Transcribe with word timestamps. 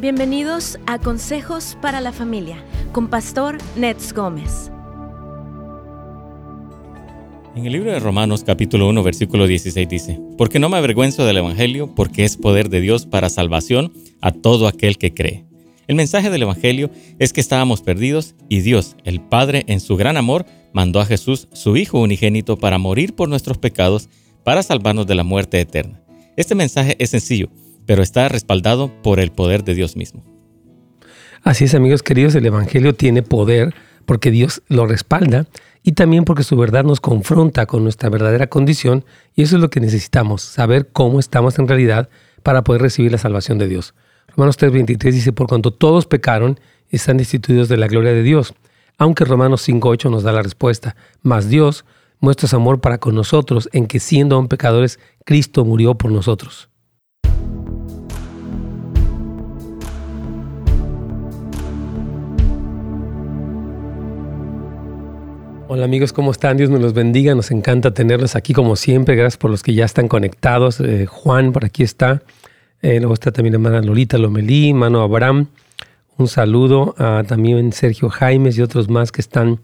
Bienvenidos 0.00 0.78
a 0.86 1.00
Consejos 1.00 1.76
para 1.82 2.00
la 2.00 2.12
Familia 2.12 2.62
con 2.92 3.08
Pastor 3.08 3.58
Nets 3.74 4.12
Gómez. 4.12 4.70
En 7.56 7.66
el 7.66 7.72
libro 7.72 7.90
de 7.90 7.98
Romanos 7.98 8.44
capítulo 8.44 8.88
1 8.88 9.02
versículo 9.02 9.48
16 9.48 9.88
dice, 9.88 10.20
Porque 10.36 10.60
no 10.60 10.68
me 10.68 10.76
avergüenzo 10.76 11.26
del 11.26 11.38
Evangelio, 11.38 11.96
porque 11.96 12.24
es 12.24 12.36
poder 12.36 12.68
de 12.68 12.80
Dios 12.80 13.06
para 13.06 13.28
salvación 13.28 13.92
a 14.20 14.30
todo 14.30 14.68
aquel 14.68 14.98
que 14.98 15.14
cree. 15.14 15.46
El 15.88 15.96
mensaje 15.96 16.30
del 16.30 16.42
Evangelio 16.42 16.92
es 17.18 17.32
que 17.32 17.40
estábamos 17.40 17.82
perdidos 17.82 18.36
y 18.48 18.60
Dios, 18.60 18.94
el 19.02 19.20
Padre, 19.20 19.64
en 19.66 19.80
su 19.80 19.96
gran 19.96 20.16
amor, 20.16 20.46
mandó 20.72 21.00
a 21.00 21.06
Jesús, 21.06 21.48
su 21.52 21.76
Hijo 21.76 21.98
unigénito, 21.98 22.56
para 22.56 22.78
morir 22.78 23.16
por 23.16 23.28
nuestros 23.28 23.58
pecados, 23.58 24.08
para 24.44 24.62
salvarnos 24.62 25.08
de 25.08 25.16
la 25.16 25.24
muerte 25.24 25.60
eterna. 25.60 26.00
Este 26.36 26.54
mensaje 26.54 26.94
es 27.00 27.10
sencillo, 27.10 27.50
pero 27.88 28.02
está 28.02 28.28
respaldado 28.28 28.92
por 29.02 29.18
el 29.18 29.32
poder 29.32 29.64
de 29.64 29.74
Dios 29.74 29.96
mismo. 29.96 30.22
Así 31.42 31.64
es, 31.64 31.74
amigos 31.74 32.02
queridos, 32.02 32.34
el 32.34 32.44
Evangelio 32.44 32.94
tiene 32.94 33.22
poder 33.22 33.74
porque 34.04 34.30
Dios 34.30 34.62
lo 34.68 34.86
respalda 34.86 35.46
y 35.82 35.92
también 35.92 36.26
porque 36.26 36.42
su 36.42 36.54
verdad 36.58 36.84
nos 36.84 37.00
confronta 37.00 37.64
con 37.64 37.84
nuestra 37.84 38.10
verdadera 38.10 38.48
condición 38.48 39.06
y 39.34 39.40
eso 39.40 39.56
es 39.56 39.62
lo 39.62 39.70
que 39.70 39.80
necesitamos, 39.80 40.42
saber 40.42 40.88
cómo 40.92 41.18
estamos 41.18 41.58
en 41.58 41.66
realidad 41.66 42.10
para 42.42 42.62
poder 42.62 42.82
recibir 42.82 43.10
la 43.10 43.16
salvación 43.16 43.56
de 43.56 43.68
Dios. 43.68 43.94
Romanos 44.36 44.58
3:23 44.58 45.10
dice, 45.10 45.32
por 45.32 45.46
cuanto 45.46 45.70
todos 45.70 46.04
pecaron, 46.04 46.60
están 46.90 47.16
destituidos 47.16 47.70
de 47.70 47.78
la 47.78 47.86
gloria 47.86 48.12
de 48.12 48.22
Dios. 48.22 48.52
Aunque 48.98 49.24
Romanos 49.24 49.66
5:8 49.66 50.10
nos 50.10 50.24
da 50.24 50.32
la 50.32 50.42
respuesta, 50.42 50.94
mas 51.22 51.48
Dios 51.48 51.86
muestra 52.20 52.48
su 52.48 52.56
amor 52.56 52.82
para 52.82 52.98
con 52.98 53.14
nosotros 53.14 53.70
en 53.72 53.86
que 53.86 53.98
siendo 53.98 54.36
aún 54.36 54.48
pecadores, 54.48 55.00
Cristo 55.24 55.64
murió 55.64 55.94
por 55.94 56.12
nosotros. 56.12 56.68
Hola 65.70 65.84
amigos, 65.84 66.14
¿cómo 66.14 66.30
están? 66.30 66.56
Dios 66.56 66.70
nos 66.70 66.80
los 66.80 66.94
bendiga, 66.94 67.34
nos 67.34 67.50
encanta 67.50 67.92
tenerlos 67.92 68.36
aquí 68.36 68.54
como 68.54 68.74
siempre, 68.74 69.16
gracias 69.16 69.36
por 69.36 69.50
los 69.50 69.62
que 69.62 69.74
ya 69.74 69.84
están 69.84 70.08
conectados. 70.08 70.80
Eh, 70.80 71.04
Juan, 71.04 71.52
por 71.52 71.66
aquí 71.66 71.82
está, 71.82 72.22
eh, 72.80 72.98
luego 73.00 73.12
está 73.12 73.32
también 73.32 73.52
hermana 73.52 73.82
Lolita 73.82 74.16
Lomelí, 74.16 74.70
hermano 74.70 75.02
Abraham, 75.02 75.48
un 76.16 76.26
saludo 76.26 76.94
a 76.96 77.22
también 77.28 77.72
Sergio 77.72 78.08
Jaimes 78.08 78.56
y 78.56 78.62
otros 78.62 78.88
más 78.88 79.12
que 79.12 79.20
están 79.20 79.60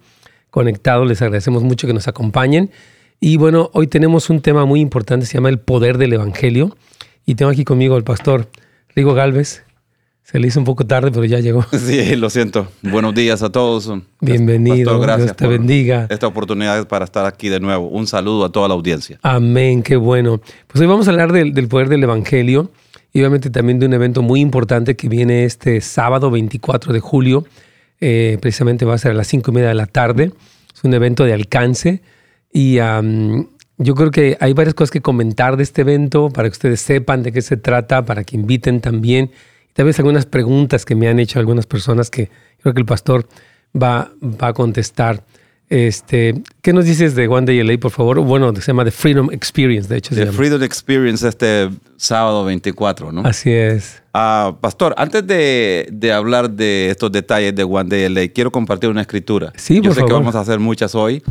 conectados, 0.51 1.09
les 1.09 1.23
agradecemos 1.23 1.63
mucho 1.63 1.87
que 1.87 1.95
nos 1.95 2.07
acompañen. 2.07 2.71
Y 3.19 3.39
bueno, 3.39 3.71
hoy 3.73 3.87
tenemos 3.87 4.29
un 4.29 4.43
tema 4.43 4.67
muy 4.67 4.81
importante, 4.81 5.25
se 5.25 5.39
llama 5.39 5.49
el 5.49 5.59
poder 5.59 5.97
del 5.97 6.13
Evangelio, 6.13 6.77
y 7.25 7.37
tengo 7.37 7.51
aquí 7.51 7.65
conmigo 7.65 7.97
el 7.97 8.05
pastor 8.05 8.49
Rigo 8.95 9.15
Galvez, 9.15 9.65
se 10.25 10.39
le 10.39 10.49
hizo 10.49 10.59
un 10.59 10.65
poco 10.65 10.87
tarde, 10.87 11.11
pero 11.13 11.25
ya 11.27 11.39
llegó. 11.39 11.65
Sí, 11.79 12.17
lo 12.17 12.31
siento. 12.31 12.67
Buenos 12.83 13.15
días 13.15 13.43
a 13.43 13.53
todos. 13.53 13.93
Bienvenido. 14.21 14.99
gracias 14.99 15.27
Dios 15.27 15.37
te 15.37 15.47
bendiga. 15.47 16.07
Esta 16.09 16.27
oportunidad 16.27 16.89
para 16.89 17.05
estar 17.05 17.27
aquí 17.27 17.51
de 17.51 17.61
nuevo. 17.61 17.89
Un 17.89 18.07
saludo 18.07 18.47
a 18.47 18.51
toda 18.51 18.67
la 18.69 18.75
audiencia. 18.75 19.19
Amén, 19.23 19.83
qué 19.83 19.97
bueno. 19.97 20.41
Pues 20.67 20.81
hoy 20.81 20.87
vamos 20.87 21.09
a 21.09 21.11
hablar 21.11 21.33
del, 21.33 21.69
poder 21.69 21.91
del 21.91 22.03
Evangelio 22.03 22.71
y 23.13 23.21
obviamente 23.21 23.51
también 23.51 23.79
de 23.79 23.87
un 23.87 23.93
evento 23.93 24.23
muy 24.23 24.41
importante 24.41 24.97
que 24.97 25.11
viene 25.11 25.45
este 25.45 25.83
sábado 25.83 26.31
24 26.31 26.95
de 26.95 27.01
julio. 27.01 27.45
Eh, 28.01 28.39
precisamente 28.41 28.87
va 28.87 28.95
a 28.95 28.99
ser 28.99 29.11
a 29.11 29.15
las 29.15 29.27
5 29.27 29.51
y 29.51 29.55
media 29.55 29.69
de 29.69 29.75
la 29.75 29.87
tarde. 29.87 30.33
Es 30.75 30.83
un 30.85 30.95
evento 30.95 31.25
de 31.25 31.35
alcance 31.35 32.01
y 32.51 32.77
yo 32.77 33.95
creo 33.95 34.11
que 34.11 34.39
hay 34.41 34.55
varias 34.55 34.75
cosas 34.75 34.91
que 34.91 35.03
comentar 35.03 35.59
de 35.59 35.65
este 35.65 35.83
evento 35.83 36.31
para 36.31 36.49
que 36.49 36.53
ustedes 36.53 36.81
sepan 36.81 37.23
de 37.23 37.31
qué 37.31 37.43
se 37.43 37.59
trata, 37.59 38.07
para 38.07 38.25
que 38.25 38.37
inviten 38.37 38.81
también 38.81 39.31
tal 39.75 39.87
vez 39.87 39.99
algunas 39.99 40.25
preguntas 40.25 40.87
que 40.87 40.95
me 40.95 41.09
han 41.09 41.19
hecho 41.19 41.39
algunas 41.39 41.67
personas 41.67 42.09
que 42.09 42.31
creo 42.63 42.73
que 42.73 42.81
el 42.81 42.87
pastor 42.87 43.29
va, 43.81 44.11
va 44.23 44.49
a 44.49 44.53
contestar. 44.55 45.23
Este, 45.71 46.43
¿Qué 46.61 46.73
nos 46.73 46.85
dices 46.85 47.15
de 47.15 47.27
One 47.27 47.47
Day 47.47 47.63
LA, 47.63 47.79
por 47.79 47.91
favor? 47.91 48.21
Bueno, 48.21 48.55
se 48.55 48.61
llama 48.61 48.85
The 48.85 48.91
Freedom 48.91 49.31
Experience, 49.33 49.89
de 49.89 49.97
hecho. 49.97 50.15
The 50.15 50.27
Freedom 50.27 50.63
Experience 50.63 51.27
este 51.27 51.71
sábado 51.97 52.45
24, 52.45 53.11
¿no? 53.11 53.23
Así 53.25 53.51
es. 53.51 54.03
Ah, 54.13 54.55
pastor, 54.61 54.95
antes 54.99 55.27
de, 55.27 55.89
de, 55.91 56.13
hablar 56.13 56.51
de 56.51 56.91
estos 56.91 57.11
detalles 57.11 57.57
de 57.57 57.65
One 57.65 57.89
Day 57.89 58.09
LA, 58.09 58.29
quiero 58.33 58.53
compartir 58.53 58.91
una 58.91 59.01
escritura. 59.01 59.53
Sí, 59.57 59.81
Yo 59.81 59.93
sé 59.93 60.05
que 60.05 60.13
vamos 60.13 60.37
a 60.37 60.41
hacer 60.41 60.61
muchas 60.61 60.95
hoy, 60.95 61.23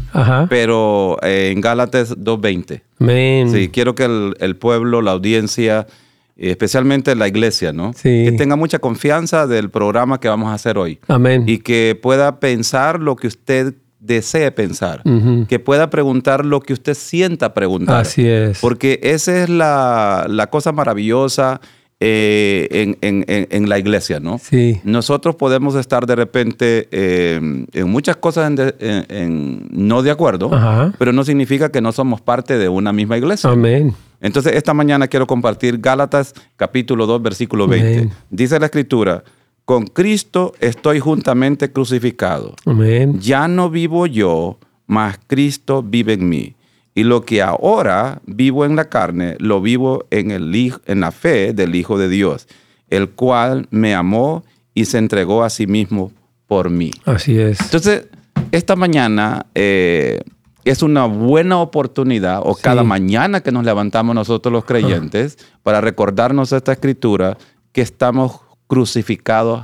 pero 0.50 1.18
eh, 1.22 1.51
en 1.53 1.62
Gálatas 1.62 2.18
2.20. 2.18 2.81
Amén. 3.00 3.51
Sí, 3.51 3.69
quiero 3.69 3.95
que 3.95 4.06
el, 4.06 4.35
el 4.39 4.57
pueblo, 4.57 5.01
la 5.01 5.12
audiencia, 5.12 5.88
especialmente 6.35 7.16
la 7.16 7.27
iglesia, 7.27 7.73
¿no? 7.73 7.94
Sí. 7.94 8.25
Que 8.25 8.33
tenga 8.38 8.55
mucha 8.55 8.79
confianza 8.79 9.47
del 9.47 9.69
programa 9.69 10.19
que 10.19 10.27
vamos 10.27 10.49
a 10.49 10.55
hacer 10.55 10.77
hoy. 10.77 10.99
Amén. 11.07 11.44
Y 11.47 11.59
que 11.59 11.97
pueda 12.01 12.39
pensar 12.39 12.99
lo 12.99 13.16
que 13.16 13.27
usted 13.27 13.75
desee 13.99 14.51
pensar, 14.51 15.01
que 15.47 15.59
pueda 15.59 15.89
preguntar 15.89 16.45
lo 16.45 16.59
que 16.59 16.73
usted 16.73 16.94
sienta 16.94 17.53
preguntar. 17.53 18.01
Así 18.01 18.27
es. 18.27 18.59
Porque 18.59 18.99
esa 19.01 19.44
es 19.44 19.49
la, 19.49 20.25
la 20.27 20.49
cosa 20.49 20.73
maravillosa 20.73 21.61
eh, 22.01 22.67
en, 22.69 22.97
en, 23.00 23.47
en, 23.50 23.69
la 23.69 23.79
iglesia, 23.79 24.19
¿no? 24.19 24.38
Sí. 24.38 24.81
Nosotros 24.83 25.35
podemos 25.35 25.75
estar 25.75 26.05
de 26.05 26.17
repente 26.17 26.89
eh, 26.91 27.65
en 27.71 27.89
muchas 27.89 28.17
cosas 28.17 28.51
en, 28.79 29.67
no 29.71 30.03
de 30.03 30.11
acuerdo, 30.11 30.51
pero 31.00 31.13
no 31.13 31.23
significa 31.23 31.71
que 31.71 31.79
no 31.79 31.94
somos 31.94 32.19
parte 32.19 32.57
de 32.57 32.67
una 32.67 32.91
misma 32.91 33.17
iglesia. 33.17 33.51
Amén. 33.51 33.95
Entonces, 34.23 34.56
esta 34.56 34.73
mañana 34.73 35.09
quiero 35.09 35.28
compartir 35.28 35.79
Gálatas 35.79 36.34
capítulo 36.56 37.06
2, 37.06 37.22
versículo 37.22 37.67
20. 37.67 38.09
Dice 38.29 38.57
la 38.57 38.67
escritura, 38.67 39.22
con 39.66 39.85
Cristo 39.85 40.53
estoy 40.61 41.01
juntamente 41.01 41.72
crucificado. 41.72 42.56
Amén. 42.66 43.19
Ya 43.19 43.50
no 43.50 43.69
vivo 43.69 44.07
yo, 44.07 44.57
mas 44.88 45.19
Cristo 45.28 45.83
vive 45.83 46.13
en 46.13 46.29
mí. 46.29 46.56
Y 46.95 47.03
lo 47.03 47.25
que 47.25 47.41
ahora 47.41 48.22
vivo 48.25 48.63
en 48.63 48.78
la 48.78 48.85
carne, 48.85 49.35
lo 49.39 49.62
vivo 49.62 50.06
en, 50.09 50.31
el, 50.31 50.73
en 50.85 51.00
la 51.01 51.12
fe 51.12 51.51
del 51.51 51.75
Hijo 51.75 51.97
de 51.97 52.07
Dios, 52.07 52.47
el 52.89 53.09
cual 53.09 53.67
me 53.72 53.94
amó 53.94 54.45
y 54.73 54.85
se 54.85 55.00
entregó 55.00 55.44
a 55.44 55.50
sí 55.50 55.67
mismo 55.67 56.13
por 56.47 56.69
mí. 56.69 56.91
Así 57.03 57.38
es. 57.38 57.59
Entonces, 57.59 58.07
esta 58.53 58.78
mañana 58.78 59.47
eh, 59.53 60.22
es 60.66 60.84
una 60.84 61.06
buena 61.06 61.59
oportunidad, 61.59 62.41
o 62.44 62.56
cada 62.56 62.84
mañana 62.84 63.41
que 63.41 63.51
nos 63.51 63.66
levantamos 63.66 64.16
nosotros 64.16 64.51
los 64.51 64.66
creyentes, 64.66 65.38
para 65.62 65.81
recordarnos 65.81 66.51
esta 66.51 66.74
escritura, 66.74 67.38
que 67.72 67.81
estamos 67.81 68.41
crucificados 68.68 69.63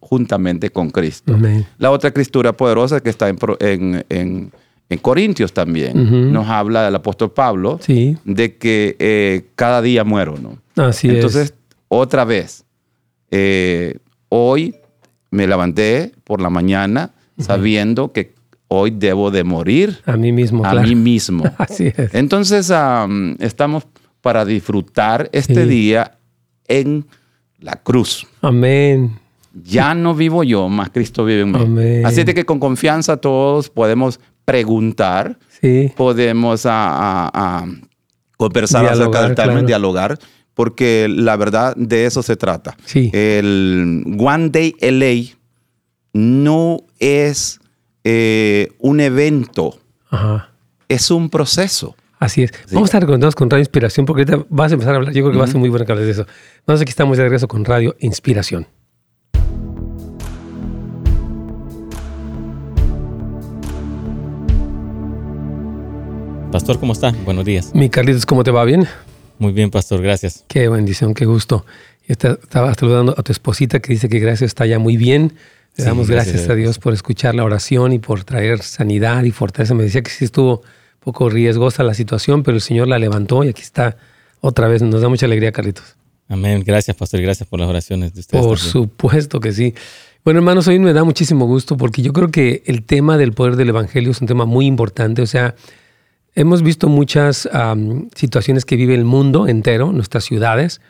juntamente 0.00 0.70
con 0.70 0.90
Cristo. 0.90 1.36
La 1.78 1.90
otra 1.90 2.08
escritura 2.08 2.52
poderosa 2.52 3.00
que 3.00 3.10
está 3.10 3.28
en, 3.28 4.04
en 4.08 4.52
en 4.90 4.98
Corintios 4.98 5.52
también 5.52 6.32
nos 6.32 6.48
habla 6.48 6.88
el 6.88 6.94
apóstol 6.94 7.30
Pablo 7.30 7.78
de 7.86 8.56
que 8.58 8.96
eh, 8.98 9.46
cada 9.54 9.80
día 9.80 10.02
muero, 10.02 10.34
¿no? 10.36 10.58
Así 10.84 11.08
Entonces, 11.08 11.54
otra 11.86 12.24
vez, 12.24 12.64
eh, 13.30 13.98
hoy 14.28 14.74
me 15.30 15.46
levanté 15.46 16.12
por 16.24 16.40
la 16.40 16.50
mañana 16.50 17.12
sabiendo 17.38 18.12
que 18.12 18.34
hoy 18.72 18.92
debo 18.92 19.30
de 19.30 19.42
morir 19.42 19.98
a 20.06 20.16
mí 20.16 20.32
mismo. 20.32 20.64
A 20.64 20.74
mí 20.74 20.94
mismo. 20.94 21.44
Así 21.58 21.92
es. 21.94 22.14
Entonces, 22.14 22.72
estamos 23.40 23.86
para 24.20 24.44
disfrutar 24.44 25.28
este 25.32 25.66
día 25.66 26.18
en 26.68 27.04
la 27.58 27.74
cruz. 27.76 28.26
Amén. 28.40 29.18
Ya 29.52 29.94
no 29.94 30.14
vivo 30.14 30.44
yo, 30.44 30.68
más 30.68 30.90
Cristo 30.90 31.24
vive 31.24 31.42
en 31.42 31.50
mí. 31.52 31.58
Amén. 31.60 32.06
Así 32.06 32.22
de 32.22 32.32
que 32.32 32.44
con 32.44 32.60
confianza 32.60 33.16
todos 33.16 33.68
podemos 33.68 34.20
preguntar, 34.44 35.36
podemos 35.96 36.62
a, 36.64 37.66
conversar 38.36 38.86
acerca 38.86 39.22
del 39.22 39.34
tema, 39.34 39.62
dialogar, 39.62 40.18
porque 40.54 41.08
la 41.10 41.36
verdad 41.36 41.74
de 41.76 42.06
eso 42.06 42.22
se 42.22 42.36
trata. 42.36 42.76
El 42.94 44.16
One 44.18 44.50
Day 44.50 44.74
LA 44.80 45.36
no 46.12 46.78
es 46.98 47.59
eh, 48.04 48.72
un 48.78 49.00
evento, 49.00 49.78
es 50.88 51.10
un 51.10 51.30
proceso. 51.30 51.96
Así 52.18 52.42
es. 52.42 52.52
Vamos 52.70 52.88
a 52.88 52.98
estar 52.98 53.06
conectados 53.06 53.34
con 53.34 53.48
Radio 53.48 53.62
Inspiración 53.62 54.04
porque 54.04 54.22
ahorita 54.22 54.46
vas 54.50 54.70
a 54.70 54.74
empezar 54.74 54.92
a 54.94 54.96
hablar. 54.98 55.14
Yo 55.14 55.22
creo 55.22 55.32
que 55.32 55.38
va 55.38 55.44
a 55.44 55.48
ser 55.48 55.56
muy 55.56 55.70
bueno 55.70 55.86
que 55.86 55.92
hables 55.92 56.06
de 56.06 56.12
eso. 56.12 56.26
Entonces 56.58 56.82
aquí 56.82 56.90
estamos 56.90 57.16
de 57.16 57.22
regreso 57.22 57.48
con 57.48 57.64
Radio 57.64 57.96
Inspiración. 58.00 58.66
Pastor, 66.52 66.78
¿cómo 66.78 66.92
está? 66.92 67.12
Buenos 67.24 67.44
días. 67.44 67.74
Mi 67.74 67.88
Carlitos, 67.88 68.26
¿cómo 68.26 68.44
te 68.44 68.50
va? 68.50 68.64
¿Bien? 68.64 68.86
Muy 69.38 69.52
bien, 69.52 69.70
Pastor, 69.70 70.02
gracias. 70.02 70.44
Qué 70.48 70.68
bendición, 70.68 71.14
qué 71.14 71.24
gusto. 71.24 71.64
Estaba 72.06 72.74
saludando 72.74 73.14
a 73.16 73.22
tu 73.22 73.32
esposita 73.32 73.80
que 73.80 73.92
dice 73.92 74.08
que 74.08 74.18
gracias 74.18 74.48
está 74.48 74.66
ya 74.66 74.78
muy 74.78 74.96
bien. 74.96 75.34
Le 75.76 75.84
damos 75.84 76.10
gracias, 76.10 76.48
a 76.48 76.54
Dios 76.54 76.78
por 76.78 76.92
escuchar 76.92 77.34
la 77.34 77.44
oración 77.44 77.92
y 77.92 77.98
por 77.98 78.24
traer 78.24 78.62
sanidad 78.62 79.22
y 79.24 79.30
fortaleza. 79.30 79.74
Me 79.74 79.84
decía 79.84 80.02
que 80.02 80.10
sí 80.10 80.24
estuvo 80.24 80.60
un 80.60 81.00
poco 81.00 81.30
riesgosa 81.30 81.82
la 81.82 81.94
situación, 81.94 82.42
pero 82.42 82.56
el 82.56 82.60
Señor 82.60 82.88
la 82.88 82.98
levantó 82.98 83.44
y 83.44 83.48
aquí 83.48 83.62
está 83.62 83.96
otra 84.40 84.68
vez. 84.68 84.82
Nos 84.82 85.00
da 85.00 85.08
mucha 85.08 85.26
alegría, 85.26 85.52
Carlitos. 85.52 85.96
Amén. 86.28 86.62
Gracias, 86.64 86.96
pastor. 86.96 87.20
Gracias 87.20 87.48
por 87.48 87.60
las 87.60 87.68
oraciones 87.68 88.14
de 88.14 88.20
ustedes. 88.20 88.44
Por 88.44 88.58
también. 88.58 88.72
supuesto 88.72 89.40
que 89.40 89.52
sí. 89.52 89.74
Bueno, 90.24 90.40
hermanos, 90.40 90.68
hoy 90.68 90.78
me 90.78 90.92
da 90.92 91.02
muchísimo 91.02 91.46
gusto 91.46 91.76
porque 91.76 92.02
yo 92.02 92.12
creo 92.12 92.30
que 92.30 92.62
el 92.66 92.84
tema 92.84 93.16
del 93.16 93.32
poder 93.32 93.56
del 93.56 93.70
Evangelio 93.70 94.10
es 94.10 94.20
un 94.20 94.26
tema 94.26 94.44
muy 94.44 94.66
importante. 94.66 95.22
O 95.22 95.26
sea, 95.26 95.54
hemos 96.34 96.62
visto 96.62 96.88
muchas 96.88 97.48
situaciones 98.14 98.64
que 98.64 98.76
vive 98.76 98.94
el 98.94 99.04
mundo 99.04 99.48
entero, 99.48 99.92
nuestras 99.92 100.24
ciudades, 100.24 100.80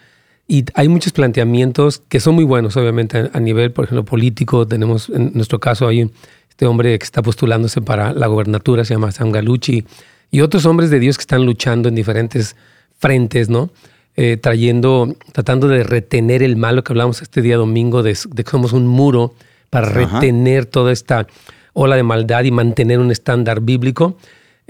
y 0.50 0.64
hay 0.75 0.88
muchos 0.88 1.12
planteamientos 1.12 2.02
que 2.08 2.19
son 2.19 2.35
muy 2.35 2.43
buenos, 2.43 2.76
obviamente, 2.76 3.31
a, 3.32 3.38
nivel, 3.38 3.70
por 3.70 3.85
ejemplo, 3.85 4.05
político. 4.05 4.67
Tenemos, 4.67 5.08
en 5.08 5.31
nuestro 5.32 5.61
caso, 5.61 5.87
hay 5.87 6.11
este 6.49 6.67
hombre 6.67 6.99
que 6.99 7.05
está 7.05 7.23
postulándose 7.23 7.81
para 7.81 8.12
la 8.12 8.26
gobernatura, 8.26 8.85
se 8.85 8.94
llama 8.94 9.12
Sam 9.12 9.31
Galucci, 9.31 9.85
y 10.32 10.41
otros 10.41 10.67
hombres 10.67 10.91
de 10.91 10.99
Dios 10.99 11.19
que 11.19 11.20
están 11.20 11.47
luchando 11.47 11.88
en 11.88 11.94
diferentes 11.94 12.56
frentes, 12.99 13.49
¿no? 13.49 13.70
Eh, 14.17 14.38
trayendo, 14.38 15.14
tratando 15.31 15.69
de 15.69 15.85
retener 15.85 16.43
el 16.43 16.56
mal, 16.56 16.75
lo 16.75 16.82
que 16.82 16.94
hablamos 16.94 17.23
este 17.23 17.43
día 17.43 17.56
domingo, 17.56 18.02
de, 18.02 18.19
de 18.31 18.43
que 18.43 18.50
somos 18.50 18.73
un 18.73 18.88
muro 18.88 19.35
para 19.70 19.87
Ajá. 19.87 20.19
retener 20.19 20.67
toda 20.67 20.91
esta 20.91 21.29
ola 21.75 21.94
de 21.94 22.02
maldad 22.02 22.43
y 22.43 22.50
mantener 22.50 22.99
un 22.99 23.12
estándar 23.12 23.61
bíblico. 23.61 24.17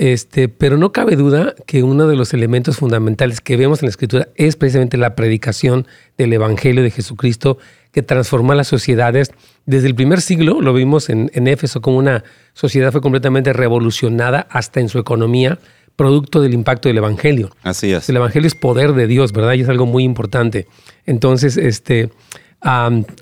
Este, 0.01 0.49
pero 0.49 0.79
no 0.79 0.93
cabe 0.93 1.15
duda 1.15 1.55
que 1.67 1.83
uno 1.83 2.09
de 2.09 2.17
los 2.17 2.33
elementos 2.33 2.79
fundamentales 2.79 3.43
que 3.43 3.59
vemos 3.59 3.83
en 3.83 3.87
la 3.87 3.91
Escritura 3.91 4.29
es 4.35 4.57
precisamente 4.57 4.97
la 4.97 5.15
predicación 5.15 5.87
del 6.17 6.33
Evangelio 6.33 6.83
de 6.83 6.91
Jesucristo 6.91 7.59
que 7.93 8.01
transformó 8.01 8.55
las 8.55 8.67
sociedades. 8.67 9.31
Desde 9.67 9.89
el 9.89 9.95
primer 9.95 10.23
siglo 10.23 10.63
lo 10.63 10.73
vimos 10.73 11.11
en, 11.11 11.31
en 11.35 11.47
Éfeso 11.49 11.83
como 11.83 11.99
una 11.99 12.25
sociedad 12.55 12.93
fue 12.93 13.03
completamente 13.03 13.53
revolucionada 13.53 14.47
hasta 14.49 14.81
en 14.81 14.89
su 14.89 14.99
economía, 14.99 15.59
producto 15.97 16.41
del 16.41 16.55
impacto 16.55 16.89
del 16.89 16.97
Evangelio. 16.97 17.51
Así 17.63 17.93
es. 17.93 18.09
El 18.09 18.17
Evangelio 18.17 18.47
es 18.47 18.55
poder 18.55 18.95
de 18.95 19.07
Dios, 19.07 19.33
¿verdad? 19.33 19.53
Y 19.53 19.61
es 19.61 19.69
algo 19.69 19.85
muy 19.85 20.05
importante. 20.05 20.67
Entonces, 21.05 21.59
este, 21.59 22.09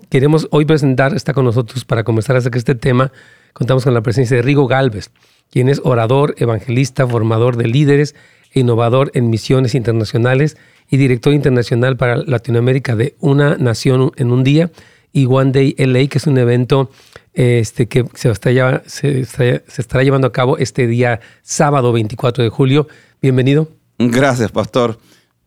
queremos 0.07 0.47
hoy 0.51 0.63
presentar, 0.63 1.13
está 1.13 1.33
con 1.33 1.43
nosotros 1.43 1.83
para 1.83 2.05
conversar 2.05 2.37
acerca 2.37 2.55
de 2.55 2.59
este 2.59 2.75
tema. 2.75 3.11
Contamos 3.59 3.83
con 3.83 3.93
la 3.93 3.99
presencia 3.99 4.37
de 4.37 4.41
Rigo 4.41 4.67
Galvez, 4.67 5.11
quien 5.51 5.67
es 5.67 5.81
orador, 5.83 6.33
evangelista, 6.37 7.05
formador 7.05 7.57
de 7.57 7.67
líderes 7.67 8.15
e 8.53 8.61
innovador 8.61 9.11
en 9.15 9.29
misiones 9.29 9.75
internacionales 9.75 10.55
y 10.89 10.95
director 10.95 11.33
internacional 11.33 11.97
para 11.97 12.15
Latinoamérica 12.15 12.95
de 12.95 13.17
Una 13.19 13.57
Nación 13.57 14.13
en 14.15 14.31
un 14.31 14.45
Día 14.45 14.71
y 15.11 15.25
One 15.25 15.51
Day 15.51 15.75
LA, 15.77 16.07
que 16.07 16.19
es 16.19 16.27
un 16.27 16.37
evento 16.37 16.89
este, 17.33 17.89
que 17.89 18.05
se, 18.13 18.31
está 18.31 18.81
se 18.87 19.27
estará 19.77 20.03
llevando 20.05 20.27
a 20.27 20.31
cabo 20.31 20.57
este 20.57 20.87
día 20.87 21.19
sábado 21.41 21.91
24 21.91 22.45
de 22.45 22.49
julio. 22.49 22.87
Bienvenido. 23.21 23.67
Gracias, 23.97 24.53
Pastor 24.53 24.99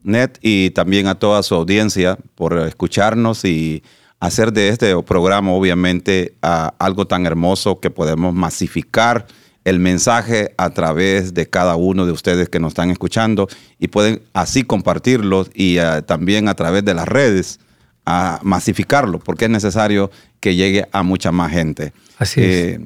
Ned, 0.03 0.33
y 0.43 0.69
también 0.73 1.07
a 1.07 1.15
toda 1.15 1.43
su 1.43 1.55
audiencia 1.55 2.19
por 2.35 2.59
escucharnos 2.59 3.47
y 3.47 3.83
hacer 4.23 4.53
de 4.53 4.69
este 4.69 5.01
programa, 5.03 5.51
obviamente, 5.53 6.35
algo 6.79 7.07
tan 7.07 7.27
hermoso 7.27 7.81
que 7.81 7.91
podemos 7.91 8.33
masificar 8.33 9.27
el 9.65 9.79
mensaje 9.81 10.55
a 10.57 10.71
través 10.71 11.35
de 11.35 11.49
cada 11.49 11.75
uno 11.77 12.07
de 12.07 12.13
ustedes 12.13 12.49
que 12.49 12.61
nos 12.61 12.71
están 12.71 12.91
escuchando 12.91 13.49
y 13.79 13.89
pueden 13.89 14.23
así 14.33 14.63
compartirlo 14.63 15.47
y 15.55 15.79
eh, 15.79 16.03
también 16.07 16.49
a 16.49 16.55
través 16.55 16.85
de 16.85 16.95
las 16.95 17.07
redes 17.09 17.59
a 18.07 18.39
masificarlo, 18.43 19.19
porque 19.19 19.45
es 19.47 19.51
necesario 19.51 20.11
que 20.41 20.55
llegue 20.55 20.87
a 20.93 21.03
mucha 21.03 21.31
más 21.33 21.51
gente. 21.53 21.93
Así 22.19 22.41
es. 22.41 22.47
Eh, 22.47 22.81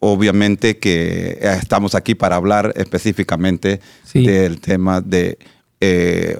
obviamente 0.00 0.78
que 0.78 1.38
eh, 1.40 1.58
estamos 1.60 1.94
aquí 1.94 2.14
para 2.14 2.36
hablar 2.36 2.72
específicamente 2.76 3.80
Sí. 4.04 4.26
del 4.26 4.60
tema 4.60 5.00
de, 5.00 5.38
eh, 5.80 6.38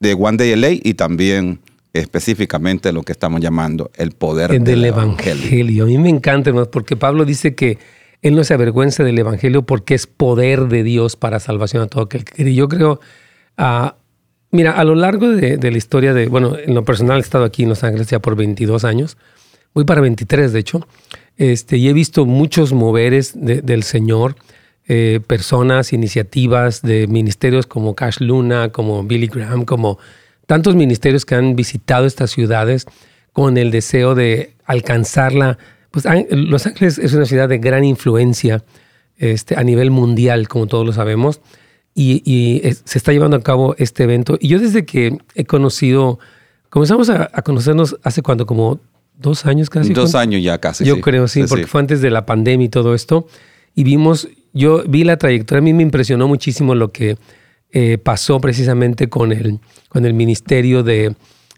de 0.00 0.14
One 0.14 0.36
Day 0.38 0.56
LA 0.56 0.70
y 0.82 0.94
también 0.94 1.60
específicamente 1.94 2.92
lo 2.92 3.02
que 3.02 3.12
estamos 3.12 3.40
llamando 3.40 3.90
el 3.94 4.12
poder 4.12 4.52
El 4.52 4.64
del 4.64 4.84
evangelio. 4.84 5.84
A 5.84 5.86
mí 5.86 5.96
me 5.98 6.10
encanta, 6.10 6.50
hermanos, 6.50 6.68
porque 6.70 6.96
Pablo 6.96 7.24
dice 7.24 7.54
que 7.54 7.78
él 8.20 8.34
no 8.34 8.44
se 8.44 8.52
avergüenza 8.54 9.04
del 9.04 9.18
evangelio 9.18 9.62
porque 9.62 9.94
es 9.94 10.06
poder 10.06 10.66
de 10.68 10.82
Dios 10.82 11.16
para 11.16 11.40
salvación 11.40 11.82
a 11.82 11.86
todo 11.86 12.04
aquel 12.04 12.24
que 12.24 12.32
cree. 12.34 12.54
Yo 12.54 12.68
creo, 12.68 13.00
ah, 13.56 13.96
mira, 14.50 14.72
a 14.72 14.84
lo 14.84 14.94
largo 14.94 15.28
de, 15.30 15.56
de 15.56 15.70
la 15.70 15.78
historia 15.78 16.12
de, 16.14 16.26
bueno, 16.28 16.56
en 16.58 16.74
lo 16.74 16.84
personal 16.84 17.18
he 17.18 17.20
estado 17.20 17.44
aquí 17.44 17.62
en 17.62 17.68
Los 17.68 17.84
Ángeles 17.84 18.08
ya 18.08 18.18
por 18.18 18.34
22 18.36 18.84
años, 18.84 19.16
voy 19.72 19.84
para 19.84 20.00
23 20.00 20.52
de 20.52 20.58
hecho, 20.58 20.86
este, 21.36 21.76
y 21.76 21.88
he 21.88 21.92
visto 21.92 22.26
muchos 22.26 22.72
moveres 22.72 23.32
de- 23.34 23.60
del 23.62 23.82
Señor, 23.82 24.36
eh, 24.86 25.20
personas, 25.26 25.92
iniciativas 25.92 26.82
de 26.82 27.06
ministerios 27.06 27.66
como 27.66 27.94
Cash 27.94 28.18
Luna, 28.20 28.70
como 28.70 29.02
Billy 29.04 29.26
Graham, 29.28 29.64
como 29.64 29.98
tantos 30.46 30.74
ministerios 30.74 31.24
que 31.24 31.34
han 31.34 31.56
visitado 31.56 32.06
estas 32.06 32.30
ciudades 32.30 32.86
con 33.32 33.56
el 33.58 33.70
deseo 33.70 34.14
de 34.14 34.54
alcanzarla. 34.64 35.58
Pues 35.90 36.04
Los 36.30 36.66
Ángeles 36.66 36.98
es 36.98 37.12
una 37.14 37.24
ciudad 37.26 37.48
de 37.48 37.58
gran 37.58 37.84
influencia 37.84 38.64
este, 39.16 39.56
a 39.56 39.62
nivel 39.62 39.90
mundial, 39.90 40.48
como 40.48 40.66
todos 40.66 40.84
lo 40.84 40.92
sabemos, 40.92 41.40
y, 41.94 42.22
y 42.24 42.60
es- 42.66 42.82
se 42.84 42.98
está 42.98 43.12
llevando 43.12 43.36
a 43.36 43.42
cabo 43.42 43.74
este 43.78 44.02
evento. 44.04 44.36
Y 44.40 44.48
yo 44.48 44.58
desde 44.58 44.84
que 44.84 45.16
he 45.34 45.44
conocido, 45.44 46.18
comenzamos 46.68 47.10
a, 47.10 47.30
a 47.32 47.42
conocernos 47.42 47.96
hace 48.02 48.22
cuánto, 48.22 48.46
como 48.46 48.80
dos 49.16 49.46
años 49.46 49.70
casi. 49.70 49.92
Dos 49.92 50.10
¿cuánto? 50.10 50.18
años 50.18 50.42
ya 50.42 50.58
casi. 50.58 50.84
Yo 50.84 51.00
creo, 51.00 51.28
sí, 51.28 51.44
porque 51.48 51.66
fue 51.68 51.80
antes 51.80 52.00
de 52.00 52.10
la 52.10 52.26
pandemia 52.26 52.64
y 52.66 52.68
todo 52.68 52.94
esto. 52.94 53.28
Y 53.76 53.84
vimos, 53.84 54.28
yo 54.52 54.82
vi 54.88 55.04
la 55.04 55.16
trayectoria, 55.16 55.58
a 55.60 55.62
mí 55.62 55.72
me 55.72 55.82
impresionó 55.84 56.26
muchísimo 56.28 56.74
lo 56.74 56.90
que 56.92 57.16
eh, 57.74 57.98
pasó 57.98 58.40
precisamente 58.40 59.08
con 59.08 59.32
el, 59.32 59.58
con 59.88 60.06
el 60.06 60.14
ministerio 60.14 60.82
de, 60.82 61.14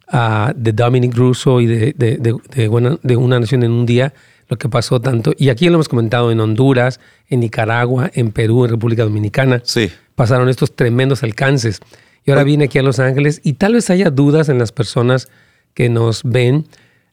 ah, 0.09 0.53
de 0.57 0.73
Dominic 0.73 1.15
Russo 1.15 1.61
y 1.61 1.67
de, 1.67 1.95
de, 1.97 2.17
de- 2.17 2.35
de 2.55 2.69
Buena- 2.69 2.99
de 3.03 3.17
Una 3.17 3.39
Nación 3.39 3.63
en 3.63 3.71
un 3.71 3.87
Día, 3.87 4.13
lo 4.49 4.57
que 4.57 4.69
pasó 4.69 5.01
tanto. 5.01 5.33
Y 5.37 5.51
aquí 5.51 5.67
lo 5.69 5.75
hemos 5.75 5.89
comentado 5.89 6.33
en 6.33 6.41
Honduras, 6.41 7.01
en 7.29 7.41
Nicaragua, 7.41 8.11
en 8.15 8.31
Perú, 8.33 8.65
en 8.65 8.71
República 8.71 9.03
Dominicana 9.05 9.61
Sí. 9.65 9.91
pasaron 10.15 10.49
estos 10.49 10.75
tremendos 10.75 11.23
alcances. 11.23 11.81
Y 12.25 12.31
ahora 12.31 12.45
viene 12.45 12.65
aquí 12.65 12.79
a 12.79 12.83
Los 12.83 12.99
Ángeles 12.99 13.41
y 13.45 13.53
tal 13.53 13.75
vez 13.75 13.91
haya 13.91 14.11
dudas 14.11 14.49
en 14.49 14.59
las 14.59 14.73
personas 14.73 15.29
que 15.75 15.89
nos 15.89 16.23
ven. 16.25 16.67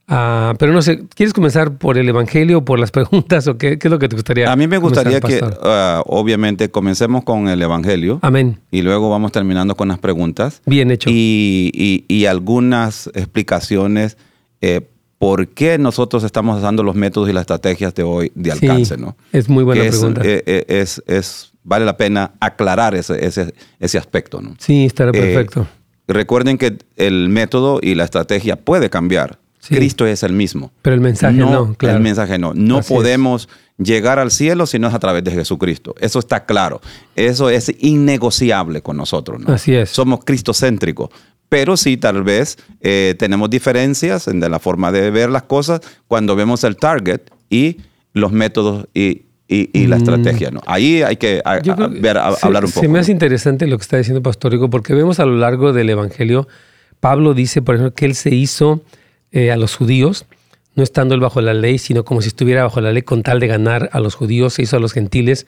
Ah, 0.07 0.53
pero 0.59 0.73
no 0.73 0.81
sé, 0.81 1.05
¿quieres 1.15 1.33
comenzar 1.33 1.77
por 1.77 1.97
el 1.97 2.07
Evangelio 2.09 2.59
o 2.59 2.65
por 2.65 2.77
las 2.77 2.91
preguntas 2.91 3.47
o 3.47 3.57
qué, 3.57 3.79
qué 3.79 3.87
es 3.87 3.91
lo 3.91 3.99
que 3.99 4.09
te 4.09 4.15
gustaría? 4.15 4.51
A 4.51 4.55
mí 4.55 4.67
me 4.67 4.79
comenzar, 4.79 5.05
gustaría 5.09 5.39
que, 5.39 5.55
ah, 5.63 6.03
obviamente, 6.05 6.69
comencemos 6.69 7.23
con 7.23 7.47
el 7.47 7.61
Evangelio 7.61 8.19
Amén. 8.21 8.59
y 8.69 8.81
luego 8.81 9.09
vamos 9.09 9.31
terminando 9.31 9.75
con 9.75 9.87
las 9.87 9.99
preguntas. 9.99 10.61
Bien 10.65 10.91
hecho. 10.91 11.09
y, 11.09 11.71
y- 11.73 12.05
y 12.13 12.25
algunas 12.25 13.07
explicaciones 13.13 14.17
eh, 14.61 14.81
por 15.17 15.47
qué 15.47 15.77
nosotros 15.77 16.23
estamos 16.25 16.57
usando 16.59 16.83
los 16.83 16.95
métodos 16.95 17.29
y 17.29 17.33
las 17.33 17.41
estrategias 17.43 17.95
de 17.95 18.03
hoy 18.03 18.31
de 18.35 18.51
Sí, 18.51 18.67
alcance, 18.67 18.97
¿no? 18.97 19.15
Es 19.31 19.47
muy 19.47 19.63
buena 19.63 19.83
Que 19.83 19.89
pregunta. 19.89 20.21
eh, 20.25 20.43
eh, 20.45 20.65
es- 20.67 21.01
es- 21.07 21.53
vale 21.63 21.85
la 21.85 21.95
pena 21.95 22.33
aclarar 22.41 22.93
ese, 22.93 23.25
ese, 23.25 23.53
ese 23.79 23.97
aspecto, 23.97 24.41
¿no? 24.41 24.53
sí, 24.59 24.83
estará 24.85 25.11
eh, 25.11 25.13
perfecto. 25.13 25.65
Recuerden 26.09 26.57
que 26.57 26.77
el 26.97 27.29
método 27.29 27.79
y 27.81 27.95
la 27.95 28.03
estrategia 28.03 28.57
puede 28.57 28.89
cambiar. 28.89 29.39
Sí. 29.65 29.75
Cristo 29.75 30.05
es 30.05 30.23
el 30.23 30.33
mismo. 30.33 30.71
Pero 30.81 30.93
el 30.93 30.99
mensaje 31.01 31.37
no, 31.37 31.73
claro. 31.75 31.97
El 31.97 32.03
mensaje 32.03 32.37
no. 32.37 32.53
No 32.53 32.79
Así 32.79 32.93
es. 32.93 32.97
podemos 32.97 33.47
llegar 33.77 34.19
al 34.19 34.29
cielo 34.29 34.65
si 34.65 34.77
no 34.77 34.89
es 34.89 34.93
a 34.93 34.99
través 34.99 35.23
de 35.23 35.31
Jesucristo. 35.31 35.95
Eso 36.01 36.19
está 36.19 36.45
claro. 36.45 36.81
Eso 37.15 37.49
es 37.49 37.71
innegociable 37.79 38.81
con 38.81 38.97
nosotros. 38.97 39.39
¿no? 39.41 39.53
Así 39.53 39.73
es. 39.73 39.89
Somos 39.89 40.25
cristocéntricos. 40.25 41.09
Pero 41.49 41.77
sí, 41.77 41.97
tal 41.97 42.23
vez 42.23 42.57
eh, 42.81 43.15
tenemos 43.17 43.49
diferencias 43.49 44.27
en 44.27 44.39
de 44.39 44.49
la 44.49 44.59
forma 44.59 44.91
de 44.91 45.11
ver 45.11 45.29
las 45.29 45.43
cosas 45.43 45.81
cuando 46.07 46.35
vemos 46.35 46.63
el 46.63 46.75
target 46.75 47.21
y 47.49 47.77
los 48.13 48.31
métodos 48.31 48.87
y, 48.93 49.23
y- 49.47 49.69
y 49.71 49.87
la 49.87 49.95
Mm. 49.95 49.99
estrategia. 49.99 50.51
¿no? 50.51 50.61
Ahí 50.65 51.03
hay 51.03 51.15
que 51.17 51.41
a- 51.45 51.51
a- 51.53 51.87
ver, 51.87 52.17
a- 52.17 52.33
se- 52.35 52.45
hablar 52.45 52.65
un 52.65 52.71
poco. 52.71 52.81
Se 52.81 52.87
me 52.87 52.95
¿no? 52.95 52.99
hace 52.99 53.11
interesante 53.11 53.65
lo 53.67 53.77
que 53.77 53.83
está 53.83 53.97
diciendo 53.97 54.21
Pastor 54.21 54.51
Rico, 54.51 54.69
porque 54.69 54.93
vemos 54.93 55.19
a 55.19 55.25
lo 55.25 55.37
largo 55.37 55.71
del 55.73 55.89
Evangelio, 55.89 56.47
Pablo 56.99 57.33
dice, 57.33 57.61
por 57.61 57.75
ejemplo, 57.75 57.93
que 57.93 58.05
él 58.05 58.15
se 58.15 58.33
hizo 58.33 58.81
eh, 59.33 59.51
a 59.51 59.57
los 59.57 59.75
judíos, 59.75 60.25
no 60.75 60.83
estando 60.83 61.13
él 61.15 61.19
bajo 61.21 61.41
la 61.41 61.53
ley, 61.53 61.77
sino 61.77 62.05
como 62.05 62.21
si 62.21 62.29
estuviera 62.29 62.63
bajo 62.63 62.79
la 62.79 62.91
ley 62.93 63.01
con 63.01 63.21
tal 63.23 63.39
de 63.39 63.47
ganar 63.47 63.89
a 63.91 63.99
los 63.99 64.15
judíos, 64.15 64.53
se 64.53 64.61
hizo 64.63 64.77
a 64.77 64.79
los 64.79 64.93
gentiles, 64.93 65.45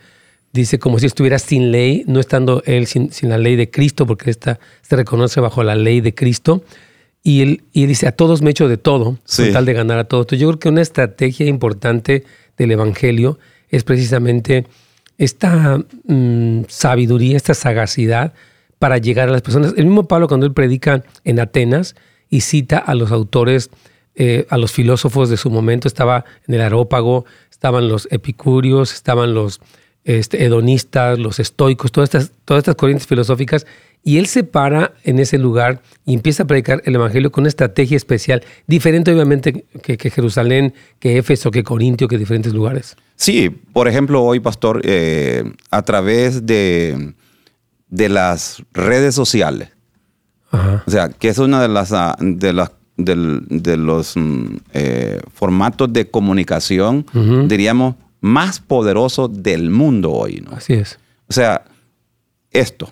dice 0.52 0.78
como 0.80 1.00
si 1.00 1.06
estuviera 1.06 1.40
sin 1.40 1.72
ley, 1.72 2.04
no 2.08 2.20
estando 2.20 2.62
él 2.66 2.88
sin, 2.88 3.12
sin 3.12 3.30
la 3.30 3.38
ley 3.38 3.56
de 3.56 3.70
Cristo, 3.70 4.06
porque 4.06 4.30
esta 4.30 4.60
se 4.82 4.96
reconoce 4.96 5.40
bajo 5.40 5.64
la 5.64 5.76
ley 5.76 6.02
de 6.02 6.14
Cristo. 6.14 6.64
Y 7.24 7.42
él, 7.42 7.64
y 7.74 7.84
él 7.84 7.90
dice, 7.90 8.08
a 8.08 8.12
todos 8.12 8.42
me 8.44 8.52
echo 8.52 8.68
de 8.68 8.78
todo, 8.78 9.18
Sí. 9.26 9.44
con 9.46 9.54
tal 9.54 9.66
de 9.66 9.74
ganar 9.74 9.98
a 9.98 10.04
todos. 10.04 10.26
Entonces 10.26 10.42
yo 10.42 10.48
creo 10.50 10.60
que 10.60 10.70
una 10.70 10.82
estrategia 10.82 11.48
importante 11.48 12.24
del 12.58 12.72
Evangelio 12.72 13.40
es 13.70 13.84
precisamente 13.84 14.68
esta 15.18 15.80
mm, 16.08 16.62
sabiduría, 16.68 17.38
esta 17.38 17.54
sagacidad 17.54 18.34
para 18.80 18.98
llegar 19.00 19.30
a 19.30 19.32
las 19.32 19.42
personas. 19.42 19.74
El 19.78 19.86
mismo 19.86 20.08
Pablo 20.08 20.28
cuando 20.28 20.46
él 20.46 20.54
predica 20.54 21.04
en 21.24 21.40
Atenas 21.40 21.96
y 22.36 22.42
cita 22.42 22.78
a 22.78 22.96
los 22.96 23.12
autores, 23.12 23.70
eh, 24.16 24.46
a 24.50 24.58
los 24.58 24.74
filósofos 24.74 25.30
de 25.30 25.38
su 25.38 25.50
momento, 25.50 25.88
estaba 25.88 26.26
en 26.48 26.56
el 26.56 26.62
Arópago, 26.62 27.26
estaban 27.50 27.88
los 27.88 28.10
epicúreos, 28.12 28.94
estaban 28.94 29.34
los 29.34 29.62
este, 30.04 30.44
hedonistas, 30.44 31.18
los 31.18 31.40
estoicos, 31.40 31.94
todas 31.94 32.14
estas, 32.14 32.32
todas 32.44 32.62
estas 32.62 32.76
corrientes 32.76 33.08
filosóficas, 33.08 33.66
Y 34.04 34.18
él 34.20 34.28
se 34.28 34.44
para 34.44 34.94
en 35.04 35.18
ese 35.18 35.40
lugar 35.40 35.82
y 36.06 36.14
empieza 36.14 36.44
a 36.44 36.46
predicar 36.46 36.82
el 36.86 36.94
Evangelio 36.94 37.32
con 37.32 37.44
una 37.44 37.50
estrategia 37.50 37.98
especial, 37.98 38.44
diferente 38.68 39.12
obviamente 39.12 39.66
que, 39.82 40.10
Jerusalén, 40.12 40.74
que 41.00 41.18
Éfeso, 41.18 41.50
que 41.50 41.64
Corintio, 41.64 42.08
que 42.08 42.18
diferentes 42.18 42.54
lugares. 42.54 42.98
Sí, 43.16 43.50
por 43.50 43.88
ejemplo, 43.88 44.22
hoy, 44.22 44.40
pastor, 44.42 44.82
eh, 44.84 45.44
a 45.72 45.82
través 45.82 46.46
de, 46.46 47.14
de 47.90 48.10
las 48.10 48.62
redes 48.74 49.16
sociales, 49.16 49.70
Ajá. 50.52 50.84
o 50.86 50.92
sea, 50.92 51.10
que 51.10 51.30
es 51.30 51.38
una 51.38 51.62
de 51.62 51.68
las 51.68 51.92
ah, 51.92 52.16
de 52.20 52.54
las 52.54 52.72
del- 52.98 53.44
de 53.50 53.76
los 53.76 54.16
mm, 54.16 54.46
eh, 54.74 55.20
formatos 55.34 55.92
de 55.92 56.10
comunicación, 56.10 57.06
Ujú. 57.14 57.48
diríamos, 57.48 57.96
más 58.22 58.60
poderosos 58.62 59.44
del 59.44 59.70
mundo 59.70 60.12
hoy, 60.12 60.42
¿no? 60.50 60.56
Así 60.56 60.74
es. 60.74 60.98
O 61.28 61.34
sea, 61.34 61.66
esto, 62.52 62.92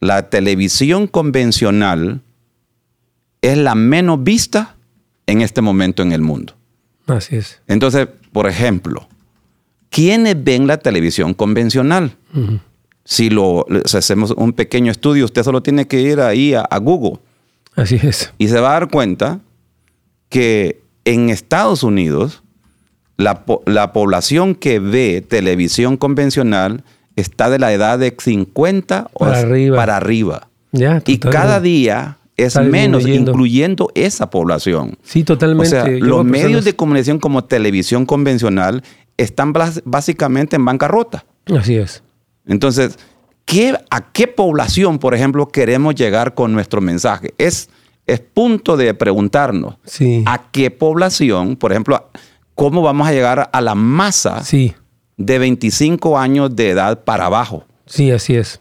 la 0.00 0.30
televisión 0.30 1.06
convencional 1.06 2.22
es 3.42 3.58
la 3.58 3.74
menos 3.74 4.22
vista 4.24 4.76
en 5.26 5.42
este 5.42 5.60
momento 5.60 6.02
en 6.02 6.12
el 6.12 6.22
mundo. 6.22 6.54
Así 7.06 7.36
es. 7.36 7.60
Entonces, 7.66 8.08
por 8.32 8.48
ejemplo, 8.48 9.08
¿quiénes 9.90 10.42
ven 10.42 10.66
la 10.66 10.78
televisión 10.78 11.34
convencional? 11.34 12.16
Ujú. 12.34 12.60
Si 13.04 13.30
lo 13.30 13.66
si 13.86 13.96
hacemos 13.96 14.30
un 14.32 14.52
pequeño 14.52 14.90
estudio, 14.92 15.24
usted 15.24 15.42
solo 15.42 15.62
tiene 15.62 15.86
que 15.86 16.00
ir 16.00 16.20
ahí 16.20 16.54
a, 16.54 16.60
a 16.60 16.78
Google 16.78 17.18
Así 17.76 17.98
es. 18.02 18.32
y 18.38 18.48
se 18.48 18.60
va 18.60 18.70
a 18.70 18.72
dar 18.80 18.88
cuenta 18.90 19.40
que 20.28 20.82
en 21.04 21.30
Estados 21.30 21.82
Unidos 21.82 22.42
la, 23.16 23.44
la 23.66 23.92
población 23.92 24.54
que 24.54 24.78
ve 24.78 25.24
televisión 25.26 25.96
convencional 25.96 26.84
está 27.16 27.50
de 27.50 27.58
la 27.58 27.72
edad 27.72 27.98
de 27.98 28.14
50 28.16 29.10
o 29.12 29.18
Para 29.20 29.38
as- 29.38 29.44
arriba. 29.44 29.76
para 29.76 29.96
arriba. 29.96 30.48
Ya, 30.72 31.02
Y 31.06 31.18
cada 31.18 31.60
día 31.60 32.18
es 32.36 32.48
Está 32.56 32.62
menos, 32.62 33.06
incluyendo 33.06 33.90
esa 33.94 34.30
población. 34.30 34.96
Sí, 35.02 35.22
O 35.22 35.24
totalmente. 35.24 35.68
sea, 35.70 35.84
Yo 35.90 35.98
los 36.04 36.24
medios 36.24 36.42
personas- 36.44 36.64
de 36.64 36.76
comunicación 36.76 37.18
como 37.18 37.44
televisión 37.44 38.06
convencional 38.06 38.82
están 39.16 39.52
básicamente 39.84 40.56
en 40.56 40.64
bancarrota. 40.64 41.24
Así 41.54 41.76
es. 41.76 42.02
Entonces, 42.46 42.98
¿qué, 43.44 43.74
¿a 43.90 44.12
qué 44.12 44.26
población, 44.26 44.98
por 44.98 45.14
ejemplo, 45.14 45.48
queremos 45.48 45.94
llegar 45.94 46.34
con 46.34 46.52
nuestro 46.52 46.80
mensaje? 46.80 47.34
Es, 47.38 47.68
es 48.06 48.20
punto 48.20 48.76
de 48.76 48.92
preguntarnos 48.94 49.76
Sí. 49.84 50.22
a 50.26 50.50
qué 50.50 50.70
población, 50.70 51.56
por 51.56 51.72
ejemplo, 51.72 52.08
cómo 52.54 52.82
vamos 52.82 53.06
a 53.08 53.12
llegar 53.12 53.50
a 53.52 53.60
la 53.60 53.74
masa 53.74 54.42
Sí. 54.44 54.74
de 55.16 55.38
25 55.38 56.18
años 56.18 56.54
de 56.56 56.70
edad 56.70 57.04
para 57.04 57.26
abajo. 57.26 57.64
Sí, 57.86 58.10
así 58.10 58.34
es. 58.36 58.60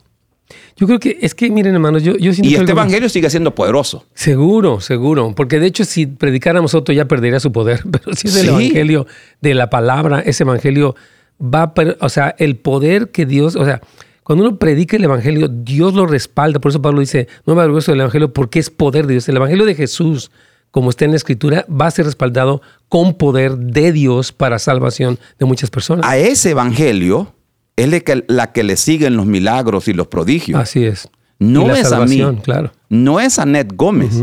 Yo 0.75 0.88
creo 0.88 1.00
que 1.00 1.17
es 1.21 1.36
que, 1.36 1.51
miren, 1.51 1.74
hermanos, 1.75 2.01
yo, 2.03 2.13
yo 2.17 2.33
siento 2.33 2.48
Y 2.50 2.53
que 2.55 2.59
este 2.62 2.71
evangelio 2.71 3.07
sigue 3.09 3.29
siendo 3.29 3.53
poderoso. 3.53 4.05
Seguro, 4.15 4.79
seguro. 4.81 5.33
Porque 5.36 5.59
de 5.59 5.67
hecho, 5.67 5.86
si 5.86 6.07
predicáramos 6.07 6.74
otro, 6.74 6.93
ya 6.93 7.05
perdería 7.05 7.39
su 7.39 7.51
poder. 7.51 7.83
Pero 7.91 8.15
si 8.15 8.27
es 8.29 8.36
el 8.38 8.41
Sí. 8.43 8.48
evangelio 8.48 9.05
de 9.41 9.53
la 9.53 9.69
palabra, 9.69 10.21
ese 10.21 10.43
evangelio 10.43 10.95
va 11.41 11.74
O 12.01 12.10
sea, 12.10 12.36
el 12.38 12.58
poder 12.58 13.10
que 13.12 13.25
Dios. 13.25 13.55
O 13.55 13.65
sea, 13.65 13.81
cuando 14.24 14.46
uno 14.48 14.58
predica 14.60 14.98
el 14.98 15.03
evangelio, 15.03 15.48
Dios 15.48 15.93
lo 15.93 16.05
respalda. 16.05 16.60
Por 16.60 16.69
eso 16.72 16.81
Pablo 16.81 17.00
dice: 17.00 17.27
No 17.46 17.55
me 17.55 17.62
avergüenzo 17.62 17.91
del 17.91 18.01
evangelio 18.01 18.34
porque 18.34 18.60
es 18.60 18.69
poder 18.69 19.08
de 19.08 19.13
Dios. 19.13 19.29
El 19.29 19.38
evangelio 19.38 19.65
de 19.65 19.75
Jesús, 19.75 20.31
como 20.72 20.89
está 20.89 21.05
en 21.05 21.12
la 21.12 21.17
escritura, 21.17 21.65
va 21.69 21.88
a 21.88 21.91
ser 21.91 22.05
respaldado 22.05 22.62
con 22.89 23.15
poder 23.15 23.58
de 23.58 23.91
Dios 23.91 24.31
para 24.31 24.60
salvación 24.60 25.17
de 25.39 25.46
muchas 25.46 25.69
personas. 25.69 26.05
A 26.05 26.17
ese 26.17 26.51
evangelio 26.51 27.34
es 27.75 27.89
la 27.89 28.00
que, 28.01 28.25
la 28.27 28.51
que 28.51 28.63
le 28.63 28.77
siguen 28.77 29.15
los 29.15 29.25
milagros 29.25 29.88
y 29.88 29.93
los 29.93 30.08
prodigios. 30.08 30.60
Así 30.62 30.86
es. 30.86 31.10
No 31.39 31.63
Y 31.63 31.67
la 31.69 31.79
es 31.79 31.91
a 31.93 32.05
mí. 32.05 32.22
claro. 32.43 32.72
No 32.89 33.19
es 33.22 33.39
a 33.39 33.46
Ned 33.46 33.67
Gómez. 33.74 34.22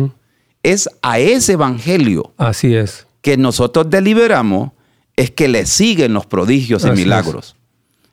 Es 0.63 0.89
a 1.01 1.19
ese 1.19 1.53
evangelio 1.55 2.35
Así 2.37 2.75
es. 2.75 3.07
que 3.23 3.37
nosotros 3.37 3.89
deliberamos 3.89 4.73
es 5.17 5.31
que 5.31 5.49
le 5.49 5.67
siguen 5.67 6.13
los 6.13 6.27
prodigios 6.27 6.85
y 6.85 6.89
Así 6.89 7.03
milagros. 7.03 7.57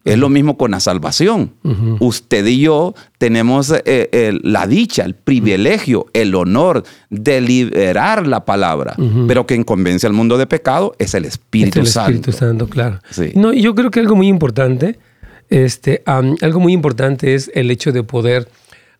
Es 0.05 0.17
lo 0.17 0.27
mismo 0.27 0.57
con 0.57 0.71
la 0.71 0.81
salvación. 0.81 1.53
Usted 2.01 2.45
y 2.45 2.59
yo 2.59 2.93
tenemos 3.17 3.73
eh, 3.85 4.09
el- 4.11 4.41
la 4.43 4.67
dicha, 4.67 5.05
el 5.05 5.15
privilegio, 5.15 6.07
el 6.11 6.35
honor 6.35 6.83
de 7.09 7.39
liberar 7.39 8.27
la 8.27 8.43
palabra, 8.43 8.95
pero 9.29 9.45
quien 9.47 9.63
convence 9.63 10.05
al 10.05 10.11
mundo 10.11 10.37
de 10.37 10.45
pecado 10.45 10.93
es 10.99 11.13
el 11.13 11.23
Espíritu 11.23 11.79
Es 11.79 11.85
el 11.87 11.91
Santo. 11.93 12.11
Espíritu 12.11 12.31
Santo, 12.37 12.67
claro. 12.67 12.99
Sí. 13.11 13.31
No, 13.35 13.53
yo 13.53 13.75
creo 13.75 13.91
que 13.91 14.01
algo 14.01 14.17
muy 14.17 14.27
importante, 14.27 14.99
este, 15.49 16.03
algo 16.05 16.59
muy 16.59 16.73
importante 16.73 17.33
es 17.33 17.49
el 17.53 17.71
hecho 17.71 17.93
de 17.93 18.03
poder 18.03 18.49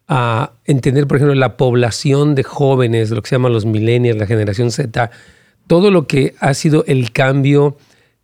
ah, 0.08 0.54
entender, 0.64 1.06
por 1.08 1.18
ejemplo, 1.18 1.36
la 1.36 1.58
población 1.58 2.34
de 2.34 2.44
jóvenes, 2.44 3.10
lo 3.12 3.22
que 3.22 3.28
se 3.30 3.36
llama 3.36 3.50
los 3.50 3.66
millennials, 3.66 4.18
la 4.20 4.26
generación 4.28 4.72
Z, 4.72 5.12
todo 5.68 5.92
lo 5.92 6.08
que 6.08 6.34
ha 6.40 6.54
sido 6.54 6.86
el 6.88 7.12
cambio 7.12 7.76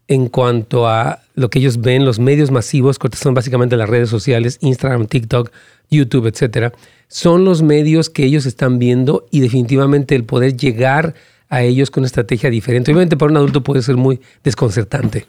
en 0.10 0.28
cuanto 0.28 0.88
a 0.88 1.20
lo 1.36 1.50
que 1.50 1.60
ellos 1.60 1.80
ven, 1.80 2.04
los 2.04 2.18
medios 2.20 2.50
masivos, 2.52 2.98
que 3.00 3.08
son 3.16 3.36
básicamente 3.36 3.78
las 3.78 3.88
redes 3.88 4.10
sociales, 4.10 4.58
Instagram, 4.60 5.06
TikTok, 5.06 5.52
YouTube, 5.92 6.26
etcétera, 6.26 6.74
son 7.08 7.46
los 7.46 7.62
medios 7.62 8.10
que 8.10 8.26
ellos 8.26 8.46
están 8.48 8.80
viendo 8.80 9.28
y 9.32 9.40
definitivamente 9.40 10.16
el 10.16 10.24
poder 10.26 10.58
llegar 10.58 11.14
a 11.48 11.62
ellos 11.62 11.92
con 11.92 12.02
una 12.02 12.08
estrategia 12.08 12.50
diferente. 12.50 12.92
Obviamente 12.92 13.18
para 13.18 13.32
un 13.32 13.38
adulto 13.38 13.62
puede 13.64 13.84
ser 13.84 13.98
muy 13.98 14.20
desconcertante. 14.44 15.28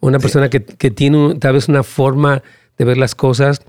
Una 0.00 0.18
persona 0.18 0.48
que, 0.50 0.64
que 0.64 0.90
tiene 0.90 1.16
un- 1.18 1.38
tal 1.38 1.52
vez 1.52 1.68
una 1.68 1.82
forma 1.82 2.42
de 2.78 2.84
ver 2.86 2.96
las 2.96 3.14
cosas, 3.14 3.60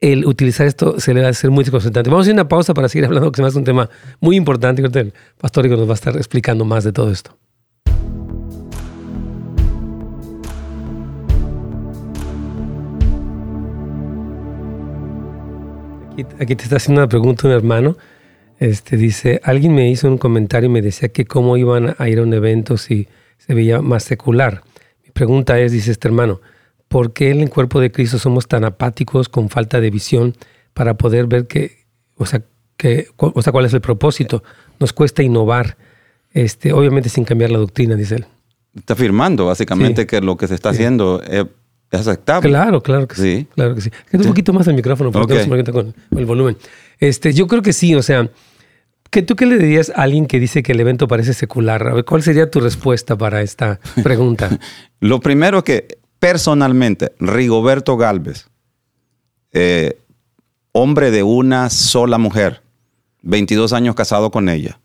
el 0.00 0.26
utilizar 0.26 0.66
esto 0.66 1.00
se 1.00 1.14
le 1.14 1.22
va 1.22 1.28
a 1.28 1.30
hacer 1.30 1.50
muy 1.50 1.64
desconcertante. 1.64 2.10
Vamos 2.10 2.26
a 2.28 2.30
a 2.30 2.34
una 2.34 2.46
pausa 2.46 2.74
para 2.74 2.88
seguir 2.90 3.06
hablando, 3.06 3.32
que 3.32 3.36
se 3.36 3.42
me 3.42 3.48
hace 3.48 3.58
un 3.58 3.64
tema 3.64 3.88
muy 4.20 4.36
importante. 4.36 4.82
El 4.82 5.12
pastor 5.38 5.66
nos 5.68 5.88
va 5.88 5.92
a 5.92 5.94
estar 5.94 6.14
explicando 6.16 6.66
más 6.66 6.84
de 6.84 6.92
todo 6.92 7.10
esto. 7.10 7.36
Aquí, 16.14 16.24
aquí 16.38 16.54
te 16.54 16.62
está 16.62 16.76
haciendo 16.76 17.00
una 17.00 17.08
pregunta 17.08 17.48
un 17.48 17.54
hermano. 17.54 17.96
Este 18.60 18.96
dice, 18.96 19.40
alguien 19.42 19.74
me 19.74 19.90
hizo 19.90 20.06
un 20.06 20.16
comentario 20.16 20.68
y 20.70 20.72
me 20.72 20.80
decía 20.80 21.08
que 21.08 21.24
cómo 21.24 21.56
iban 21.56 21.96
a 21.98 22.08
ir 22.08 22.20
a 22.20 22.22
un 22.22 22.32
evento 22.32 22.76
si 22.76 23.08
se 23.38 23.52
veía 23.52 23.82
más 23.82 24.04
secular. 24.04 24.62
Mi 25.04 25.10
pregunta 25.10 25.58
es, 25.58 25.72
dice 25.72 25.90
este 25.90 26.06
hermano, 26.06 26.40
¿por 26.86 27.12
qué 27.12 27.30
en 27.30 27.40
el 27.40 27.50
cuerpo 27.50 27.80
de 27.80 27.90
Cristo 27.90 28.18
somos 28.20 28.46
tan 28.46 28.64
apáticos 28.64 29.28
con 29.28 29.48
falta 29.48 29.80
de 29.80 29.90
visión 29.90 30.36
para 30.72 30.94
poder 30.94 31.26
ver 31.26 31.48
que, 31.48 31.84
o 32.16 32.26
sea, 32.26 32.42
que, 32.76 33.08
o 33.16 33.42
sea, 33.42 33.52
cuál 33.52 33.64
es 33.64 33.74
el 33.74 33.80
propósito? 33.80 34.44
Nos 34.78 34.92
cuesta 34.92 35.24
innovar, 35.24 35.76
este, 36.32 36.72
obviamente 36.72 37.08
sin 37.08 37.24
cambiar 37.24 37.50
la 37.50 37.58
doctrina, 37.58 37.96
dice 37.96 38.16
él. 38.16 38.26
Está 38.76 38.92
afirmando 38.94 39.46
básicamente 39.46 40.02
Sí. 40.02 40.06
que 40.06 40.20
lo 40.20 40.36
que 40.36 40.46
se 40.46 40.54
está 40.54 40.68
haciendo 40.70 41.20
es, 41.22 41.44
es 41.94 42.00
aceptable. 42.06 42.48
Claro, 42.50 42.82
claro 42.82 43.06
que 43.08 43.16
sí. 43.16 43.22
Sí. 43.22 43.48
Claro 43.54 43.74
que 43.74 43.80
sí. 43.80 43.90
Queda 44.10 44.22
un 44.22 44.28
poquito 44.28 44.52
más 44.52 44.66
el 44.68 44.74
micrófono 44.74 45.10
porque 45.12 45.32
Ok. 45.34 45.46
no 45.48 45.56
se 45.56 45.72
con, 45.72 45.92
con 46.10 46.18
el 46.18 46.26
volumen. 46.26 46.56
Este, 46.98 47.32
yo 47.32 47.46
creo 47.46 47.62
que 47.62 47.72
sí, 47.72 47.94
o 47.94 48.02
sea, 48.02 48.28
¿qué, 49.10 49.22
¿tú 49.22 49.36
qué 49.36 49.46
le 49.46 49.58
dirías 49.58 49.90
a 49.94 50.02
alguien 50.02 50.26
que 50.26 50.38
dice 50.40 50.62
que 50.62 50.72
el 50.72 50.80
evento 50.80 51.08
parece 51.08 51.34
secular? 51.34 51.86
A 51.86 51.94
ver, 51.94 52.04
¿cuál 52.04 52.22
sería 52.22 52.50
tu 52.50 52.60
respuesta 52.60 53.16
para 53.16 53.42
esta 53.42 53.80
pregunta? 54.02 54.58
Lo 55.00 55.20
primero 55.20 55.64
que, 55.64 55.98
personalmente, 56.18 57.12
Rigoberto 57.18 57.96
Galvez, 57.96 58.48
eh, 59.52 59.98
hombre 60.72 61.10
de 61.10 61.22
una 61.22 61.70
sola 61.70 62.18
mujer, 62.18 62.62
22 63.22 63.72
años 63.72 63.94
casado 63.94 64.30
con 64.30 64.48
ella, 64.48 64.78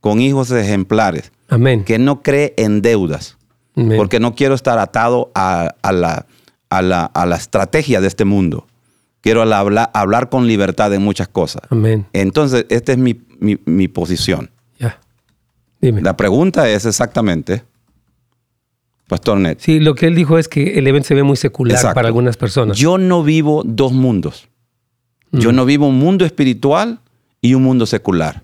con 0.00 0.20
hijos 0.20 0.50
ejemplares, 0.50 1.32
Amén. 1.48 1.84
que 1.84 1.98
no 1.98 2.22
cree 2.22 2.54
en 2.56 2.82
deudas, 2.82 3.36
Amén. 3.76 3.96
porque 3.96 4.20
no 4.20 4.34
quiero 4.34 4.54
estar 4.54 4.78
atado 4.78 5.30
a, 5.34 5.74
a 5.82 5.92
la, 5.92 6.26
a, 6.70 6.82
la, 6.82 7.04
a 7.06 7.26
la 7.26 7.36
estrategia 7.36 8.00
de 8.00 8.06
este 8.08 8.24
mundo. 8.24 8.66
Quiero 9.20 9.44
la- 9.44 9.58
hablar, 9.58 9.90
hablar 9.94 10.28
con 10.28 10.46
libertad 10.46 10.92
en 10.94 11.02
muchas 11.02 11.28
cosas. 11.28 11.62
Amén. 11.70 12.06
Entonces, 12.12 12.66
esta 12.68 12.92
es 12.92 12.98
mi, 12.98 13.20
mi- 13.40 13.58
mi 13.64 13.88
posición. 13.88 14.50
Ya. 14.78 15.00
Dime. 15.80 16.02
La 16.02 16.16
pregunta 16.16 16.68
es 16.68 16.84
exactamente, 16.86 17.62
Pastor 19.08 19.38
Net, 19.38 19.58
Sí, 19.60 19.80
lo 19.80 19.94
que 19.94 20.06
él 20.06 20.14
dijo 20.14 20.38
es 20.38 20.48
que 20.48 20.78
el 20.78 20.86
evento 20.86 21.08
se 21.08 21.14
ve 21.14 21.22
muy 21.22 21.36
secular 21.36 21.76
Exacto. 21.76 21.94
para 21.94 22.08
algunas 22.08 22.36
personas. 22.36 22.76
Yo 22.76 22.98
no 22.98 23.22
vivo 23.22 23.62
dos 23.64 23.92
mundos. 23.92 24.48
Mm. 25.30 25.38
Yo 25.38 25.52
no 25.52 25.64
vivo 25.64 25.86
un 25.88 25.98
mundo 25.98 26.24
espiritual 26.26 27.00
y 27.40 27.54
un 27.54 27.62
mundo 27.62 27.86
secular. 27.86 28.42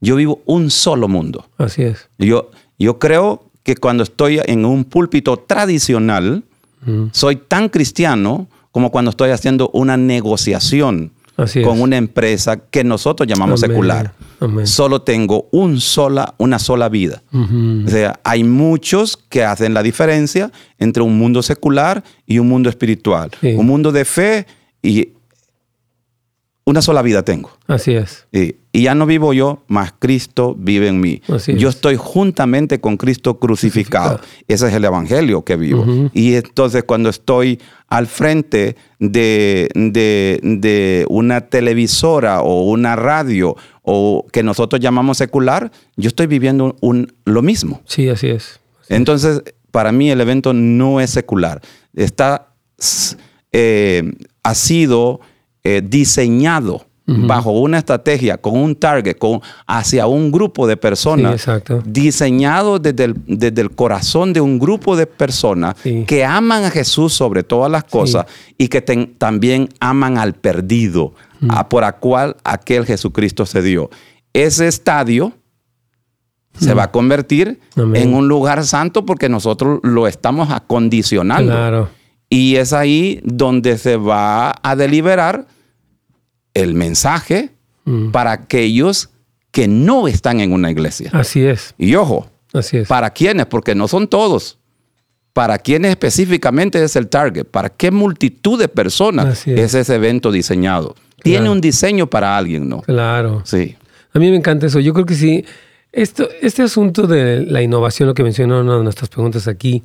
Yo 0.00 0.16
vivo 0.16 0.40
un 0.46 0.70
solo 0.70 1.06
mundo. 1.08 1.46
Así 1.58 1.82
es. 1.82 2.08
Yo, 2.18 2.50
yo 2.78 2.98
creo 2.98 3.44
que 3.62 3.76
cuando 3.76 4.02
estoy 4.04 4.40
en 4.46 4.64
un 4.64 4.84
púlpito 4.84 5.36
tradicional, 5.36 6.44
Mm. 6.86 7.08
soy 7.12 7.36
tan 7.36 7.68
cristiano 7.68 8.48
como 8.70 8.90
cuando 8.90 9.10
estoy 9.10 9.30
haciendo 9.30 9.70
una 9.72 9.96
negociación 9.96 11.12
Así 11.36 11.62
con 11.62 11.82
una 11.82 11.98
empresa 11.98 12.56
que 12.56 12.82
nosotros 12.82 13.28
llamamos 13.28 13.62
Amén. 13.62 13.74
secular. 13.76 14.14
Amén. 14.40 14.66
Solo 14.66 15.02
tengo 15.02 15.48
un 15.52 15.80
sola, 15.80 16.34
una 16.38 16.58
sola 16.58 16.88
vida. 16.88 17.22
O 17.32 17.90
sea, 17.90 18.18
hay 18.24 18.42
muchos 18.42 19.18
que 19.18 19.44
hacen 19.44 19.74
la 19.74 19.82
diferencia 19.82 20.50
entre 20.78 21.02
un 21.02 21.18
mundo 21.18 21.42
secular 21.42 22.02
y 22.26 22.38
un 22.38 22.48
mundo 22.48 22.70
espiritual. 22.70 23.30
Sí. 23.38 23.48
Un 23.48 23.66
mundo 23.66 23.92
de 23.92 24.06
fe 24.06 24.46
y 24.82 25.10
una 26.68 26.82
sola 26.82 27.00
vida 27.00 27.22
tengo. 27.22 27.50
Así 27.68 27.94
es. 27.94 28.26
Y, 28.32 28.56
y 28.72 28.82
ya 28.82 28.96
no 28.96 29.06
vivo 29.06 29.32
yo, 29.32 29.62
más 29.68 29.94
Cristo 29.98 30.56
vive 30.58 30.88
en 30.88 30.98
mí. 31.00 31.22
Así 31.28 31.54
yo 31.56 31.68
es. 31.68 31.76
estoy 31.76 31.94
juntamente 31.96 32.80
con 32.80 32.96
Cristo 32.96 33.38
crucificado. 33.38 34.16
Crucificado. 34.16 34.44
Ese 34.48 34.66
es 34.68 34.74
el 34.74 34.84
evangelio 34.84 35.44
que 35.44 35.54
vivo. 35.56 36.10
Y 36.12 36.34
entonces 36.34 36.82
cuando 36.82 37.08
estoy 37.08 37.60
al 37.88 38.08
frente 38.08 38.74
de, 38.98 39.68
de- 39.76 40.40
de 40.42 41.06
una 41.08 41.42
televisora 41.42 42.42
o 42.42 42.64
una 42.68 42.96
radio 42.96 43.54
o 43.82 44.26
que 44.32 44.42
nosotros 44.42 44.80
llamamos 44.80 45.18
secular, 45.18 45.70
yo 45.96 46.08
estoy 46.08 46.26
viviendo 46.26 46.74
un, 46.80 47.12
lo 47.24 47.42
mismo. 47.42 47.80
Sí, 47.86 48.08
así 48.08 48.26
es. 48.26 48.58
Entonces, 48.88 49.42
para 49.70 49.92
mí 49.92 50.10
el 50.10 50.20
evento 50.20 50.52
no 50.52 51.00
es 51.00 51.10
secular. 51.10 51.60
Está, 51.94 52.48
eh, 53.52 54.02
ha 54.42 54.54
sido 54.56 55.20
eh, 55.66 55.82
diseñado 55.84 56.86
bajo 57.08 57.52
una 57.52 57.78
estrategia, 57.78 58.36
con 58.36 58.58
un 58.58 58.74
target, 58.74 59.16
con, 59.16 59.40
hacia 59.64 60.08
un 60.08 60.32
grupo 60.32 60.66
de 60.66 60.76
personas. 60.76 61.30
Sí, 61.30 61.50
exacto. 61.50 61.80
Diseñado 61.86 62.80
desde 62.80 63.04
el, 63.04 63.14
desde 63.28 63.60
el 63.62 63.70
corazón 63.70 64.32
de 64.32 64.40
un 64.40 64.58
grupo 64.58 64.96
de 64.96 65.06
personas 65.06 65.76
Sí. 65.84 66.02
que 66.04 66.24
aman 66.24 66.64
a 66.64 66.70
Jesús 66.72 67.12
sobre 67.12 67.44
todas 67.44 67.70
las 67.70 67.84
cosas 67.84 68.26
y 68.58 68.66
que 68.66 68.80
ten- 68.82 69.14
también 69.18 69.68
aman 69.78 70.18
al 70.18 70.34
perdido, 70.34 71.14
a 71.48 71.68
por 71.68 71.84
a 71.84 71.92
cual 71.92 72.34
aquel 72.42 72.84
Jesucristo 72.84 73.46
se 73.46 73.62
dio. 73.62 73.88
Ese 74.32 74.66
estadio 74.66 75.32
se 76.58 76.74
va 76.74 76.84
a 76.84 76.90
convertir 76.90 77.60
Amén. 77.76 78.02
en 78.02 78.14
un 78.14 78.26
lugar 78.26 78.64
santo 78.64 79.06
porque 79.06 79.28
nosotros 79.28 79.78
lo 79.84 80.08
estamos 80.08 80.50
acondicionando. 80.50 81.52
Claro. 81.52 81.88
Y 82.28 82.56
es 82.56 82.72
ahí 82.72 83.20
donde 83.22 83.78
se 83.78 83.96
va 83.96 84.52
a 84.60 84.74
deliberar 84.74 85.46
el 86.62 86.74
mensaje 86.74 87.50
Mm. 87.84 88.10
para 88.10 88.32
aquellos 88.32 89.10
que 89.52 89.68
no 89.68 90.08
están 90.08 90.40
en 90.40 90.52
una 90.52 90.70
iglesia. 90.72 91.08
Así 91.12 91.44
es. 91.44 91.72
Y 91.78 91.94
ojo, 91.94 92.28
Así 92.52 92.78
es. 92.78 92.88
¿para 92.88 93.10
quiénes? 93.10 93.46
Porque 93.46 93.76
no 93.76 93.86
son 93.86 94.08
todos. 94.08 94.58
¿Para 95.32 95.56
quiénes 95.58 95.90
específicamente 95.90 96.82
es 96.82 96.96
el 96.96 97.06
target? 97.08 97.44
¿Para 97.44 97.68
qué 97.68 97.90
multitud 97.92 98.58
de 98.58 98.66
personas 98.68 99.46
es. 99.46 99.58
es. 99.58 99.74
ese 99.74 99.94
evento 99.94 100.32
diseñado? 100.32 100.96
Tiene 101.22 101.38
Claro. 101.40 101.52
un 101.52 101.60
diseño 101.60 102.06
para 102.08 102.36
alguien, 102.36 102.68
¿no? 102.68 102.80
Claro. 102.82 103.42
Sí. 103.44 103.76
A 104.12 104.18
mí 104.18 104.30
me 104.30 104.36
encanta 104.36 104.66
eso. 104.66 104.80
Yo 104.80 104.92
creo 104.92 105.06
que 105.06 105.14
sí. 105.14 105.44
Esto, 105.92 106.28
este 106.42 106.62
asunto 106.62 107.06
de 107.06 107.44
la 107.46 107.62
innovación, 107.62 108.08
lo 108.08 108.14
que 108.14 108.22
mencionó 108.24 108.60
una 108.60 108.78
de 108.78 108.82
nuestras 108.82 109.08
preguntas 109.10 109.46
aquí, 109.46 109.82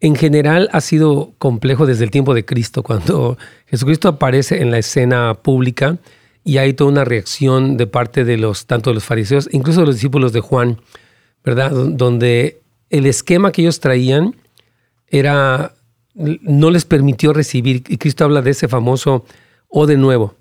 en 0.00 0.14
general 0.16 0.68
ha 0.72 0.80
sido 0.80 1.32
complejo 1.38 1.84
desde 1.86 2.04
el 2.04 2.10
tiempo 2.10 2.32
de 2.34 2.44
Cristo, 2.44 2.82
cuando 2.82 3.36
Jesucristo 3.66 4.08
aparece 4.08 4.62
en 4.62 4.70
la 4.70 4.78
escena 4.78 5.34
pública 5.34 5.98
y 6.42 6.56
hay 6.56 6.72
toda 6.72 6.90
una 6.90 7.04
reacción 7.04 7.76
de 7.76 7.86
parte 7.86 8.24
de 8.24 8.38
los, 8.38 8.66
tanto 8.66 8.90
de 8.90 8.94
los 8.94 9.04
fariseos, 9.04 9.48
incluso 9.52 9.80
de 9.80 9.86
los 9.86 9.96
discípulos 9.96 10.32
de 10.32 10.40
Juan, 10.40 10.80
¿verdad? 11.44 11.70
Don- 11.70 11.96
Donde 11.98 12.60
el 12.88 13.04
esquema 13.06 13.52
que 13.52 13.60
ellos 13.62 13.78
traían 13.80 14.36
era, 15.08 15.74
no 16.14 16.70
les 16.70 16.84
permitió 16.84 17.32
recibir, 17.32 17.82
y 17.88 17.98
Cristo 17.98 18.24
habla 18.24 18.42
de 18.42 18.50
ese 18.52 18.68
famoso 18.68 19.24
o 19.68 19.86
de 19.86 19.96
nuevo, 19.96 20.34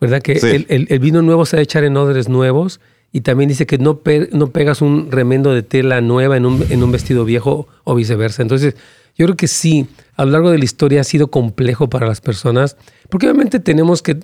¿verdad? 0.00 0.22
Que 0.22 0.38
Sí. 0.40 0.46
el, 0.48 0.66
el- 0.68 0.86
el 0.88 0.98
vino 1.00 1.20
nuevo 1.22 1.44
se 1.44 1.56
va 1.56 1.60
a 1.60 1.62
echar 1.64 1.84
en 1.84 1.96
odres 1.96 2.28
nuevos 2.28 2.80
y 3.12 3.22
también 3.22 3.48
dice 3.48 3.66
que 3.66 3.78
no, 3.78 4.00
no 4.32 4.46
pegas 4.48 4.82
un 4.82 5.10
remendo 5.10 5.52
de 5.52 5.62
tela 5.62 6.00
nueva 6.00 6.36
en 6.36 6.46
un, 6.46 6.64
en 6.70 6.82
un 6.82 6.92
vestido 6.92 7.24
viejo 7.24 7.66
o 7.84 7.94
viceversa. 7.94 8.42
Entonces, 8.42 8.76
yo 9.16 9.26
creo 9.26 9.36
que 9.36 9.48
sí, 9.48 9.86
a 10.16 10.24
lo 10.24 10.30
largo 10.30 10.50
de 10.50 10.58
la 10.58 10.64
historia 10.64 11.00
ha 11.00 11.04
sido 11.04 11.28
complejo 11.28 11.90
para 11.90 12.06
las 12.06 12.20
personas, 12.20 12.76
porque 13.08 13.26
obviamente 13.26 13.58
tenemos 13.58 14.02
que, 14.02 14.18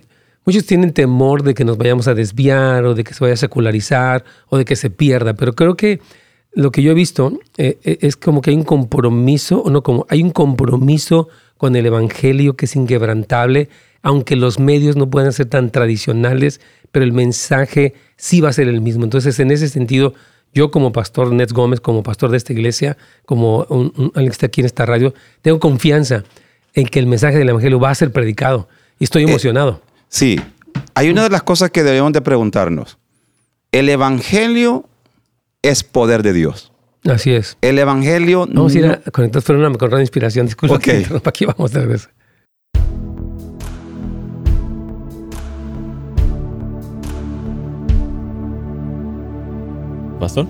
muchos 0.44 0.64
tienen 0.64 0.92
temor 0.92 1.42
de 1.42 1.54
que 1.54 1.64
nos 1.64 1.76
vayamos 1.76 2.06
a 2.08 2.14
desviar 2.14 2.84
o 2.84 2.94
de 2.94 3.04
que 3.04 3.12
se 3.12 3.22
vaya 3.22 3.34
a 3.34 3.38
secularizar 3.38 4.24
o 4.48 4.56
de 4.56 4.64
que 4.64 4.76
se 4.76 4.90
pierda, 4.90 5.34
pero 5.34 5.54
creo 5.54 5.76
que 5.76 6.00
lo 6.52 6.70
que 6.72 6.82
yo 6.82 6.92
he 6.92 6.94
visto 6.94 7.38
eh, 7.58 7.78
eh, 7.84 7.98
es 8.00 8.16
como 8.16 8.40
que 8.40 8.50
hay 8.50 8.56
un 8.56 8.64
compromiso, 8.64 9.60
o 9.60 9.70
no 9.70 9.82
como, 9.82 10.06
hay 10.08 10.22
un 10.22 10.30
compromiso 10.30 11.28
con 11.58 11.76
el 11.76 11.84
Evangelio 11.84 12.56
que 12.56 12.64
es 12.64 12.76
inquebrantable, 12.76 13.68
aunque 14.00 14.36
los 14.36 14.58
medios 14.58 14.96
no 14.96 15.10
puedan 15.10 15.32
ser 15.32 15.46
tan 15.46 15.70
tradicionales, 15.70 16.60
pero 16.97 17.04
el 17.04 17.13
mensaje 17.13 17.93
sí 18.17 18.41
va 18.41 18.49
a 18.49 18.52
ser 18.54 18.69
el 18.69 18.80
mismo. 18.80 19.04
Entonces, 19.04 19.39
en 19.39 19.50
ese 19.50 19.69
sentido, 19.69 20.15
yo 20.54 20.71
como 20.71 20.93
pastor 20.93 21.30
Nets 21.30 21.52
Gómez, 21.52 21.78
como 21.80 22.02
pastor 22.02 22.30
de 22.30 22.39
esta 22.39 22.54
iglesia, 22.54 22.97
como 23.26 23.67
un, 23.69 23.93
un- 23.99 24.13
alguien 24.15 24.28
que 24.28 24.32
está 24.32 24.47
aquí 24.47 24.63
en 24.63 24.65
esta 24.67 24.87
radio, 24.87 25.13
tengo 25.43 25.61
confianza 25.61 26.25
en 26.73 26.87
que 26.87 26.99
el 26.99 27.06
mensaje 27.06 27.37
del 27.37 27.50
Evangelio 27.50 27.78
va 27.78 27.91
a 27.91 27.95
ser 27.95 28.13
predicado 28.13 28.67
y 28.99 29.04
estoy 29.04 29.25
emocionado. 29.25 29.82
Sí. 30.09 30.41
Hay 30.95 31.11
una 31.11 31.23
de 31.25 31.28
las 31.28 31.43
cosas 31.43 31.71
que 31.71 31.82
debemos 31.82 32.15
de 32.15 32.23
preguntarnos. 32.23 32.97
El 33.73 33.91
evangelio 33.91 34.89
es 35.61 35.85
poder 35.85 36.23
de 36.23 36.32
Dios. 36.32 36.73
Así 37.04 37.32
es. 37.32 37.59
El 37.61 37.78
evangelio 37.78 38.47
Vamos 38.50 38.75
a 38.75 38.78
ir 38.78 38.87
no- 38.87 38.93
a 39.04 39.11
conectar 39.11 39.43
Fernando 39.43 39.78
con 39.78 39.91
Radio 39.91 40.00
Inspiración. 40.00 40.47
Disculpa 40.47 40.78
que 40.78 40.97
interrumpa, 41.00 41.28
aquí 41.28 41.45
vamos 41.45 41.73
de 41.73 41.80
regreso. 41.82 42.09
Pastor. 50.18 50.46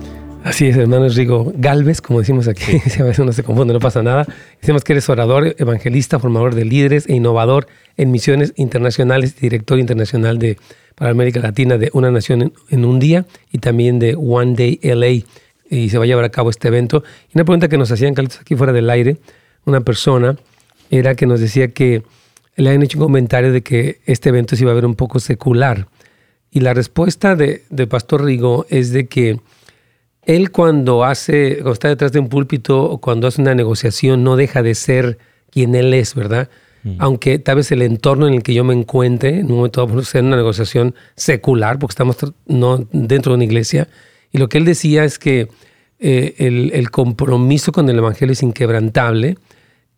Así 0.46 0.68
es, 0.68 0.76
hermano 0.76 1.08
Rigo 1.08 1.52
Galvez, 1.56 2.00
como 2.00 2.20
decimos 2.20 2.46
aquí, 2.46 2.78
si 2.86 3.02
a 3.02 3.04
veces 3.04 3.18
uno 3.18 3.32
se 3.32 3.42
confunde, 3.42 3.74
no 3.74 3.80
pasa 3.80 4.02
nada. 4.04 4.26
Decimos 4.60 4.84
que 4.84 4.92
eres 4.92 5.08
orador, 5.08 5.56
evangelista, 5.58 6.20
formador 6.20 6.54
de 6.54 6.64
líderes 6.64 7.08
e 7.08 7.14
innovador 7.14 7.66
en 7.96 8.12
misiones 8.12 8.52
internacionales, 8.54 9.34
director 9.40 9.80
internacional 9.80 10.38
de, 10.38 10.56
para 10.94 11.10
América 11.10 11.40
Latina 11.40 11.78
de 11.78 11.90
Una 11.94 12.12
Nación 12.12 12.42
en, 12.42 12.52
en 12.70 12.84
un 12.84 13.00
Día 13.00 13.26
y 13.50 13.58
también 13.58 13.98
de 13.98 14.14
One 14.14 14.54
Day 14.54 14.78
LA. 14.82 15.26
Y 15.68 15.88
se 15.88 15.98
va 15.98 16.04
a 16.04 16.06
llevar 16.06 16.24
a 16.24 16.28
cabo 16.28 16.50
este 16.50 16.68
evento. 16.68 17.02
Y 17.28 17.36
una 17.36 17.44
pregunta 17.44 17.66
que 17.66 17.76
nos 17.76 17.90
hacían 17.90 18.14
Carlitos, 18.14 18.40
aquí 18.40 18.54
fuera 18.54 18.72
del 18.72 18.88
aire, 18.88 19.16
una 19.64 19.80
persona, 19.80 20.36
era 20.92 21.16
que 21.16 21.26
nos 21.26 21.40
decía 21.40 21.72
que 21.72 22.04
le 22.54 22.68
habían 22.68 22.84
hecho 22.84 22.98
un 22.98 23.04
comentario 23.04 23.52
de 23.52 23.62
que 23.62 23.98
este 24.06 24.28
evento 24.28 24.54
se 24.54 24.62
iba 24.62 24.70
a 24.70 24.76
ver 24.76 24.86
un 24.86 24.94
poco 24.94 25.18
secular. 25.18 25.88
Y 26.52 26.60
la 26.60 26.72
respuesta 26.72 27.34
de, 27.34 27.64
de 27.68 27.88
Pastor 27.88 28.24
Rigo 28.24 28.64
es 28.70 28.92
de 28.92 29.08
que 29.08 29.40
él 30.26 30.50
cuando 30.50 31.04
hace, 31.04 31.56
cuando 31.56 31.72
está 31.72 31.88
detrás 31.88 32.12
de 32.12 32.18
un 32.18 32.28
púlpito 32.28 32.82
o 32.82 32.98
cuando 32.98 33.26
hace 33.26 33.40
una 33.40 33.54
negociación, 33.54 34.22
no 34.24 34.36
deja 34.36 34.62
de 34.62 34.74
ser 34.74 35.18
quien 35.50 35.74
él 35.74 35.94
es, 35.94 36.14
¿verdad? 36.14 36.50
Aunque 36.98 37.40
tal 37.40 37.56
vez 37.56 37.72
el 37.72 37.82
entorno 37.82 38.28
en 38.28 38.34
el 38.34 38.44
que 38.44 38.54
yo 38.54 38.62
me 38.62 38.72
encuentre, 38.72 39.40
en 39.40 39.50
un 39.50 39.56
momento 39.56 39.84
dado, 39.84 40.02
sea 40.04 40.22
una 40.22 40.36
negociación 40.36 40.94
secular, 41.16 41.80
porque 41.80 41.92
estamos 41.92 42.16
no 42.46 42.86
dentro 42.92 43.32
de 43.32 43.36
una 43.36 43.44
iglesia, 43.44 43.88
y 44.30 44.38
lo 44.38 44.48
que 44.48 44.58
él 44.58 44.64
decía 44.64 45.02
es 45.02 45.18
que 45.18 45.48
eh, 45.98 46.34
el, 46.38 46.70
el 46.72 46.90
compromiso 46.90 47.72
con 47.72 47.88
el 47.88 47.98
Evangelio 47.98 48.34
es 48.34 48.42
inquebrantable 48.44 49.36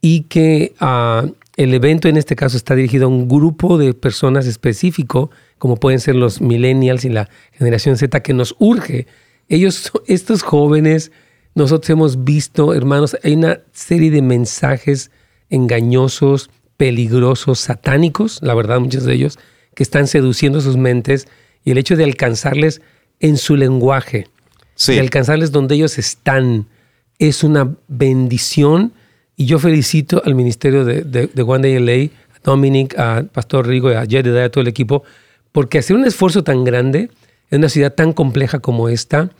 y 0.00 0.22
que 0.22 0.74
ah, 0.80 1.26
el 1.56 1.74
evento 1.74 2.08
en 2.08 2.16
este 2.16 2.36
caso 2.36 2.56
está 2.56 2.74
dirigido 2.74 3.06
a 3.06 3.08
un 3.08 3.28
grupo 3.28 3.78
de 3.78 3.92
personas 3.92 4.46
específico, 4.46 5.30
como 5.58 5.76
pueden 5.76 6.00
ser 6.00 6.14
los 6.14 6.40
millennials 6.40 7.04
y 7.04 7.08
la 7.08 7.28
generación 7.52 7.96
Z, 7.96 8.20
que 8.22 8.32
nos 8.32 8.54
urge. 8.58 9.06
Ellos, 9.48 9.90
estos 10.06 10.42
jóvenes, 10.42 11.10
nosotros 11.54 11.88
hemos 11.90 12.24
visto, 12.24 12.74
hermanos, 12.74 13.16
hay 13.22 13.34
una 13.34 13.60
serie 13.72 14.10
de 14.10 14.22
mensajes 14.22 15.10
engañosos, 15.50 16.50
peligrosos, 16.76 17.58
satánicos, 17.58 18.38
la 18.42 18.54
verdad, 18.54 18.80
muchos 18.80 19.04
de 19.04 19.14
ellos, 19.14 19.38
que 19.74 19.82
están 19.82 20.06
seduciendo 20.06 20.60
sus 20.60 20.76
mentes 20.76 21.26
y 21.64 21.70
el 21.70 21.78
hecho 21.78 21.96
de 21.96 22.04
alcanzarles 22.04 22.80
en 23.20 23.36
su 23.36 23.56
lenguaje, 23.56 24.28
Sí. 24.74 24.94
de 24.94 25.00
alcanzarles 25.00 25.50
donde 25.50 25.74
ellos 25.74 25.98
están, 25.98 26.68
es 27.18 27.42
una 27.42 27.74
bendición. 27.88 28.92
Y 29.34 29.46
yo 29.46 29.58
felicito 29.58 30.22
al 30.24 30.36
ministerio 30.36 30.84
de, 30.84 31.02
de, 31.02 31.26
de 31.26 31.42
One 31.42 31.68
Day 31.68 31.78
LA, 31.80 32.12
a 32.36 32.40
Dominic, 32.44 32.96
a 32.96 33.24
Pastor 33.32 33.66
Rigo, 33.66 33.88
a 33.88 34.06
Jedediah, 34.06 34.44
a 34.44 34.50
todo 34.50 34.62
el 34.62 34.68
equipo, 34.68 35.02
porque 35.50 35.78
hacer 35.78 35.96
un 35.96 36.04
esfuerzo 36.04 36.44
tan 36.44 36.62
grande 36.62 37.10
en 37.50 37.58
una 37.60 37.68
ciudad 37.68 37.94
tan 37.94 38.12
compleja 38.12 38.58
como 38.58 38.88
esta, 38.88 39.30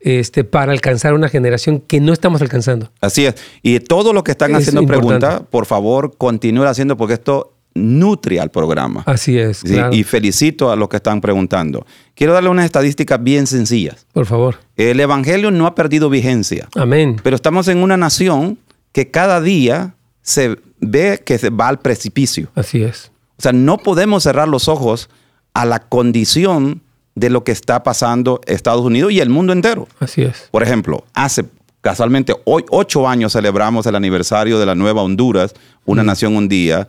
este, 0.00 0.44
para 0.44 0.72
alcanzar 0.72 1.12
una 1.14 1.28
generación 1.28 1.80
que 1.80 2.00
no 2.00 2.12
estamos 2.12 2.40
alcanzando. 2.40 2.90
Así 3.00 3.26
es. 3.26 3.34
Y 3.62 3.78
todo 3.80 4.12
lo 4.12 4.24
que 4.24 4.30
están 4.32 4.52
Es 4.52 4.58
haciendo 4.68 4.86
preguntas, 4.86 5.42
por 5.50 5.66
favor, 5.66 6.16
continúen 6.16 6.68
haciendo 6.68 6.96
porque 6.96 7.14
esto 7.14 7.54
nutre 7.74 8.40
al 8.40 8.50
programa. 8.50 9.02
Así 9.06 9.38
es, 9.38 9.58
Sí, 9.58 9.68
claro. 9.74 9.94
Y 9.94 10.02
felicito 10.02 10.72
a 10.72 10.76
los 10.76 10.88
que 10.88 10.96
están 10.96 11.20
preguntando. 11.20 11.86
Quiero 12.14 12.32
darle 12.32 12.48
unas 12.48 12.64
estadísticas 12.64 13.22
bien 13.22 13.46
sencillas. 13.46 14.06
Por 14.12 14.26
favor. 14.26 14.56
El 14.76 14.98
Evangelio 15.00 15.50
no 15.50 15.66
ha 15.66 15.74
perdido 15.74 16.10
vigencia, 16.10 16.68
Amén. 16.76 17.20
pero 17.22 17.36
estamos 17.36 17.68
en 17.68 17.78
una 17.78 17.96
nación 17.96 18.58
que 18.92 19.10
cada 19.10 19.40
día 19.40 19.94
se 20.22 20.56
ve 20.80 21.22
que 21.24 21.38
se 21.38 21.50
va 21.50 21.68
al 21.68 21.78
precipicio. 21.78 22.48
Así 22.54 22.82
es. 22.82 23.12
O 23.38 23.42
sea, 23.42 23.52
no 23.52 23.78
podemos 23.78 24.24
cerrar 24.24 24.48
los 24.48 24.66
ojos 24.68 25.08
a 25.54 25.64
la 25.64 25.78
condición 25.78 26.82
de 27.14 27.30
lo 27.30 27.44
que 27.44 27.52
está 27.52 27.82
pasando 27.82 28.40
Estados 28.46 28.82
Unidos 28.84 29.12
y 29.12 29.20
el 29.20 29.28
mundo 29.30 29.52
entero. 29.52 29.88
Así 29.98 30.22
es. 30.22 30.48
Por 30.50 30.62
ejemplo, 30.62 31.04
hace 31.14 31.44
casualmente 31.80 32.34
hoy 32.44 32.64
ocho 32.70 33.08
años 33.08 33.32
celebramos 33.32 33.86
el 33.86 33.96
aniversario 33.96 34.58
de 34.58 34.66
la 34.66 34.74
nueva 34.74 35.02
Honduras, 35.02 35.54
una 35.86 36.02
nación 36.02 36.36
un 36.36 36.48
día 36.48 36.88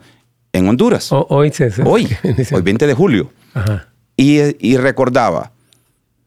en 0.54 0.68
Honduras. 0.68 1.12
O- 1.12 1.26
hoy 1.30 1.52
se, 1.52 1.72
se- 1.72 1.84
hoy, 1.84 2.08
hoy 2.52 2.62
20 2.62 2.88
de 2.88 2.94
julio. 2.94 3.32
Ajá. 3.54 3.88
y, 4.18 4.40
y 4.66 4.78
recordaba, 4.78 5.52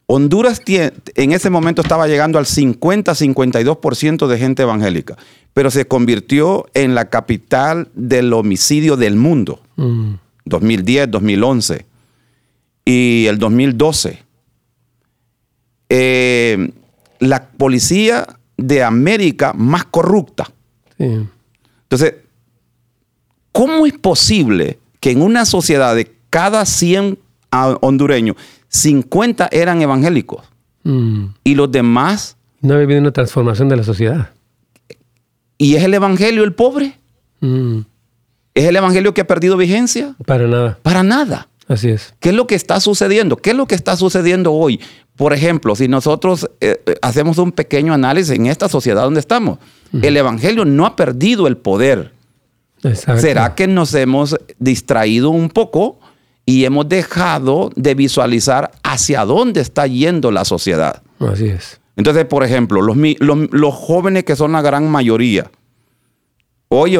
Honduras 0.07 0.61
tie- 0.63 0.93
en 1.15 1.31
ese 1.31 1.49
momento 1.49 1.81
estaba 1.81 2.07
llegando 2.07 2.37
al 2.37 2.45
50-52% 2.45 4.27
de 4.27 4.37
gente 4.37 4.63
evangélica, 4.63 5.15
pero 5.53 5.71
se 5.71 5.87
convirtió 5.87 6.65
en 6.73 6.95
la 6.95 7.05
capital 7.09 7.89
del 7.95 8.33
homicidio 8.33 8.97
del 8.97 9.15
mundo. 9.15 9.61
Mm, 9.77 10.15
2010, 10.45 11.09
2011 11.09 11.85
y 12.85 13.25
el 13.25 13.37
2012. 13.39 14.23
Eh, 15.89 16.71
la 17.19 17.47
policía 17.49 18.25
de 18.57 18.83
América 18.83 19.53
más 19.53 19.85
corrupta. 19.85 20.45
sí. 20.97 21.27
Entonces, 21.83 22.15
¿cómo 23.51 23.85
es 23.85 23.93
posible 23.93 24.79
que 24.99 25.11
en 25.11 25.21
una 25.21 25.45
sociedad 25.45 25.95
de 25.95 26.11
cada 26.31 26.65
100 26.65 27.19
ah, 27.51 27.77
hondureños, 27.81 28.35
50 28.69 29.49
eran 29.51 29.81
evangélicos 29.81 30.43
Mm. 30.83 31.27
y 31.43 31.55
los 31.55 31.71
demás, 31.71 32.37
No 32.61 32.73
había 32.73 32.83
habido 32.85 32.99
una 33.01 33.11
transformación 33.11 33.69
de 33.69 33.75
la 33.77 33.83
sociedad. 33.83 34.31
y 35.57 35.75
es 35.75 35.83
el 35.83 35.93
evangelio 35.93 36.43
el 36.43 36.53
pobre? 36.53 36.97
Mm, 37.39 37.79
¿Es 38.55 38.65
el 38.65 38.75
evangelio 38.75 39.13
que 39.13 39.21
ha 39.21 39.27
perdido 39.27 39.57
vigencia? 39.57 40.15
Para 40.25 40.47
nada. 40.47 40.79
Para 40.81 41.03
nada. 41.03 41.47
Así 41.67 41.89
es. 41.89 42.13
¿Qué 42.19 42.29
es 42.29 42.35
lo 42.35 42.45
que 42.47 42.55
está 42.55 42.79
sucediendo? 42.79 43.37
¿Qué 43.37 43.51
es 43.51 43.55
lo 43.55 43.65
que 43.67 43.75
está 43.75 43.95
sucediendo 43.97 44.53
hoy? 44.53 44.79
Por 45.15 45.33
ejemplo, 45.33 45.75
si 45.75 45.87
nosotros 45.87 46.49
eh, 46.61 46.81
eh, 46.85 46.95
hacemos 47.01 47.37
un 47.37 47.51
pequeño 47.51 47.93
análisis 47.93 48.35
en 48.35 48.45
esta 48.47 48.69
sociedad 48.69 49.03
donde 49.03 49.19
estamos, 49.19 49.59
el 50.01 50.17
Evangelio 50.17 50.65
no 50.65 50.85
ha 50.85 50.95
perdido 50.95 51.47
el 51.47 51.57
poder. 51.57 52.11
Exacto. 52.83 53.21
¿Será 53.21 53.55
que 53.55 53.67
nos 53.67 53.93
hemos 53.95 54.35
distraído 54.59 55.29
un 55.29 55.49
poco 55.49 55.99
y 56.45 56.65
hemos 56.65 56.87
dejado 56.87 57.71
de 57.75 57.95
visualizar 57.95 58.71
hacia 58.83 59.25
dónde 59.25 59.61
está 59.61 59.87
yendo 59.87 60.29
la 60.31 60.45
sociedad? 60.45 61.01
Así 61.19 61.47
es. 61.47 61.79
Entonces, 61.95 62.25
por 62.25 62.43
ejemplo, 62.43 62.81
los, 62.81 62.95
mi- 62.97 63.15
los- 63.19 63.49
los 63.51 63.73
jóvenes 63.73 64.25
que 64.25 64.35
son 64.35 64.51
la 64.51 64.61
gran 64.61 64.87
mayoría. 64.91 65.49
Hoy, 66.77 66.99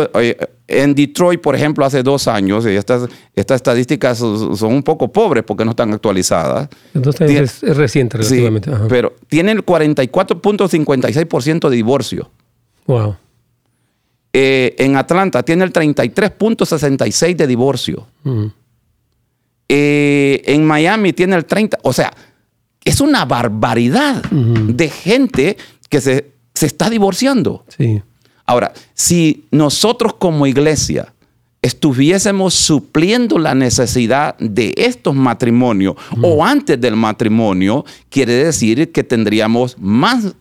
en 0.68 0.96
Detroit, 0.96 1.42
por 1.42 1.56
ejemplo, 1.56 1.86
hace 1.86 2.02
dos 2.04 2.28
años, 2.28 2.66
y 2.66 2.70
estas, 2.70 3.08
estas 3.36 3.56
estadísticas 3.58 4.18
son 4.18 4.56
son 4.56 4.74
un 4.74 4.84
poco 4.84 5.12
pobres 5.12 5.44
porque 5.46 5.64
no 5.66 5.72
están 5.72 5.94
actualizadas. 5.94 6.70
Entonces 6.94 7.30
Tien- 7.30 7.44
es, 7.44 7.64
es 7.64 7.76
reciente 7.78 8.18
relativamente. 8.18 8.72
Pero 8.90 9.14
tienen 9.28 9.58
el 9.58 9.66
44.56% 9.66 11.70
de 11.70 11.76
divorcio. 11.76 12.32
wow. 12.88 13.16
Eh, 14.38 14.76
en 14.80 14.98
Atlanta 14.98 15.44
tiene 15.44 15.64
el 15.64 15.72
33.66% 15.72 17.36
de 17.38 17.48
divorcio. 17.48 18.06
Mm, 18.24 18.46
Eh, 19.70 20.42
en 20.46 20.66
Miami 20.66 21.14
tiene 21.14 21.36
el 21.38 21.48
30%. 21.48 21.78
O 21.84 21.94
sea, 21.94 22.14
es 22.84 23.00
una 23.02 23.24
barbaridad 23.26 24.22
de 24.30 24.90
gente 24.90 25.56
que 25.90 26.02
se, 26.02 26.32
se 26.54 26.66
está 26.68 26.90
divorciando. 26.90 27.64
sí. 27.78 28.02
Ahora, 28.46 28.74
si 28.94 29.46
nosotros 29.52 30.14
como 30.16 30.48
iglesia 30.48 31.14
estuviésemos 31.62 32.54
supliendo 32.54 33.40
la 33.40 33.56
necesidad 33.56 34.38
de 34.38 34.74
estos 34.78 35.16
matrimonios 35.16 35.96
o 36.22 36.46
antes 36.46 36.80
del 36.80 36.96
matrimonio, 36.96 37.84
quiere 38.10 38.34
decir 38.34 38.92
que 38.92 39.04
tendríamos 39.04 39.76
más 39.80 40.36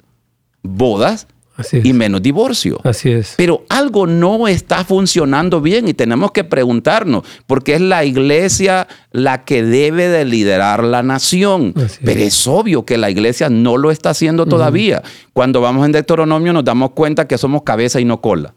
bodas 0.62 1.26
Así 1.56 1.78
es. 1.78 1.84
y 1.84 1.92
menos 1.92 2.20
divorcio. 2.20 2.80
Así 2.82 3.10
es. 3.10 3.34
Pero 3.36 3.64
algo 3.68 4.06
no 4.06 4.48
está 4.48 4.84
funcionando 4.84 5.60
bien 5.60 5.88
y 5.88 5.94
tenemos 5.94 6.32
que 6.32 6.42
preguntarnos, 6.42 7.24
porque 7.46 7.74
es 7.74 7.80
la 7.80 8.04
iglesia 8.04 8.88
la 9.12 9.44
que 9.44 9.62
debe 9.62 10.08
de 10.08 10.24
liderar 10.24 10.82
la 10.82 11.02
nación. 11.02 11.72
Es. 11.76 12.00
Pero 12.04 12.20
es 12.20 12.46
obvio 12.46 12.84
que 12.84 12.98
la 12.98 13.10
iglesia 13.10 13.48
no 13.48 13.76
lo 13.76 13.90
está 13.90 14.10
haciendo 14.10 14.46
todavía. 14.46 15.02
Cuando 15.32 15.60
vamos 15.60 15.86
en 15.86 15.92
Deuteronomio 15.92 16.52
nos 16.52 16.64
damos 16.64 16.90
cuenta 16.90 17.28
que 17.28 17.38
somos 17.38 17.62
cabeza 17.62 18.00
y 18.00 18.04
no 18.04 18.20
cola. 18.20 18.54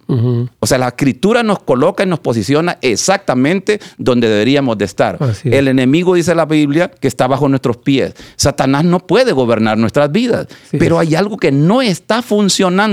O 0.59 0.65
sea, 0.65 0.77
la 0.77 0.87
escritura 0.87 1.43
nos 1.43 1.59
coloca 1.59 2.03
y 2.03 2.07
nos 2.07 2.19
posiciona 2.19 2.77
exactamente 2.81 3.79
donde 3.97 4.29
deberíamos 4.29 4.77
de 4.77 4.85
estar. 4.85 5.19
Es. 5.21 5.45
El 5.45 5.67
enemigo, 5.67 6.15
dice 6.15 6.33
la 6.33 6.45
Biblia, 6.45 6.89
que 6.89 7.07
está 7.07 7.27
bajo 7.27 7.47
nuestros 7.47 7.77
pies. 7.77 8.13
Satanás 8.35 8.83
no 8.83 8.99
puede 8.99 9.31
gobernar 9.33 9.77
nuestras 9.77 10.11
vidas, 10.11 10.47
pero 10.71 10.97
hay 10.97 11.15
algo 11.15 11.37
que 11.37 11.51
no 11.51 11.81
está 11.81 12.21
funcionando. 12.21 12.86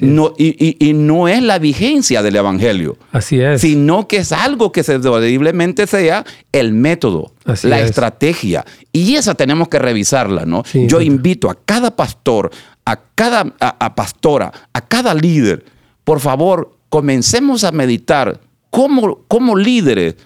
No, 0.00 0.32
y, 0.36 0.56
y- 0.58 0.76
y 0.88 0.92
no 0.92 1.28
es 1.28 1.42
la 1.42 1.58
vigencia 1.58 2.22
del 2.22 2.36
Evangelio, 2.36 2.96
Así 3.12 3.40
es. 3.40 3.60
sino 3.60 4.06
que 4.08 4.18
es 4.18 4.32
algo 4.32 4.72
que 4.72 4.82
se 4.82 4.98
posiblemente 4.98 5.86
sea 5.86 6.24
el 6.52 6.72
método, 6.72 7.32
Así 7.44 7.68
la 7.68 7.80
es. 7.80 7.86
estrategia. 7.90 8.64
Y 8.92 9.14
esa 9.16 9.34
tenemos 9.34 9.68
que 9.68 9.78
revisarla, 9.78 10.44
¿no? 10.44 10.62
Sí, 10.66 10.86
Yo 10.88 11.00
invito 11.00 11.50
a 11.50 11.54
cada 11.64 11.94
pastor, 11.96 12.50
a 12.84 12.96
cada 13.14 13.54
a- 13.60 13.76
a 13.86 13.94
pastora, 13.94 14.52
a 14.72 14.80
cada 14.80 15.14
líder, 15.14 15.64
por 16.04 16.20
favor, 16.20 16.76
comencemos 16.88 17.64
a 17.64 17.72
meditar 17.72 18.40
como, 18.70 19.24
como 19.28 19.56
líderes, 19.56 20.16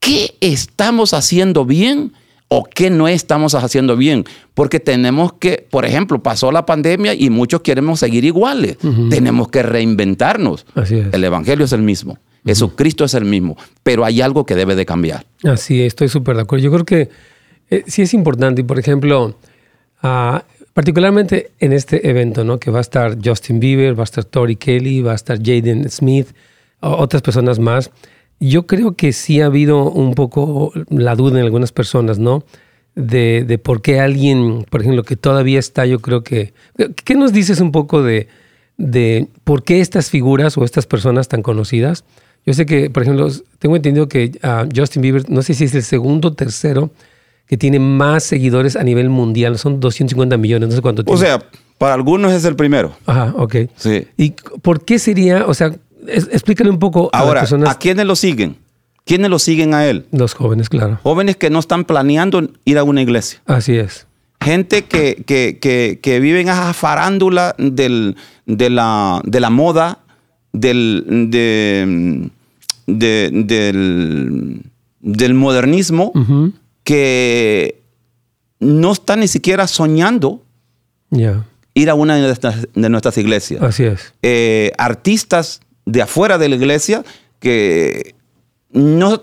¿qué 0.00 0.36
estamos 0.40 1.12
haciendo 1.14 1.64
bien 1.64 2.12
o 2.48 2.64
qué 2.64 2.90
no 2.90 3.08
estamos 3.08 3.54
haciendo 3.54 3.96
bien? 3.96 4.24
Porque 4.54 4.80
tenemos 4.80 5.32
que, 5.34 5.66
por 5.70 5.84
ejemplo, 5.84 6.22
pasó 6.22 6.52
la 6.52 6.66
pandemia 6.66 7.14
y 7.14 7.30
muchos 7.30 7.62
queremos 7.62 8.00
seguir 8.00 8.24
iguales. 8.24 8.78
Tenemos 9.10 9.48
que 9.48 9.62
reinventarnos. 9.62 10.66
Así 10.74 10.98
es. 10.98 11.12
El 11.12 11.24
Evangelio 11.24 11.64
es 11.64 11.72
el 11.72 11.82
mismo. 11.82 12.18
Jesucristo 12.44 13.04
es 13.04 13.14
el 13.14 13.24
mismo, 13.24 13.56
pero 13.82 14.04
hay 14.04 14.20
algo 14.20 14.46
que 14.46 14.54
debe 14.54 14.76
de 14.76 14.86
cambiar. 14.86 15.26
Así, 15.42 15.82
estoy 15.82 16.08
súper 16.08 16.36
de 16.36 16.42
acuerdo. 16.42 16.64
Yo 16.64 16.70
creo 16.70 16.84
que 16.84 17.08
eh, 17.70 17.82
sí 17.88 18.02
es 18.02 18.14
importante, 18.14 18.60
y 18.60 18.64
por 18.64 18.78
ejemplo, 18.78 19.36
ah, 20.02 20.44
particularmente 20.72 21.50
en 21.58 21.72
este 21.72 22.08
evento, 22.08 22.44
¿no? 22.44 22.60
Que 22.60 22.70
va 22.70 22.78
a 22.78 22.82
estar 22.82 23.18
Justin 23.22 23.58
Bieber, 23.58 23.98
va 23.98 24.02
a 24.02 24.04
estar 24.04 24.24
Tori 24.24 24.54
Kelly, 24.54 25.02
va 25.02 25.12
a 25.12 25.16
estar 25.16 25.38
Jaden 25.38 25.90
Smith, 25.90 26.28
otras 26.80 27.20
personas 27.22 27.58
más. 27.58 27.90
Yo 28.40 28.66
creo 28.66 28.96
que 28.96 29.12
sí 29.12 29.40
ha 29.40 29.46
habido 29.46 29.90
un 29.90 30.14
poco 30.14 30.72
la 30.90 31.14
duda 31.14 31.38
en 31.38 31.44
algunas 31.44 31.72
personas, 31.72 32.18
¿no? 32.18 32.44
De, 32.94 33.44
de 33.46 33.58
por 33.58 33.82
qué 33.82 34.00
alguien, 34.00 34.64
por 34.70 34.80
ejemplo, 34.80 35.02
que 35.02 35.16
todavía 35.16 35.58
está, 35.58 35.86
yo 35.86 36.00
creo 36.00 36.22
que... 36.22 36.52
¿Qué 37.04 37.14
nos 37.14 37.32
dices 37.32 37.60
un 37.60 37.72
poco 37.72 38.02
de, 38.02 38.28
de 38.78 39.28
por 39.44 39.64
qué 39.64 39.80
estas 39.80 40.10
figuras 40.10 40.56
o 40.56 40.64
estas 40.64 40.86
personas 40.86 41.28
tan 41.28 41.42
conocidas? 41.42 42.04
Yo 42.46 42.54
sé 42.54 42.64
que, 42.64 42.90
por 42.90 43.02
ejemplo, 43.02 43.28
tengo 43.58 43.76
entendido 43.76 44.08
que 44.08 44.32
ah, 44.42 44.66
Justin 44.74 45.02
Bieber, 45.02 45.28
no 45.28 45.42
sé 45.42 45.54
si 45.54 45.64
es 45.64 45.74
el 45.74 45.82
segundo 45.82 46.28
o 46.28 46.32
tercero 46.34 46.90
que 47.46 47.56
tiene 47.56 47.78
más 47.78 48.24
seguidores 48.24 48.76
a 48.76 48.82
nivel 48.82 49.08
mundial. 49.08 49.58
Son 49.58 49.78
250 49.80 50.36
millones, 50.36 50.68
no 50.68 50.74
sé 50.74 50.82
cuánto 50.82 51.02
O 51.02 51.04
tiene. 51.04 51.20
sea, 51.20 51.42
para 51.78 51.94
algunos 51.94 52.32
es 52.32 52.44
el 52.44 52.56
primero. 52.56 52.92
Ajá, 53.06 53.34
ok. 53.36 53.56
Sí. 53.76 54.06
¿Y 54.16 54.30
por 54.62 54.84
qué 54.84 54.98
sería, 54.98 55.46
o 55.46 55.54
sea, 55.54 55.74
es- 56.08 56.28
explícale 56.32 56.70
un 56.70 56.78
poco 56.78 57.10
a 57.12 57.18
Ahora, 57.18 57.40
las 57.40 57.50
personas, 57.50 57.70
¿a 57.74 57.78
quiénes 57.78 58.06
lo 58.06 58.16
siguen? 58.16 58.56
¿Quiénes 59.04 59.30
lo 59.30 59.38
siguen 59.38 59.72
a 59.74 59.86
él? 59.86 60.06
los 60.10 60.34
jóvenes, 60.34 60.68
claro. 60.68 60.98
Jóvenes 61.02 61.36
que 61.36 61.48
no 61.50 61.58
están 61.60 61.84
planeando 61.84 62.48
ir 62.64 62.78
a 62.78 62.84
una 62.84 63.02
iglesia. 63.02 63.40
Así 63.46 63.76
es. 63.76 64.06
Gente 64.40 64.84
que, 64.84 65.22
que, 65.26 65.58
que, 65.60 65.98
que 66.02 66.20
viven 66.20 66.48
a 66.48 66.52
esa 66.52 66.74
farándula 66.74 67.54
del, 67.58 68.16
de, 68.46 68.70
la, 68.70 69.20
de 69.24 69.40
la 69.40 69.50
moda, 69.50 69.98
del, 70.52 71.04
de- 71.30 72.30
de- 72.86 73.30
del, 73.32 74.62
del 75.00 75.34
modernismo, 75.34 76.12
que 76.84 77.80
no 78.60 78.92
están 78.92 79.20
ni 79.20 79.28
siquiera 79.28 79.66
soñando 79.66 80.42
ir 81.74 81.90
a 81.90 81.94
una 81.94 82.16
de 82.16 82.22
nuestras, 82.22 82.68
de 82.74 82.88
nuestras 82.88 83.18
iglesias. 83.18 83.62
así 83.62 83.84
es. 83.84 84.12
eh, 84.22 84.72
artistas 84.78 85.60
de 85.86 86.02
afuera 86.02 86.36
de 86.36 86.48
la 86.50 86.56
iglesia 86.56 87.02
que 87.40 88.14
no, 88.70 89.22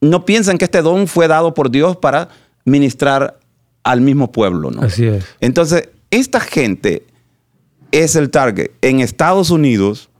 no 0.00 0.24
piensan 0.24 0.58
que 0.58 0.64
este 0.66 0.82
don 0.82 1.06
fue 1.08 1.28
dado 1.28 1.54
por 1.54 1.70
Dios 1.70 1.96
para 1.96 2.28
ministrar 2.64 3.38
al 3.84 4.00
mismo 4.00 4.30
pueblo. 4.32 4.70
¿no? 4.70 4.82
Así 4.82 5.06
es. 5.06 5.24
Entonces, 5.40 5.88
esta 6.10 6.40
gente 6.40 7.04
es 7.92 8.16
el 8.16 8.30
target. 8.30 8.72
En 8.82 9.00
Estados 9.00 9.50
Unidos, 9.50 10.10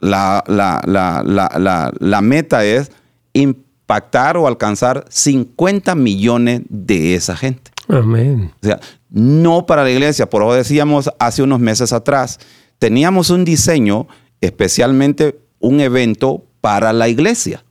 la, 0.00 0.44
la- 0.46 0.82
la- 0.84 1.92
la- 1.98 2.20
meta 2.20 2.64
es 2.64 2.90
impactar 3.32 4.36
o 4.36 4.46
alcanzar 4.46 5.04
50 5.08 5.94
millones 5.94 6.62
de 6.68 7.14
esa 7.14 7.36
gente. 7.36 7.70
Amén. 7.88 8.52
O 8.62 8.66
sea, 8.66 8.80
no 9.10 9.64
para 9.64 9.84
la 9.84 9.90
iglesia. 9.90 10.28
Por 10.28 10.42
eso 10.42 10.52
decíamos 10.54 11.10
hace 11.18 11.42
unos 11.42 11.60
meses 11.60 11.92
atrás, 11.92 12.38
teníamos 12.78 13.30
un 13.30 13.44
diseño, 13.44 14.06
especialmente 14.40 15.38
un 15.58 15.80
evento 15.80 16.44
para 16.60 16.92
la 16.92 17.08
iglesia. 17.08 17.62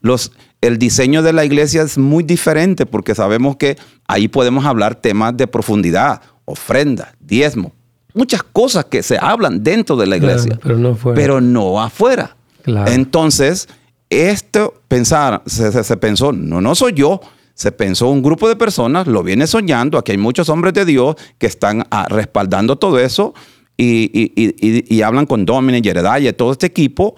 Los, 0.00 0.32
el 0.62 0.78
diseño 0.78 1.22
de 1.22 1.34
la 1.34 1.44
iglesia 1.44 1.82
es 1.82 1.98
muy 1.98 2.24
diferente 2.24 2.86
porque 2.86 3.14
sabemos 3.14 3.56
que 3.56 3.76
ahí 4.06 4.26
podemos 4.28 4.64
hablar 4.64 4.94
temas 4.94 5.36
de 5.36 5.46
profundidad, 5.46 6.22
ofrenda, 6.46 7.14
diezmo, 7.20 7.72
muchas 8.14 8.42
cosas 8.42 8.86
que 8.86 9.02
se 9.02 9.18
hablan 9.20 9.62
dentro 9.62 9.96
de 9.96 10.06
la 10.06 10.16
iglesia, 10.16 10.56
Claro, 10.56 10.60
pero 10.62 10.78
no 10.78 10.94
fuera. 10.94 11.14
pero 11.16 11.40
no 11.42 11.82
afuera. 11.82 12.36
Claro. 12.62 12.90
Entonces, 12.92 13.68
esto 14.08 14.72
pensar, 14.88 15.42
se, 15.44 15.84
se 15.84 15.96
pensó, 15.98 16.32
no, 16.32 16.62
no 16.62 16.74
soy 16.74 16.94
yo, 16.94 17.20
se 17.54 17.72
pensó 17.72 18.08
un 18.08 18.22
grupo 18.22 18.48
de 18.48 18.56
personas, 18.56 19.06
lo 19.06 19.22
viene 19.22 19.46
soñando, 19.46 19.98
aquí 19.98 20.12
hay 20.12 20.18
muchos 20.18 20.48
hombres 20.48 20.72
de 20.72 20.86
Dios 20.86 21.16
que 21.36 21.46
están 21.46 21.86
ah, 21.90 22.06
respaldando 22.08 22.76
todo 22.76 22.98
eso 22.98 23.34
y, 23.76 24.10
y- 24.12 24.32
y- 24.36 24.94
y 24.96 25.02
hablan 25.02 25.26
con 25.26 25.44
Dominic, 25.44 25.84
Yeredaya 25.84 26.30
y 26.30 26.32
todo 26.32 26.52
este 26.52 26.66
equipo. 26.66 27.14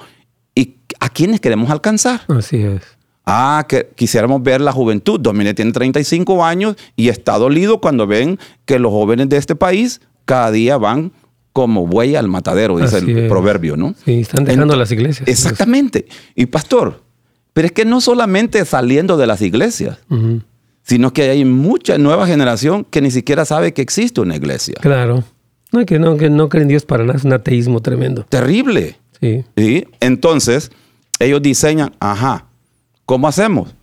¿Y 0.54 0.76
a 1.00 1.08
quiénes 1.08 1.40
queremos 1.40 1.70
alcanzar? 1.70 2.22
Así 2.28 2.58
es. 2.62 2.82
Ah, 3.26 3.64
que 3.68 3.90
quisiéramos 3.96 4.42
ver 4.42 4.60
la 4.60 4.70
juventud. 4.72 5.18
Dominic 5.18 5.56
tiene 5.56 5.72
35 5.72 6.44
años 6.44 6.76
y 6.94 7.08
está 7.08 7.38
dolido 7.38 7.80
cuando 7.80 8.06
ven 8.06 8.38
que 8.66 8.78
los 8.78 8.92
jóvenes 8.92 9.28
de 9.30 9.36
este 9.38 9.56
país 9.56 10.00
cada 10.26 10.50
día 10.50 10.76
van 10.76 11.12
como 11.52 11.86
buey 11.86 12.16
al 12.16 12.28
matadero, 12.28 12.78
dice 12.78 12.96
Así 12.96 13.10
el 13.12 13.18
es. 13.18 13.28
proverbio, 13.30 13.76
¿no? 13.76 13.94
Sí, 14.04 14.20
están 14.20 14.44
dejando 14.44 14.74
Ent- 14.74 14.78
las 14.78 14.90
iglesias. 14.92 15.28
Exactamente. 15.28 16.06
Y 16.34 16.46
pastor, 16.46 17.02
pero 17.52 17.66
es 17.66 17.72
que 17.72 17.84
no 17.84 18.00
solamente 18.00 18.64
saliendo 18.64 19.16
de 19.16 19.26
las 19.26 19.40
iglesias, 19.40 19.98
sino 20.82 21.12
que 21.12 21.30
hay 21.30 21.44
mucha 21.44 21.96
nueva 21.96 22.26
generación 22.26 22.84
que 22.84 23.00
ni 23.00 23.10
siquiera 23.10 23.44
sabe 23.44 23.72
que 23.72 23.82
existe 23.82 24.20
una 24.20 24.36
iglesia. 24.36 24.74
Claro. 24.80 25.24
No, 25.74 25.84
que 25.86 25.98
no, 25.98 26.16
que 26.16 26.30
no 26.30 26.48
creen 26.48 26.62
en 26.62 26.68
Dios 26.68 26.84
para 26.84 27.04
nada. 27.04 27.18
Es 27.18 27.24
un 27.24 27.32
ateísmo 27.32 27.80
tremendo. 27.80 28.24
Terrible. 28.28 28.96
Sí. 29.20 29.44
¿sí? 29.56 29.86
Entonces, 30.00 30.70
ellos 31.18 31.40
diseñan, 31.42 31.92
ajá, 32.00 32.46
¿cómo 33.06 33.26
hacemos? 33.28 33.74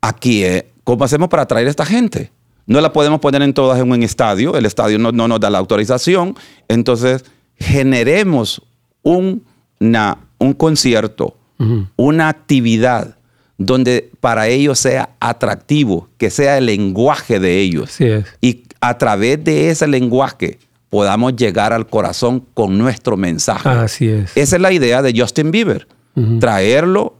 Aquí, 0.00 0.44
eh, 0.44 0.66
¿cómo 0.84 1.04
hacemos 1.04 1.28
para 1.28 1.42
atraer 1.42 1.66
a 1.66 1.70
esta 1.70 1.84
gente? 1.86 2.30
No 2.66 2.80
la 2.80 2.92
podemos 2.92 3.20
poner 3.20 3.42
en 3.42 3.54
todas 3.54 3.78
en 3.80 3.90
un 3.90 4.02
estadio, 4.02 4.56
el 4.56 4.66
estadio 4.66 4.98
no, 4.98 5.12
no 5.12 5.28
nos 5.28 5.38
da 5.40 5.50
la 5.50 5.58
autorización, 5.58 6.34
entonces 6.68 7.24
generemos 7.56 8.62
un, 9.02 9.44
una- 9.80 10.18
un 10.38 10.52
concierto, 10.52 11.36
una 11.96 12.28
actividad 12.28 13.16
donde 13.56 14.10
para 14.20 14.48
ellos 14.48 14.78
sea 14.78 15.10
atractivo, 15.20 16.08
que 16.18 16.28
sea 16.30 16.58
el 16.58 16.66
lenguaje 16.66 17.40
de 17.40 17.60
ellos. 17.60 17.84
Así 17.94 18.04
es. 18.04 18.26
Y 18.42 18.64
a 18.80 18.98
través 18.98 19.42
de 19.42 19.70
ese 19.70 19.86
lenguaje 19.86 20.58
podamos 20.96 21.36
llegar 21.36 21.74
al 21.74 21.86
corazón 21.86 22.42
con 22.54 22.78
nuestro 22.78 23.18
mensaje. 23.18 23.68
Así 23.68 24.08
es. 24.08 24.34
Esa 24.34 24.56
es 24.56 24.62
la 24.62 24.72
idea 24.72 25.02
de 25.02 25.12
Justin 25.14 25.50
Bieber, 25.50 25.86
traerlo 26.40 27.18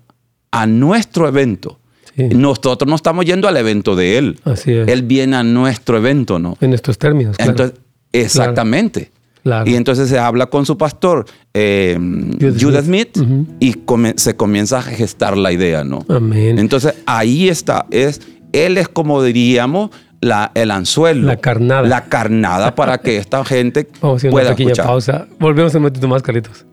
a 0.50 0.66
nuestro 0.66 1.28
evento. 1.28 1.78
Sí. 2.16 2.28
Nosotros 2.34 2.88
no 2.88 2.96
estamos 2.96 3.26
yendo 3.26 3.48
al 3.48 3.56
evento 3.58 3.94
de 3.94 4.16
él. 4.16 4.40
Así 4.44 4.72
es. 4.72 4.88
Él 4.88 5.02
viene 5.02 5.36
a 5.36 5.42
nuestro 5.42 5.98
evento, 5.98 6.38
¿no? 6.38 6.56
En 6.62 6.72
estos 6.72 6.96
términos. 6.96 7.36
Claro. 7.36 7.50
Entonces, 7.50 7.78
exactamente. 8.12 9.10
Claro. 9.42 9.70
Y 9.70 9.74
entonces 9.74 10.08
se 10.08 10.18
habla 10.18 10.46
con 10.46 10.64
su 10.64 10.78
pastor, 10.78 11.26
eh, 11.52 11.98
Judah 12.40 12.58
Judah 12.58 12.82
Smith. 12.82 13.18
Y 13.60 13.74
come- 13.74 14.14
se 14.16 14.36
comienza 14.36 14.78
a 14.78 14.82
gestar 14.82 15.36
la 15.36 15.52
idea, 15.52 15.84
¿no? 15.84 16.06
Amén. 16.08 16.58
Entonces 16.58 16.94
ahí 17.04 17.50
está, 17.50 17.84
es, 17.90 18.22
él 18.52 18.78
es 18.78 18.88
como 18.88 19.22
diríamos 19.22 19.90
la, 20.26 20.50
el 20.54 20.70
anzuelo. 20.70 21.26
La 21.26 21.36
carnada. 21.36 21.88
La 21.88 22.04
carnada 22.04 22.74
para 22.74 22.98
que 22.98 23.16
esta 23.16 23.44
gente 23.44 23.88
Vamos 24.00 24.22
a 24.24 24.26
una 24.26 24.32
pueda 24.32 24.50
pequeña 24.50 24.72
escuchar. 24.72 24.86
pausa. 24.86 25.26
Volvemos 25.38 25.72
en 25.74 25.78
un 25.78 25.82
momentito 25.84 26.08
más, 26.08 26.22
Carlitos. 26.22 26.66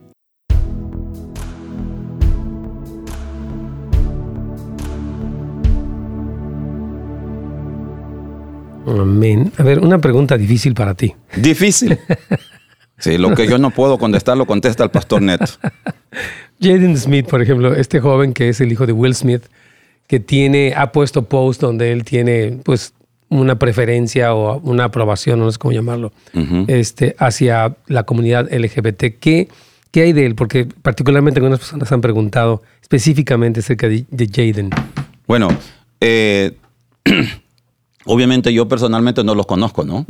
Amén. 8.86 9.52
A 9.58 9.64
ver, 9.64 9.80
una 9.80 10.00
pregunta 10.00 10.38
difícil 10.38 10.74
para 10.74 10.94
ti. 10.94 11.16
Difícil. 11.36 11.98
Sí, 13.00 13.18
lo 13.18 13.36
que 13.36 13.48
yo 13.48 13.58
no 13.58 13.72
puedo 13.72 13.98
contestar 13.98 14.38
lo 14.38 14.46
contesta 14.46 14.82
el 14.86 14.90
pastor 14.90 15.22
Neto. 15.22 15.46
Jaden 16.62 16.96
Smith, 16.96 17.28
por 17.28 17.42
ejemplo, 17.42 17.74
este 17.74 18.00
joven 18.00 18.34
que 18.34 18.48
es 18.48 18.62
el 18.62 18.72
hijo 18.72 18.86
de 18.86 18.94
Will 18.94 19.14
Smith, 19.14 19.44
que 20.08 20.22
tiene, 20.22 20.74
ha 20.78 20.94
puesto 20.94 21.26
post 21.26 21.60
donde 21.60 21.92
él 21.92 22.06
tiene, 22.06 22.60
pues, 22.64 22.94
una 23.40 23.58
preferencia 23.60 24.34
o 24.34 24.60
una 24.62 24.86
aprobación, 24.86 25.40
no 25.40 25.52
sé 25.52 25.58
cómo 25.58 25.72
llamarlo, 25.72 26.12
este, 26.68 27.16
hacia 27.20 27.76
la 27.88 28.04
comunidad 28.04 28.52
LGBT. 28.54 29.20
¿Qué, 29.20 29.48
¿Qué 29.92 30.02
hay 30.02 30.14
de 30.14 30.26
él? 30.26 30.36
Porque 30.36 30.66
particularmente 30.66 31.40
algunas 31.40 31.60
personas 31.60 31.92
han 31.92 32.02
preguntado 32.02 32.62
específicamente 32.82 33.60
acerca 33.62 33.88
de, 33.88 34.06
de 34.10 34.28
Jaden. 34.28 34.70
Bueno, 35.28 35.48
eh, 36.02 36.54
obviamente 38.06 38.54
yo 38.54 38.68
personalmente 38.68 39.24
no 39.24 39.36
los 39.36 39.46
conozco, 39.46 39.84
¿no? 39.84 40.06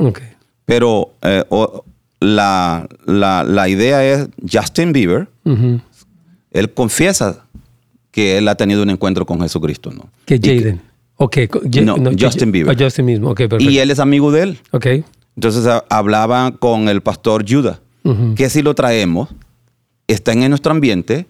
Pero 0.64 1.12
eh, 1.22 1.44
o- 1.50 1.84
la, 2.20 2.88
la- 3.04 3.44
la 3.44 3.68
idea 3.68 4.04
es 4.04 4.28
Justin 4.50 4.92
Bieber, 4.92 5.28
él 6.52 6.72
confiesa 6.72 7.44
que 8.10 8.38
él 8.38 8.48
ha 8.48 8.54
tenido 8.54 8.82
un 8.82 8.90
encuentro 8.90 9.26
con 9.26 9.40
Jesucristo, 9.40 9.90
¿no? 9.90 10.08
Que 10.24 10.38
Jaden. 10.38 10.80
Ok. 11.16 11.36
No, 11.82 11.96
Justin 12.18 12.50
Bieber. 12.52 12.74
oh, 12.74 12.78
Justin 12.84 13.04
mismo. 13.06 13.30
Ok, 13.30 13.36
perfecto. 13.38 13.70
Y 13.70 13.78
él 13.78 13.90
es 13.90 13.98
amigo 13.98 14.32
de 14.32 14.42
él. 14.42 14.58
Ok. 14.72 14.86
Entonces 15.36 15.66
a- 15.66 15.84
hablaba 15.88 16.52
con 16.58 16.88
el 16.88 17.00
pastor 17.00 17.44
Judah, 17.48 17.80
que 18.36 18.50
si 18.50 18.62
lo 18.62 18.74
traemos, 18.74 19.28
están 20.06 20.42
en 20.42 20.50
nuestro 20.50 20.72
ambiente 20.72 21.26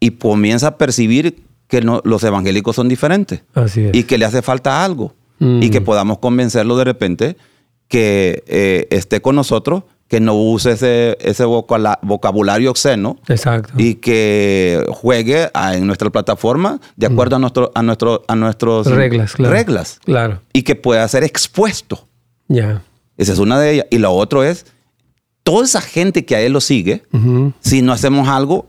y 0.00 0.10
comienza 0.12 0.68
a 0.68 0.78
percibir 0.78 1.42
que 1.68 1.80
no- 1.80 2.00
los 2.04 2.22
evangélicos 2.24 2.76
son 2.76 2.88
diferentes 2.88 3.42
Así 3.54 3.80
es. 3.86 3.96
y 3.96 4.04
que 4.04 4.18
le 4.18 4.24
hace 4.26 4.42
falta 4.42 4.84
algo 4.84 5.14
Mm. 5.40 5.62
y 5.62 5.70
que 5.70 5.80
podamos 5.80 6.18
convencerlo 6.18 6.76
de 6.76 6.84
repente 6.84 7.36
que 7.88 8.44
eh, 8.46 8.86
esté 8.90 9.20
con 9.20 9.34
nosotros, 9.36 9.82
que 10.08 10.20
no 10.20 10.34
use 10.34 10.72
ese, 10.72 11.16
ese 11.20 11.44
vocabulario 11.44 12.70
obsceno 12.70 13.16
Exacto. 13.28 13.72
y 13.78 13.94
que 13.96 14.84
juegue 14.90 15.48
a- 15.54 15.74
en 15.76 15.86
nuestra 15.86 16.10
plataforma 16.10 16.78
de 16.96 17.06
acuerdo 17.06 17.36
a 17.36 17.38
nuestro 17.38 17.72
a 17.74 17.82
nuestro 17.82 18.22
a 18.28 18.36
nuestros 18.36 18.86
reglas, 18.86 19.32
claro. 19.32 19.52
reglas 19.54 19.98
Claro. 20.04 20.40
y 20.52 20.62
que 20.62 20.76
pueda 20.76 21.06
ser 21.08 21.24
expuesto. 21.24 22.06
Ya. 22.48 22.82
Esa 23.16 23.32
es 23.32 23.38
una 23.38 23.58
de 23.58 23.72
ellas. 23.72 23.86
Y 23.90 23.98
la 23.98 24.10
otra 24.10 24.48
es, 24.48 24.66
toda 25.42 25.64
esa 25.64 25.80
gente 25.80 26.24
que 26.24 26.36
a 26.36 26.40
él 26.40 26.52
lo 26.52 26.60
sigue, 26.60 27.02
Ujú. 27.12 27.52
si 27.60 27.80
no 27.82 27.92
hacemos 27.92 28.28
algo 28.28 28.66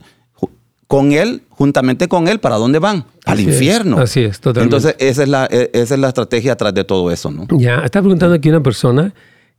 con 0.87 1.11
él, 1.13 1.41
juntamente 1.49 2.07
con 2.07 2.27
él, 2.27 2.39
¿para 2.39 2.55
dónde 2.57 2.77
van? 2.79 3.05
Al 3.25 3.39
Así 3.39 3.47
es. 3.49 3.53
infierno. 3.55 3.97
Así 3.97 4.23
es, 4.23 4.39
totalmente. 4.39 4.75
Entonces, 4.77 4.95
esa 4.99 5.23
es, 5.23 5.29
la, 5.29 5.47
e- 5.49 5.71
esa 5.73 5.95
es 5.95 5.99
la 5.99 6.09
estrategia 6.09 6.53
atrás 6.53 6.73
de 6.75 6.83
todo 6.83 7.09
eso, 7.11 7.31
¿no? 7.31 7.47
Ya, 7.57 7.77
está 7.79 8.01
preguntando 8.01 8.35
aquí 8.35 8.49
una 8.49 8.61
persona 8.61 9.11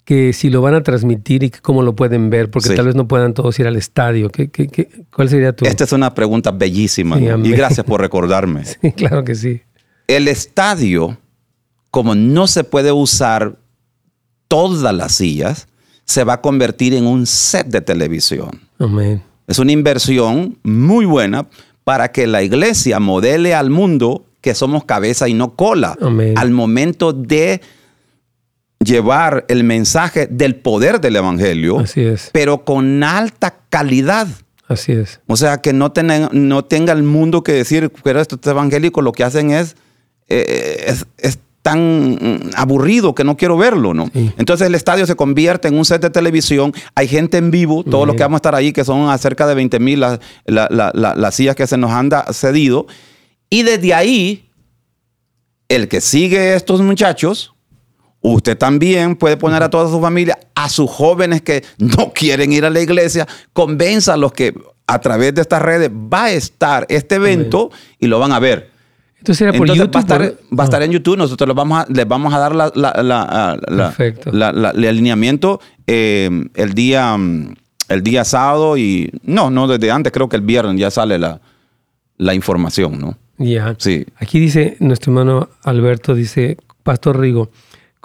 que 0.07 0.33
si 0.33 0.49
lo 0.51 0.63
van 0.63 0.75
a 0.75 0.83
transmitir 0.83 1.43
y 1.43 1.51
cómo 1.51 1.83
lo 1.83 1.95
pueden 1.97 2.31
ver, 2.31 2.49
porque 2.51 2.69
Sí. 2.71 2.75
tal 2.77 2.87
vez 2.87 2.95
no 2.95 3.09
puedan 3.09 3.35
todos 3.35 3.59
ir 3.59 3.67
al 3.67 3.75
estadio. 3.77 4.31
¿Qué, 4.31 4.49
qué, 4.51 4.69
qué- 4.69 4.89
cuál 5.15 5.29
sería 5.29 5.53
tu...? 5.55 5.67
Esta 5.67 5.83
es 5.85 5.91
una 5.93 6.15
pregunta 6.15 6.53
bellísima. 6.53 7.19
Y 7.21 7.51
gracias 7.51 7.85
por 7.85 8.01
recordarme. 8.01 8.63
Sí, 8.81 8.93
claro 8.93 9.25
que 9.25 9.35
sí. 9.35 9.61
El 10.07 10.29
estadio, 10.29 11.19
como 11.91 12.15
no 12.15 12.47
se 12.47 12.63
puede 12.65 12.93
usar 12.93 13.57
todas 14.49 14.95
las 14.95 15.13
sillas, 15.13 15.67
se 16.05 16.23
va 16.25 16.35
a 16.35 16.41
convertir 16.41 16.95
en 16.95 17.05
un 17.07 17.27
set 17.27 17.67
de 17.67 17.81
televisión. 17.81 18.51
Amén. 18.79 19.23
Es 19.49 19.59
una 19.59 19.73
inversión 19.73 20.57
muy 20.63 21.05
buena 21.05 21.47
para 21.83 22.13
que 22.13 22.27
la 22.29 22.43
iglesia 22.45 23.01
modele 23.01 23.55
al 23.55 23.71
mundo 23.71 24.25
que 24.41 24.55
somos 24.55 24.85
cabeza 24.85 25.29
y 25.29 25.35
no 25.35 25.55
cola. 25.57 25.97
Amén. 26.01 26.35
Al 26.39 26.53
momento 26.53 27.13
de 27.13 27.61
llevar 28.81 29.45
el 29.49 29.65
mensaje 29.65 30.27
del 30.31 30.55
poder 30.57 31.01
del 31.01 31.17
evangelio, 31.17 31.81
Así 31.81 32.03
es. 32.03 32.31
pero 32.33 32.65
con 32.65 33.03
alta 33.03 33.57
calidad. 33.69 34.29
Así 34.69 34.93
es. 34.93 35.21
O 35.27 35.37
sea, 35.37 35.59
que 35.59 35.73
no, 35.73 35.93
tenga- 35.93 36.29
no 36.33 36.65
tenga 36.65 36.93
el 36.93 37.03
mundo 37.03 37.43
que 37.43 37.53
decir 37.53 37.91
que 37.91 38.11
estos 38.21 38.39
evangélicos 38.45 39.03
lo 39.03 39.13
que 39.13 39.25
hacen 39.25 39.51
es, 39.51 39.77
eh, 40.29 40.85
es, 40.89 41.07
es 41.19 41.39
tan 41.63 42.51
aburrido 42.55 43.13
que 43.15 43.25
no 43.25 43.37
quiero 43.37 43.57
verlo, 43.57 43.93
¿no? 43.95 44.09
Sí. 44.13 44.31
Entonces 44.39 44.67
el 44.69 44.75
estadio 44.77 45.05
se 45.07 45.17
convierte 45.17 45.67
en 45.69 45.77
un 45.77 45.85
set 45.85 46.01
de 46.03 46.11
televisión, 46.11 46.73
hay 46.95 47.09
gente 47.09 47.39
en 47.39 47.51
vivo, 47.51 47.83
todos 47.83 48.07
los 48.07 48.15
que 48.15 48.23
vamos 48.23 48.37
a 48.37 48.39
estar 48.39 48.55
ahí, 48.55 48.73
que 48.73 48.85
son 48.85 49.09
acerca 49.11 49.47
de 49.49 49.55
20 49.57 49.81
mil 49.81 49.99
las, 50.01 50.21
la- 50.45 50.69
la- 50.71 50.93
la- 50.95 51.15
las 51.17 51.35
sillas 51.35 51.57
que 51.57 51.67
se 51.67 51.77
nos 51.77 51.91
han 51.91 52.11
cedido, 52.33 52.87
y 53.51 53.63
desde 53.65 53.95
ahí, 53.95 54.49
el 55.69 55.89
que 55.89 56.01
sigue 56.01 56.39
a 56.39 56.55
estos 56.57 56.81
muchachos, 56.83 57.53
Usted 58.21 58.57
también 58.59 59.15
puede 59.17 59.37
poner 59.37 59.63
a 59.63 59.71
toda 59.71 59.89
su 59.91 60.01
familia, 60.01 60.39
a 60.55 60.69
sus 60.69 60.91
jóvenes 60.91 61.43
que 61.43 61.63
no 61.79 62.13
quieren 62.13 62.53
ir 62.53 62.65
a 62.65 62.71
la 62.71 62.81
iglesia, 62.81 63.27
convenza 63.53 64.15
a 64.15 64.17
los 64.17 64.33
que 64.33 64.55
a 64.89 65.01
través 65.01 65.35
de 65.35 65.43
estas 65.43 65.63
redes 65.63 65.91
va 65.91 66.25
a 66.25 66.31
estar 66.33 66.87
este 66.89 67.17
evento 67.17 67.71
y 67.99 68.07
lo 68.07 68.19
van 68.19 68.33
a 68.33 68.39
ver. 68.39 68.71
Entonces 69.19 69.43
era 69.43 69.53
por 69.53 69.69
Entonces 69.69 69.85
YouTube. 69.85 69.95
va 69.95 69.99
a 69.99 70.03
estar, 70.03 70.19
por- 70.47 70.59
va 70.59 70.63
a 70.63 70.67
estar 70.67 70.83
Ah, 70.83 70.85
en 70.85 70.93
YouTube. 70.93 71.17
Nosotros 71.17 71.49
les 71.49 71.57
vamos 71.57 71.79
a, 71.81 71.87
les 71.93 72.07
vamos 72.07 72.33
a 72.33 72.39
dar 72.39 72.55
la, 72.55 72.71
la- 72.75 74.71
el 74.75 74.85
alineamiento 74.87 75.61
eh, 75.87 76.31
el 76.55 76.75
día 76.75 77.17
mm, 77.17 77.55
el 77.89 78.03
día 78.03 78.25
sábado 78.25 78.77
y 78.77 79.13
no, 79.23 79.51
no 79.51 79.69
desde 79.69 79.91
antes, 79.93 80.13
creo 80.13 80.29
que 80.29 80.37
el 80.37 80.43
viernes 80.43 80.77
ya 80.79 80.91
sale 80.91 81.19
la, 81.19 81.41
la 82.19 82.35
información, 82.35 82.99
¿no? 83.01 83.17
Ya. 83.39 83.77
Sí. 83.79 84.05
Aquí 84.17 84.41
dice 84.41 84.77
nuestro 84.81 85.13
hermano 85.13 85.49
Alberto, 85.63 86.15
dice, 86.15 86.57
Pastor 86.83 87.21
Rigo, 87.21 87.51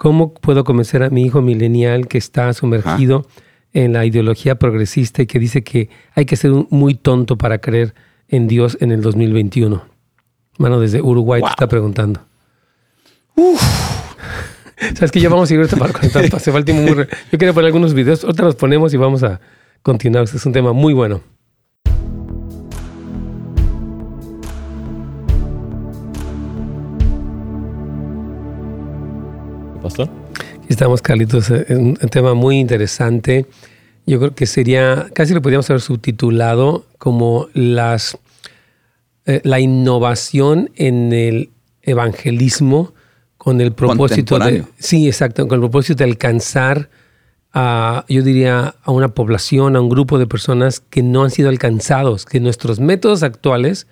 ¿cómo 0.02 0.34
puedo 0.34 0.64
convencer 0.64 1.04
a 1.04 1.10
mi 1.10 1.22
hijo 1.22 1.40
milenial 1.42 2.08
que 2.08 2.18
está 2.18 2.52
sumergido 2.54 3.24
en 3.72 3.92
la 3.92 4.04
ideología 4.04 4.56
progresista 4.56 5.22
y 5.22 5.26
que 5.26 5.38
dice 5.38 5.62
que 5.62 5.90
hay 6.16 6.24
que 6.24 6.34
ser 6.34 6.50
muy 6.70 6.96
tonto 6.96 7.38
para 7.38 7.58
creer 7.58 7.94
en 8.26 8.48
Dios 8.48 8.76
en 8.80 8.90
el 8.90 9.00
2021? 9.00 9.80
Hermano, 10.54 10.80
desde 10.80 11.00
Uruguay 11.00 11.40
te 11.40 11.50
está 11.50 11.68
preguntando. 11.68 12.20
Sabes 14.96 15.12
que 15.12 15.20
ya 15.20 15.28
vamos 15.28 15.48
a 15.48 15.54
ir 15.54 15.68
para 15.68 15.92
conectar. 15.92 16.40
Se 16.40 16.50
falta 16.50 16.72
muy. 16.72 16.96
Yo 16.96 17.38
quería 17.38 17.52
poner 17.52 17.66
algunos 17.66 17.94
videos. 17.94 18.24
Ahorita 18.24 18.42
los 18.42 18.56
ponemos 18.56 18.92
y 18.92 18.96
vamos 18.96 19.22
a 19.22 19.40
continuar. 19.82 20.24
Este 20.24 20.36
es 20.36 20.44
un 20.44 20.52
tema 20.52 20.72
muy 20.72 20.94
bueno. 20.94 21.20
Pastor. 29.92 30.08
Aquí 30.56 30.68
estamos, 30.70 31.02
Carlitos. 31.02 31.50
Es 31.50 31.76
un 31.76 31.96
tema 31.96 32.32
muy 32.32 32.58
interesante. 32.58 33.44
Yo 34.06 34.18
creo 34.18 34.34
que 34.34 34.46
sería, 34.46 35.08
casi 35.12 35.34
lo 35.34 35.42
podríamos 35.42 35.68
haber 35.68 35.82
subtitulado 35.82 36.86
como 36.96 37.48
las, 37.52 38.16
eh, 39.26 39.42
la 39.44 39.60
innovación 39.60 40.70
en 40.76 41.12
el 41.12 41.50
evangelismo 41.82 42.94
con 43.36 43.60
el 43.60 43.72
propósito 43.72 44.38
de, 44.38 44.64
sí, 44.78 45.08
exacto, 45.08 45.46
con 45.46 45.56
el 45.56 45.60
propósito 45.60 45.98
de 45.98 46.04
alcanzar 46.04 46.88
a, 47.52 48.06
yo 48.08 48.22
diría, 48.22 48.76
a 48.82 48.90
una 48.92 49.08
población, 49.08 49.76
a 49.76 49.80
un 49.82 49.90
grupo 49.90 50.18
de 50.18 50.26
personas 50.26 50.80
que 50.80 51.02
no 51.02 51.22
han 51.22 51.30
sido 51.30 51.50
alcanzados, 51.50 52.24
que 52.24 52.40
nuestros 52.40 52.80
métodos 52.80 53.22
actuales 53.22 53.86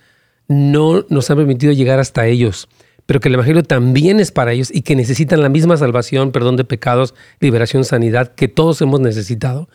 no 0.49 1.05
nos 1.11 1.31
han 1.31 1.37
permitido 1.37 1.75
llegar 1.75 2.01
hasta 2.01 2.27
ellos 2.27 2.69
pero 3.11 3.19
que 3.19 3.27
el 3.27 3.35
Evangelio 3.35 3.65
también 3.65 4.21
es 4.21 4.31
para 4.31 4.53
ellos 4.53 4.71
y 4.73 4.83
que 4.83 4.95
necesitan 4.95 5.43
la 5.43 5.49
misma 5.49 5.77
salvación, 5.77 6.31
perdón 6.31 6.55
de 6.55 6.63
pecados, 6.63 7.13
liberación, 7.41 7.85
sanidad 7.85 8.37
que 8.37 8.47
todos 8.47 8.81
hemos 8.83 9.01
necesitado. 9.01 9.69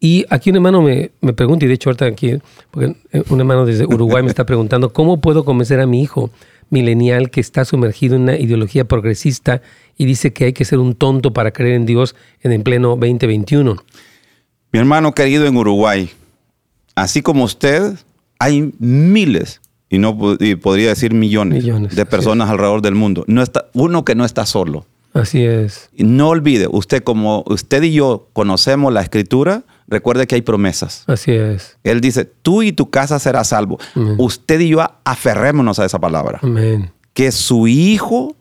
Y 0.00 0.26
aquí 0.28 0.50
un 0.50 0.56
hermano 0.56 0.82
me, 0.82 1.12
me 1.20 1.32
pregunta, 1.32 1.64
y 1.64 1.68
de 1.68 1.74
hecho 1.74 1.90
ahorita 1.90 2.06
aquí, 2.06 2.40
porque 2.72 2.96
un 3.28 3.38
hermano 3.38 3.64
desde 3.64 3.84
Uruguay 3.84 4.24
me 4.24 4.28
está 4.28 4.44
preguntando, 4.44 4.92
¿cómo 4.92 5.20
puedo 5.20 5.44
convencer 5.44 5.78
a 5.78 5.86
mi 5.86 6.02
hijo 6.02 6.32
milenial 6.68 7.30
que 7.30 7.40
está 7.40 7.64
sumergido 7.64 8.16
en 8.16 8.22
una 8.22 8.36
ideología 8.36 8.84
progresista 8.86 9.62
y 9.96 10.04
dice 10.04 10.32
que 10.32 10.46
hay 10.46 10.52
que 10.52 10.64
ser 10.64 10.80
un 10.80 10.96
tonto 10.96 11.32
para 11.32 11.52
creer 11.52 11.74
en 11.74 11.86
Dios 11.86 12.16
en 12.40 12.60
pleno 12.64 12.96
2021? 12.96 13.76
Mi 14.72 14.80
hermano 14.80 15.14
querido 15.14 15.46
en 15.46 15.56
Uruguay, 15.56 16.10
así 16.96 17.22
como 17.22 17.44
usted, 17.44 17.94
hay 18.40 18.74
miles 18.80 19.60
y 19.90 19.98
no 19.98 20.16
podría 20.16 20.88
decir 20.88 21.12
millones, 21.12 21.64
de 21.64 22.06
personas 22.06 22.48
alrededor 22.48 22.80
del 22.80 22.94
mundo. 22.94 23.24
No 23.26 23.42
está, 23.42 23.66
uno 23.74 24.04
que 24.04 24.14
no 24.14 24.24
está 24.24 24.46
solo. 24.46 24.86
Así 25.12 25.44
es. 25.44 25.90
Y 25.96 26.04
no 26.04 26.28
olvide, 26.28 26.68
usted 26.70 27.02
como 27.02 27.42
usted 27.48 27.82
y 27.82 27.92
yo 27.92 28.28
conocemos 28.32 28.92
la 28.92 29.02
escritura, 29.02 29.64
recuerde 29.88 30.28
que 30.28 30.36
hay 30.36 30.42
promesas. 30.42 31.02
Así 31.08 31.32
es. 31.32 31.76
Él 31.82 32.00
dice, 32.00 32.24
tú 32.24 32.62
y 32.62 32.72
tu 32.72 32.90
casa 32.90 33.18
será 33.18 33.42
salvo. 33.42 33.78
Usted 34.16 34.60
y 34.60 34.68
yo 34.68 34.88
aferrémonos 35.04 35.80
a 35.80 35.84
esa 35.84 35.98
palabra. 35.98 36.38
Amén. 36.40 36.92
Que 37.12 37.32
su 37.32 37.66
hijo 37.66 38.36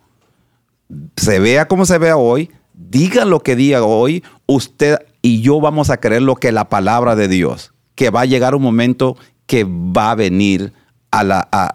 se 1.17 1.39
vea 1.39 1.67
como 1.67 1.88
se 1.88 1.97
vea 1.97 2.15
hoy, 2.15 2.51
diga 2.73 3.25
lo 3.25 3.41
que 3.41 3.55
diga 3.55 3.83
hoy, 3.83 4.23
usted 4.45 4.99
y 5.23 5.41
yo 5.41 5.59
vamos 5.59 5.89
a 5.89 5.97
creer 5.97 6.21
lo 6.21 6.35
que 6.35 6.51
la 6.51 6.69
palabra 6.69 7.15
de 7.15 7.27
Dios, 7.27 7.73
que 7.95 8.12
va 8.12 8.21
a 8.21 8.25
llegar 8.25 8.53
un 8.53 8.62
momento 8.62 9.17
que 9.47 9.63
va 9.65 10.12
a 10.12 10.15
venir 10.15 10.73
a 11.12 11.24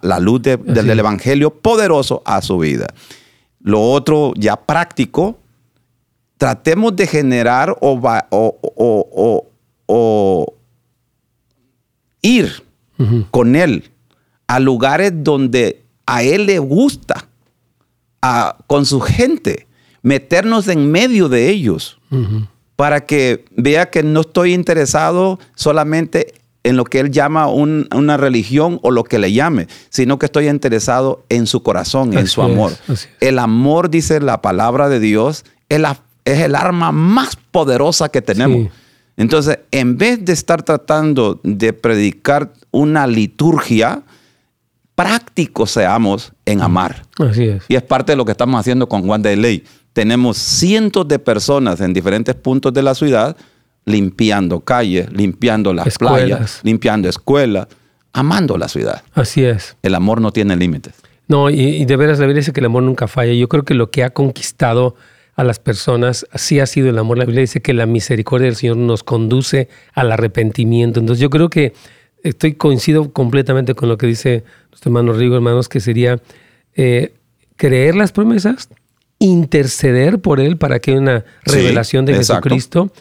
la, 0.02 0.20
luz 0.20 0.42
del, 0.42 0.98
Evangelio 0.98 1.50
poderoso 1.50 2.22
a 2.24 2.40
su 2.42 2.58
vida. 2.58 2.86
Lo 3.60 3.80
otro 3.80 4.32
ya 4.36 4.56
práctico, 4.56 5.38
tratemos 6.36 6.94
de 6.96 7.06
generar 7.06 7.76
o, 7.80 8.00
o, 9.86 10.54
ir 12.22 12.62
con 13.30 13.56
Él 13.56 13.90
a 14.46 14.60
lugares 14.60 15.12
donde 15.14 15.82
a 16.06 16.22
Él 16.22 16.46
le 16.46 16.58
gusta, 16.58 17.28
con 18.66 18.86
su 18.86 19.00
gente, 19.00 19.66
meternos 20.02 20.68
en 20.68 20.90
medio 20.90 21.28
de 21.28 21.50
ellos. 21.50 21.98
Para 22.76 23.06
que 23.06 23.44
vea 23.56 23.90
que 23.90 24.02
no 24.02 24.22
estoy 24.22 24.52
interesado 24.52 25.38
solamente 25.54 26.34
en 26.64 26.76
lo 26.76 26.84
que 26.84 26.98
él 26.98 27.10
llama 27.10 27.46
una 27.46 28.16
religión 28.16 28.80
o 28.82 28.90
lo 28.90 29.04
que 29.04 29.18
le 29.18 29.32
llame, 29.32 29.68
sino 29.90 30.18
que 30.18 30.26
estoy 30.26 30.48
interesado 30.48 31.24
en 31.28 31.46
su 31.46 31.62
corazón, 31.62 32.16
en 32.16 32.26
su 32.26 32.42
amor. 32.42 32.72
el 33.20 33.38
amor, 33.38 33.90
dice 33.90 34.18
la 34.20 34.40
palabra 34.40 34.88
de 34.88 34.98
Dios, 34.98 35.44
es, 35.68 35.82
es 36.24 36.40
el 36.40 36.54
arma 36.54 36.90
más 36.90 37.36
poderosa 37.36 38.08
que 38.08 38.22
tenemos. 38.22 38.72
Entonces, 39.16 39.60
en 39.70 39.96
vez 39.98 40.24
de 40.24 40.32
estar 40.32 40.62
tratando 40.62 41.38
de 41.44 41.72
predicar 41.74 42.52
una 42.70 43.06
liturgia, 43.06 44.02
prácticos 44.94 45.70
seamos 45.70 46.32
en 46.46 46.62
amar. 46.62 47.04
Así 47.18 47.44
es. 47.44 47.62
Y 47.68 47.76
es 47.76 47.82
parte 47.82 48.12
de 48.12 48.16
lo 48.16 48.24
que 48.24 48.32
estamos 48.32 48.58
haciendo 48.58 48.88
con 48.88 49.02
Juan 49.02 49.22
de 49.22 49.36
Ley. 49.36 49.64
Tenemos 49.92 50.38
cientos 50.38 51.06
de 51.06 51.18
personas 51.18 51.80
en 51.80 51.92
diferentes 51.92 52.34
puntos 52.34 52.72
de 52.72 52.82
la 52.82 52.94
ciudad 52.94 53.36
limpiando 53.84 54.60
calles, 54.60 55.12
limpiando 55.12 55.72
las 55.72 55.98
playas, 55.98 56.60
limpiando 56.62 57.08
escuelas, 57.08 57.68
amando 58.12 58.56
la 58.56 58.68
ciudad. 58.68 59.02
Así 59.12 59.44
es. 59.44 59.76
El 59.82 59.94
amor 59.94 60.20
no 60.20 60.32
tiene 60.32 60.56
límites. 60.56 60.94
No, 61.26 61.50
y, 61.50 61.84
de 61.84 61.96
veras 61.96 62.18
la 62.18 62.26
Biblia 62.26 62.40
dice 62.40 62.52
que 62.52 62.60
el 62.60 62.66
amor 62.66 62.82
nunca 62.82 63.08
falla. 63.08 63.32
Yo 63.32 63.48
creo 63.48 63.64
que 63.64 63.74
lo 63.74 63.90
que 63.90 64.04
ha 64.04 64.10
conquistado 64.10 64.94
a 65.36 65.42
las 65.42 65.58
personas 65.58 66.26
sí 66.34 66.60
ha 66.60 66.66
sido 66.66 66.90
el 66.90 66.98
amor. 66.98 67.18
La 67.18 67.24
Biblia 67.24 67.40
dice 67.40 67.60
que 67.60 67.72
la 67.72 67.86
misericordia 67.86 68.46
del 68.46 68.56
Señor 68.56 68.76
nos 68.76 69.02
conduce 69.02 69.68
al 69.94 70.12
arrepentimiento. 70.12 71.00
Entonces 71.00 71.20
yo 71.20 71.30
creo 71.30 71.48
que 71.48 71.72
estoy 72.22 72.54
coincido 72.54 73.12
completamente 73.12 73.74
con 73.74 73.88
lo 73.88 73.98
que 73.98 74.06
dice 74.06 74.44
nuestro 74.70 74.90
hermano 74.90 75.12
Rigo, 75.12 75.34
hermanos, 75.36 75.68
que 75.68 75.80
sería 75.80 76.20
eh, 76.74 77.14
creer 77.56 77.96
las 77.96 78.12
promesas, 78.12 78.68
interceder 79.18 80.20
por 80.20 80.40
Él 80.40 80.56
para 80.58 80.78
que 80.78 80.92
haya 80.92 81.00
una 81.00 81.24
revelación 81.44 82.04
de 82.04 82.14
Jesucristo 82.14 82.92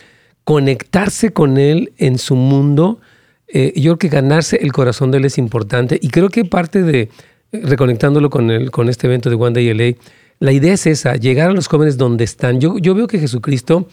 conectarse 0.44 1.32
con 1.32 1.58
Él 1.58 1.94
en 1.98 2.18
su 2.18 2.36
mundo. 2.36 3.00
Eh, 3.48 3.74
yo 3.76 3.98
creo 3.98 3.98
que 3.98 4.10
ganarse 4.10 4.58
el 4.62 4.72
corazón 4.72 5.12
de 5.12 5.20
Él 5.20 5.26
es 5.26 5.38
importante 5.38 6.00
y 6.02 6.10
creo 6.10 6.30
que 6.30 6.46
parte 6.46 6.82
de, 6.82 7.10
eh, 7.52 7.62
reconectándolo 7.64 8.30
con, 8.30 8.52
el, 8.52 8.72
con 8.72 8.90
este 8.90 9.08
evento 9.08 9.30
de 9.30 9.36
One 9.36 9.54
Day 9.54 9.74
LA, 9.74 9.98
la 10.40 10.52
idea 10.52 10.74
es 10.74 10.88
esa, 10.88 11.16
llegar 11.16 11.50
a 11.50 11.54
los 11.54 11.68
jóvenes 11.68 11.98
donde 11.98 12.24
están. 12.24 12.60
Yo, 12.60 12.78
yo 12.78 12.96
veo 12.96 13.08
que 13.08 13.20
Jesucristo 13.20 13.88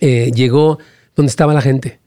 eh, 0.00 0.30
llegó 0.34 0.78
donde 1.14 1.30
estaba 1.30 1.54
la 1.54 1.62
gente. 1.62 2.00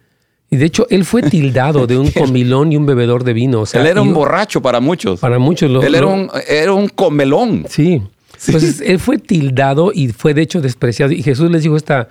Y 0.51 0.57
de 0.57 0.65
hecho, 0.65 0.85
él 0.89 1.05
fue 1.05 1.21
tildado 1.29 1.87
de 1.87 1.97
un 1.97 2.11
comilón 2.11 2.71
y 2.71 2.77
un 2.77 2.85
bebedor 2.85 3.23
de 3.23 3.33
vino. 3.33 3.61
O 3.61 3.65
sea, 3.65 3.81
él 3.81 3.87
era 3.87 4.01
un 4.01 4.13
borracho 4.13 4.61
para 4.61 4.79
muchos. 4.79 5.19
Para 5.19 5.39
muchos. 5.39 5.71
Lo, 5.71 5.81
él 5.81 5.95
era, 5.95 6.05
un, 6.05 6.29
era 6.47 6.73
un 6.73 6.87
comelón. 6.89 7.65
Sí. 7.69 8.01
Entonces, 8.47 8.81
él 8.81 8.99
fue 8.99 9.17
tildado 9.17 9.91
y 9.93 10.09
fue 10.09 10.33
de 10.33 10.41
hecho 10.41 10.61
despreciado. 10.61 11.13
Y 11.13 11.23
Jesús 11.23 11.49
les 11.49 11.63
dijo 11.63 11.77
esta, 11.77 12.09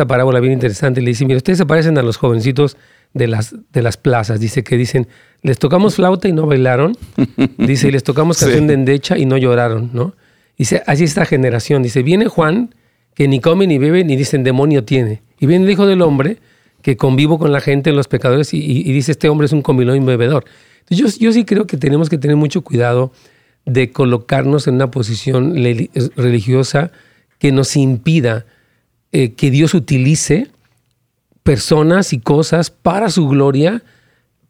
esta 0.00 0.06
parábola 0.06 0.40
bien 0.40 0.54
interesante. 0.54 1.02
Le 1.02 1.08
dice, 1.08 1.26
mira, 1.26 1.36
ustedes 1.36 1.58
se 1.58 1.66
parecen 1.66 1.98
a 1.98 2.02
los 2.02 2.16
jovencitos 2.16 2.78
de 3.12 3.26
las, 3.26 3.54
de 3.70 3.82
las 3.82 3.98
plazas. 3.98 4.40
Dice 4.40 4.64
que 4.64 4.78
dicen, 4.78 5.08
les 5.42 5.58
tocamos 5.58 5.96
flauta 5.96 6.26
y 6.26 6.32
no 6.32 6.46
bailaron. 6.46 6.96
Dice, 7.58 7.88
y 7.88 7.90
les 7.90 8.02
tocamos 8.02 8.38
canción 8.38 8.66
de 8.66 8.72
endecha 8.72 9.18
y 9.18 9.26
no 9.26 9.36
lloraron, 9.36 9.90
¿no? 9.92 10.14
Dice, 10.56 10.82
así 10.86 11.04
esta 11.04 11.26
generación. 11.26 11.82
Dice, 11.82 12.02
viene 12.02 12.28
Juan, 12.28 12.74
que 13.14 13.28
ni 13.28 13.40
come 13.40 13.66
ni 13.66 13.76
bebe, 13.76 14.02
ni 14.04 14.16
dicen 14.16 14.42
demonio 14.42 14.84
tiene. 14.84 15.20
Y 15.38 15.44
viene 15.44 15.66
el 15.66 15.70
Hijo 15.70 15.86
del 15.86 16.00
Hombre, 16.00 16.38
que 16.80 16.96
convivo 16.96 17.38
con 17.38 17.52
la 17.52 17.60
gente, 17.60 17.92
los 17.92 18.08
pecadores, 18.08 18.54
y, 18.54 18.82
dice, 18.84 19.12
este 19.12 19.28
hombre 19.28 19.44
es 19.44 19.52
un 19.52 19.60
comilón 19.60 19.96
y 19.96 19.98
un 19.98 20.06
bebedor. 20.06 20.46
Entonces, 20.88 21.18
yo, 21.18 21.26
yo 21.26 21.32
sí 21.34 21.44
creo 21.44 21.66
que 21.66 21.76
tenemos 21.76 22.08
que 22.08 22.16
tener 22.16 22.38
mucho 22.38 22.62
cuidado 22.62 23.12
de 23.66 23.92
colocarnos 23.92 24.66
en 24.66 24.76
una 24.76 24.90
posición 24.90 25.56
religiosa 26.16 26.90
que 27.38 27.52
nos 27.52 27.76
impida 27.76 28.46
eh, 29.12 29.32
que 29.34 29.50
Dios 29.50 29.74
utilice 29.74 30.48
personas 31.42 32.12
y 32.12 32.20
cosas 32.20 32.70
para 32.70 33.10
su 33.10 33.28
gloria, 33.28 33.82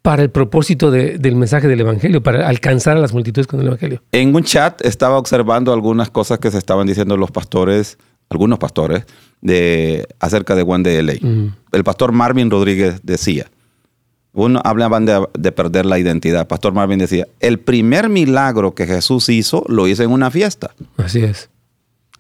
para 0.02 0.22
el 0.22 0.30
propósito 0.30 0.90
del 0.90 1.36
mensaje 1.36 1.68
del 1.68 1.80
Evangelio, 1.80 2.22
para 2.22 2.48
alcanzar 2.48 2.96
a 2.96 3.00
las 3.00 3.12
multitudes 3.12 3.46
con 3.46 3.60
el 3.60 3.68
Evangelio. 3.68 4.02
En 4.12 4.34
un 4.34 4.44
chat 4.44 4.84
estaba 4.84 5.18
observando 5.18 5.72
algunas 5.72 6.10
cosas 6.10 6.38
que 6.38 6.50
se 6.50 6.58
estaban 6.58 6.86
diciendo 6.86 7.16
los 7.16 7.30
pastores, 7.30 7.98
algunos 8.28 8.58
pastores, 8.58 9.04
de, 9.40 10.06
acerca 10.18 10.54
de 10.54 10.62
Juan 10.62 10.82
de 10.82 11.02
LA. 11.02 11.14
Mm. 11.20 11.54
El 11.72 11.84
pastor 11.84 12.12
Marvin 12.12 12.50
Rodríguez 12.50 13.00
decía, 13.02 13.46
uno 14.32 14.60
hablaban 14.64 15.06
de, 15.06 15.26
de, 15.38 15.52
perder 15.52 15.86
la 15.86 15.98
identidad. 15.98 16.48
Pastor 16.48 16.72
Marvin 16.72 16.98
decía, 16.98 17.26
el 17.40 17.58
primer 17.58 18.08
milagro 18.08 18.74
que 18.74 18.86
Jesús 18.86 19.28
hizo 19.28 19.64
lo 19.68 19.86
hizo 19.88 20.02
en 20.02 20.10
una 20.10 20.30
fiesta. 20.30 20.70
Así 20.96 21.22
es 21.22 21.49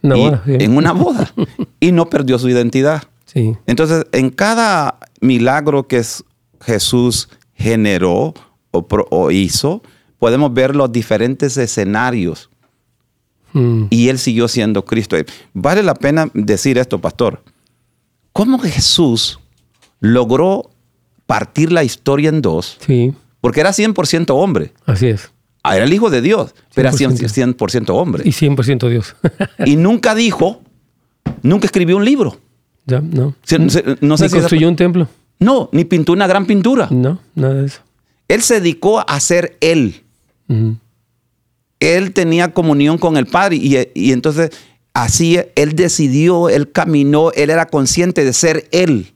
en 0.02 0.76
una 0.76 0.92
boda 0.92 1.32
y 1.80 1.92
no 1.92 2.08
perdió 2.08 2.38
su 2.38 2.48
identidad. 2.48 3.04
Sí. 3.26 3.56
Entonces, 3.66 4.06
en 4.12 4.30
cada 4.30 4.98
milagro 5.20 5.86
que 5.86 6.02
Jesús 6.60 7.28
generó 7.54 8.34
o, 8.70 9.30
hizo, 9.30 9.82
podemos 10.18 10.52
ver 10.52 10.74
los 10.74 10.90
diferentes 10.90 11.56
escenarios. 11.56 12.50
Hmm. 13.52 13.86
Y 13.90 14.08
él 14.08 14.18
siguió 14.18 14.48
siendo 14.48 14.84
Cristo. 14.84 15.16
Vale 15.52 15.82
la 15.82 15.94
pena 15.94 16.30
decir 16.34 16.78
esto, 16.78 17.00
pastor. 17.00 17.42
¿Cómo 18.32 18.58
Jesús 18.58 19.40
logró 19.98 20.70
partir 21.26 21.72
la 21.72 21.84
historia 21.84 22.28
en 22.28 22.42
dos? 22.42 22.78
Sí. 22.86 23.12
porque 23.40 23.60
era 23.60 23.70
100% 23.70 24.26
hombre. 24.30 24.72
Así 24.86 25.06
es. 25.08 25.32
Ah, 25.62 25.76
Era 25.76 25.84
el 25.84 25.92
hijo 25.92 26.08
de 26.10 26.22
Dios, 26.22 26.54
pero 26.74 26.88
era 26.88 26.96
100%, 26.96 27.28
100%. 27.28 27.56
100% 27.56 27.90
hombre. 27.90 28.22
Y 28.26 28.30
100% 28.30 28.88
Dios. 28.88 29.14
Y 29.66 29.76
nunca 29.76 30.14
dijo, 30.14 30.62
nunca 31.42 31.66
escribió 31.66 31.96
un 31.96 32.04
libro. 32.04 32.38
ya, 32.86 33.00
no. 33.00 33.34
Se- 33.42 33.68
se- 33.70 33.84
no 34.00 34.16
sé 34.16 34.24
Ni 34.24 34.28
si 34.30 34.36
esa- 34.36 34.40
construyó 34.40 34.68
un 34.68 34.76
templo. 34.76 35.08
No, 35.38 35.68
ni 35.72 35.84
pintó 35.84 36.12
una 36.12 36.26
gran 36.26 36.46
pintura. 36.46 36.88
No, 36.90 37.18
nada 37.34 37.54
de 37.54 37.66
eso. 37.66 37.80
Él 38.28 38.42
se 38.42 38.54
dedicó 38.60 39.00
a 39.08 39.18
ser 39.20 39.56
él. 39.60 40.02
Él 41.80 42.12
tenía 42.12 42.52
comunión 42.52 42.98
con 42.98 43.16
el 43.16 43.26
Padre 43.26 43.56
y, 43.56 43.76
y 43.94 44.12
entonces 44.12 44.50
así 44.92 45.38
él 45.56 45.74
decidió, 45.74 46.48
él 46.48 46.70
caminó, 46.70 47.32
él 47.32 47.50
era 47.50 47.66
consciente 47.66 48.24
de 48.24 48.32
ser 48.32 48.68
él. 48.72 49.12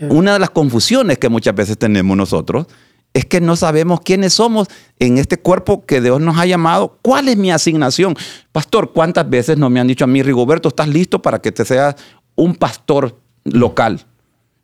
Una 0.00 0.32
de 0.34 0.38
las 0.38 0.50
confusiones 0.50 1.18
que 1.18 1.28
muchas 1.28 1.54
veces 1.54 1.76
tenemos 1.78 2.16
nosotros 2.16 2.66
es 3.12 3.24
que 3.24 3.40
no 3.40 3.56
sabemos 3.56 4.00
quiénes 4.04 4.34
somos 4.34 4.68
en 4.98 5.18
este 5.18 5.36
cuerpo 5.38 5.84
que 5.84 6.00
Dios 6.00 6.20
nos 6.20 6.38
ha 6.38 6.46
llamado. 6.46 6.98
¿Cuál 7.02 7.28
es 7.28 7.36
mi 7.36 7.50
asignación? 7.50 8.14
Pastor, 8.52 8.92
¿cuántas 8.92 9.28
veces 9.28 9.58
no 9.58 9.68
me 9.70 9.80
han 9.80 9.88
dicho 9.88 10.04
a 10.04 10.06
mí, 10.06 10.22
Rigoberto, 10.22 10.68
estás 10.68 10.88
listo 10.88 11.20
para 11.20 11.40
que 11.40 11.50
te 11.52 11.64
seas 11.64 11.96
un 12.36 12.54
pastor 12.54 13.18
local? 13.44 14.04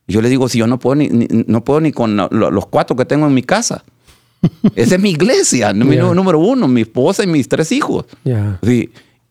Y 0.07 0.13
Yo 0.13 0.21
le 0.23 0.29
digo, 0.29 0.49
si 0.49 0.59
yo 0.59 0.67
no 0.69 0.79
puedo 0.79 0.95
ni, 0.95 1.09
ni- 1.09 1.27
no 1.49 1.65
puedo 1.65 1.81
ni 1.81 1.91
con 1.91 2.17
lo- 2.17 2.29
los 2.31 2.67
cuatro 2.67 2.95
que 2.95 3.05
tengo 3.05 3.27
en 3.27 3.35
mi 3.35 3.43
casa. 3.43 3.85
Esa 4.77 4.95
es 4.95 5.01
mi 5.01 5.11
iglesia, 5.11 5.73
mi 5.73 5.97
Ya. 5.97 6.03
número- 6.15 6.39
uno, 6.39 6.69
mi 6.69 6.83
esposa 6.83 7.25
y 7.25 7.27
mis 7.27 7.49
tres 7.49 7.73
hijos. 7.73 8.05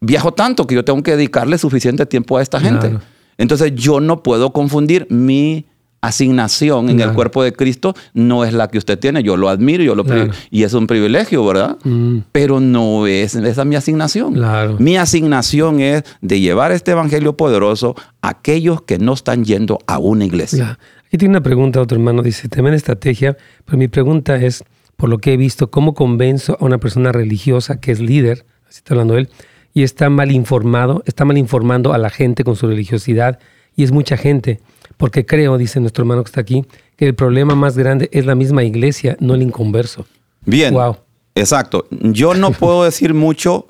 Viajo 0.01 0.33
tanto 0.33 0.67
que 0.67 0.75
yo 0.75 0.83
tengo 0.83 1.01
que 1.01 1.11
dedicarle 1.15 1.57
suficiente 1.57 2.05
tiempo 2.05 2.37
a 2.37 2.41
esta 2.41 2.59
gente. 2.59 2.89
Claro. 2.89 3.01
Entonces 3.37 3.71
yo 3.75 3.99
no 4.01 4.21
puedo 4.23 4.51
confundir 4.51 5.07
mi 5.09 5.65
asignación 6.07 6.89
en 6.89 6.99
el 6.99 7.13
cuerpo 7.13 7.43
de 7.43 7.53
Cristo 7.53 7.93
no 8.13 8.45
es 8.45 8.53
la 8.53 8.67
que 8.67 8.77
usted 8.77 8.99
tiene. 8.99 9.23
Yo 9.23 9.37
lo 9.37 9.49
admiro, 9.49 9.83
yo 9.83 9.95
lo 9.95 10.03
Claro. 10.03 10.31
y 10.51 10.63
es 10.63 10.73
un 10.73 10.87
privilegio, 10.87 11.45
¿verdad? 11.45 11.77
Mm. 11.83 12.19
Pero 12.31 12.59
no 12.59 13.07
es 13.07 13.35
esa 13.35 13.61
es 13.61 13.67
mi 13.67 13.75
asignación. 13.75 14.33
Claro. 14.33 14.77
Mi 14.79 14.97
asignación 14.97 15.79
es 15.79 16.03
de 16.21 16.39
llevar 16.39 16.71
este 16.71 16.91
evangelio 16.91 17.35
poderoso 17.35 17.95
a 18.21 18.29
aquellos 18.29 18.81
que 18.83 18.97
no 18.97 19.13
están 19.13 19.43
yendo 19.43 19.79
a 19.87 19.97
una 19.97 20.25
iglesia. 20.25 20.57
Ya. 20.57 20.79
Aquí 21.07 21.17
tiene 21.17 21.33
una 21.33 21.43
pregunta 21.43 21.81
otro 21.81 21.97
hermano. 21.97 22.21
Dice, 22.21 22.49
tremenda 22.49 22.75
estrategia, 22.75 23.37
pero 23.65 23.77
mi 23.77 23.87
pregunta 23.87 24.35
es, 24.35 24.63
por 24.97 25.09
lo 25.09 25.17
que 25.17 25.33
he 25.33 25.37
visto, 25.37 25.69
¿cómo 25.71 25.93
convenzo 25.93 26.57
a 26.59 26.65
una 26.65 26.77
persona 26.77 27.11
religiosa 27.11 27.79
que 27.79 27.91
es 27.91 27.99
líder, 27.99 28.45
así 28.67 28.77
está 28.77 28.93
hablando 28.93 29.17
él, 29.17 29.29
y 29.73 29.83
está 29.83 30.09
mal 30.09 30.31
informado, 30.31 31.03
está 31.05 31.25
mal 31.25 31.37
informando 31.37 31.93
a 31.93 31.97
la 31.97 32.09
gente 32.09 32.43
con 32.43 32.55
su 32.55 32.67
religiosidad, 32.67 33.39
y 33.75 33.83
es 33.83 33.91
mucha 33.91 34.17
gente, 34.17 34.61
porque 35.05 35.23
creo, 35.23 35.59
dice 35.59 35.79
nuestro 35.79 36.01
hermano 36.01 36.23
que 36.23 36.29
está 36.29 36.41
aquí, 36.41 36.65
que 36.97 37.05
el 37.05 37.13
problema 37.13 37.53
más 37.53 37.77
grande 37.77 38.09
es 38.11 38.25
la 38.25 38.33
misma 38.33 38.63
iglesia, 38.63 39.15
no 39.19 39.35
el 39.35 39.43
inconverso. 39.43 40.07
Bien. 40.47 40.73
Wow. 40.73 40.97
Exacto. 41.35 41.85
Yo 41.91 42.33
no 42.33 42.49
puedo 42.59 42.83
decir 42.83 43.13
mucho 43.13 43.67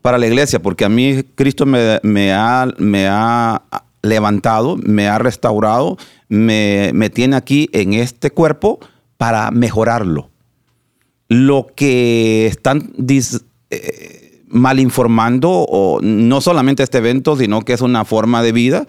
para 0.00 0.16
la 0.16 0.26
iglesia 0.26 0.62
porque 0.62 0.86
a 0.86 0.88
mí 0.88 1.22
Cristo 1.34 1.66
me, 1.66 2.00
me 2.02 2.32
ha, 2.32 2.66
me 2.78 3.06
ha 3.06 3.60
levantado, 4.00 4.78
me 4.78 5.08
ha 5.08 5.18
restaurado, 5.18 5.98
me, 6.30 6.90
me 6.94 7.10
tiene 7.10 7.36
aquí 7.36 7.68
en 7.72 7.92
este 7.92 8.30
cuerpo 8.30 8.80
para 9.18 9.50
mejorarlo. 9.50 10.30
Lo 11.28 11.66
que 11.76 12.46
están 12.46 12.94
dis- 12.94 13.42
eh, 13.68 14.42
mal 14.48 14.80
informando, 14.80 15.50
o 15.50 16.00
no 16.00 16.40
solamente 16.40 16.82
este 16.82 16.96
evento, 16.96 17.36
sino 17.36 17.60
que 17.60 17.74
es 17.74 17.82
una 17.82 18.06
forma 18.06 18.42
de 18.42 18.52
vida, 18.52 18.86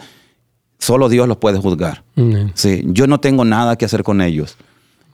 solo 0.80 1.10
Dios 1.10 1.28
los 1.28 1.38
puede 1.38 1.58
juzgar. 1.60 2.04
Mm. 2.16 2.50
Sí, 2.54 2.84
yo 2.86 3.08
no 3.08 3.20
tengo 3.20 3.46
nada 3.46 3.76
que 3.78 3.86
hacer 3.86 4.04
con 4.04 4.22
ellos. 4.22 4.58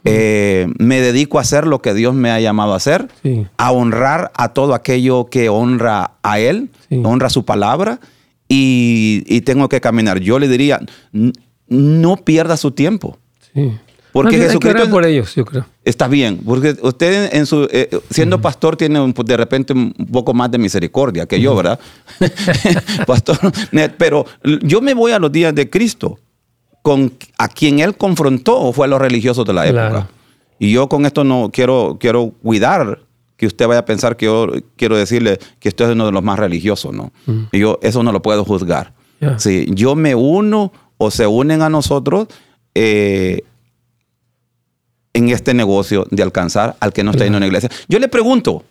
Eh, 0.05 0.67
me 0.79 0.99
dedico 0.99 1.37
a 1.37 1.41
hacer 1.41 1.65
lo 1.65 1.81
que 1.81 1.93
Dios 1.93 2.13
me 2.13 2.29
ha 2.29 2.39
llamado 2.41 2.73
a 2.73 2.77
hacer, 2.77 3.07
Sí. 3.23 3.47
a 3.57 3.71
honrar 3.71 4.31
a 4.35 4.49
todo 4.49 4.73
aquello 4.73 5.25
que 5.25 5.47
honra 5.47 6.11
a 6.23 6.39
Él, 6.39 6.69
Sí. 6.89 7.01
honra 7.05 7.29
su 7.29 7.45
palabra, 7.45 7.99
y, 8.49 9.23
y 9.27 9.41
tengo 9.41 9.69
que 9.69 9.79
caminar. 9.79 10.19
Yo 10.19 10.39
le 10.39 10.47
diría, 10.49 10.81
"N- 11.13 11.31
no 11.69 12.17
pierda 12.17 12.57
su 12.57 12.71
tiempo. 12.71 13.17
Sí. 13.53 13.71
Porque 14.13 14.35
hay 14.35 14.41
que 14.43 14.47
Jesucristo 14.47 14.83
es- 14.83 14.89
por 14.89 15.05
ellos, 15.05 15.33
yo 15.35 15.43
creo. 15.43 15.65
Está 15.83 16.07
bien, 16.07 16.39
porque 16.45 16.77
usted 16.83 17.33
en 17.33 17.45
su 17.47 17.67
eh, 17.71 17.89
siendo 18.11 18.39
pastor 18.39 18.77
tiene 18.77 19.01
un- 19.01 19.11
de 19.13 19.35
repente 19.37 19.73
un 19.73 19.91
poco 20.11 20.33
más 20.33 20.49
de 20.51 20.59
misericordia 20.59 21.25
que 21.25 21.41
yo, 21.41 21.55
¿verdad? 21.55 21.79
pastor, 23.07 23.37
pero 23.97 24.25
yo 24.61 24.81
me 24.81 24.93
voy 24.93 25.11
a 25.11 25.19
los 25.19 25.31
días 25.31 25.53
de 25.55 25.69
Cristo, 25.69 26.19
con 26.81 27.13
a 27.37 27.47
quien 27.47 27.79
él 27.79 27.95
confrontó 27.95 28.71
fue 28.73 28.85
a 28.85 28.89
los 28.89 28.99
religiosos 29.01 29.45
de 29.45 29.53
la 29.53 29.65
época. 29.67 29.89
Claro. 29.89 30.07
Y 30.59 30.71
yo 30.71 30.87
con 30.87 31.05
esto 31.05 31.23
no 31.23 31.49
quiero 31.51 31.97
quiero 31.99 32.31
cuidar 32.41 32.99
que 33.37 33.47
usted 33.47 33.67
vaya 33.67 33.79
a 33.79 33.85
pensar 33.85 34.15
que 34.15 34.25
yo 34.27 34.47
quiero 34.75 34.95
decirle 34.95 35.39
que 35.59 35.69
usted 35.69 35.85
es 35.85 35.91
uno 35.91 36.05
de 36.05 36.11
los 36.11 36.23
más 36.23 36.37
religiosos, 36.37 36.93
¿no? 36.93 37.11
Y 37.51 37.59
yo 37.59 37.79
eso 37.81 38.03
no 38.03 38.11
lo 38.11 38.21
puedo 38.21 38.45
juzgar. 38.45 38.93
Sí, 39.37 39.65
yo 39.69 39.95
me 39.95 40.13
uno 40.15 40.71
o 40.97 41.09
se 41.09 41.25
unen 41.25 41.61
a 41.61 41.69
nosotros 41.69 42.27
eh, 42.75 43.43
en 45.13 45.29
este 45.29 45.53
negocio 45.53 46.07
de 46.09 46.23
alcanzar 46.23 46.75
al 46.79 46.91
que 46.91 47.03
no 47.03 47.11
está 47.11 47.23
yendo 47.23 47.37
a 47.37 47.39
una 47.39 47.47
iglesia. 47.47 47.69
Yo 47.87 47.99
le 47.99 48.07
pregunto 48.07 48.63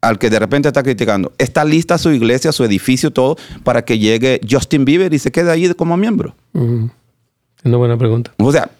al 0.00 0.18
que 0.18 0.30
de 0.30 0.38
repente 0.38 0.68
está 0.68 0.82
criticando, 0.82 1.32
¿está 1.38 1.64
lista 1.64 1.98
su 1.98 2.10
iglesia, 2.10 2.52
su 2.52 2.62
edificio, 2.64 3.10
todo, 3.10 3.36
para 3.64 3.84
que 3.84 3.98
llegue 3.98 4.40
Justin 4.48 4.84
Bieber 4.84 5.12
y 5.12 5.18
se 5.18 5.32
quede 5.32 5.50
ahí 5.50 5.72
como 5.74 5.96
miembro? 5.96 6.34
Es 6.52 7.64
una 7.64 7.76
buena 7.76 7.96
pregunta. 7.96 8.32
O 8.38 8.52
sea, 8.52 8.70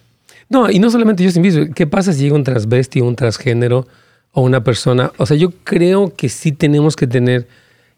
No, 0.47 0.69
y 0.69 0.77
no 0.79 0.91
solamente 0.91 1.25
Justin 1.25 1.41
Bieber. 1.41 1.71
¿Qué 1.71 1.87
pasa 1.87 2.13
si 2.13 2.21
llega 2.21 2.35
un 2.35 2.43
transvesti, 2.43 3.01
un 3.01 3.15
transgénero 3.15 3.87
o 4.31 4.41
una 4.43 4.63
persona? 4.63 5.11
O 5.17 5.25
sea, 5.25 5.35
yo 5.35 5.51
creo 5.63 6.13
que 6.15 6.29
sí 6.29 6.51
tenemos 6.51 6.95
que 6.95 7.07
tener, 7.07 7.47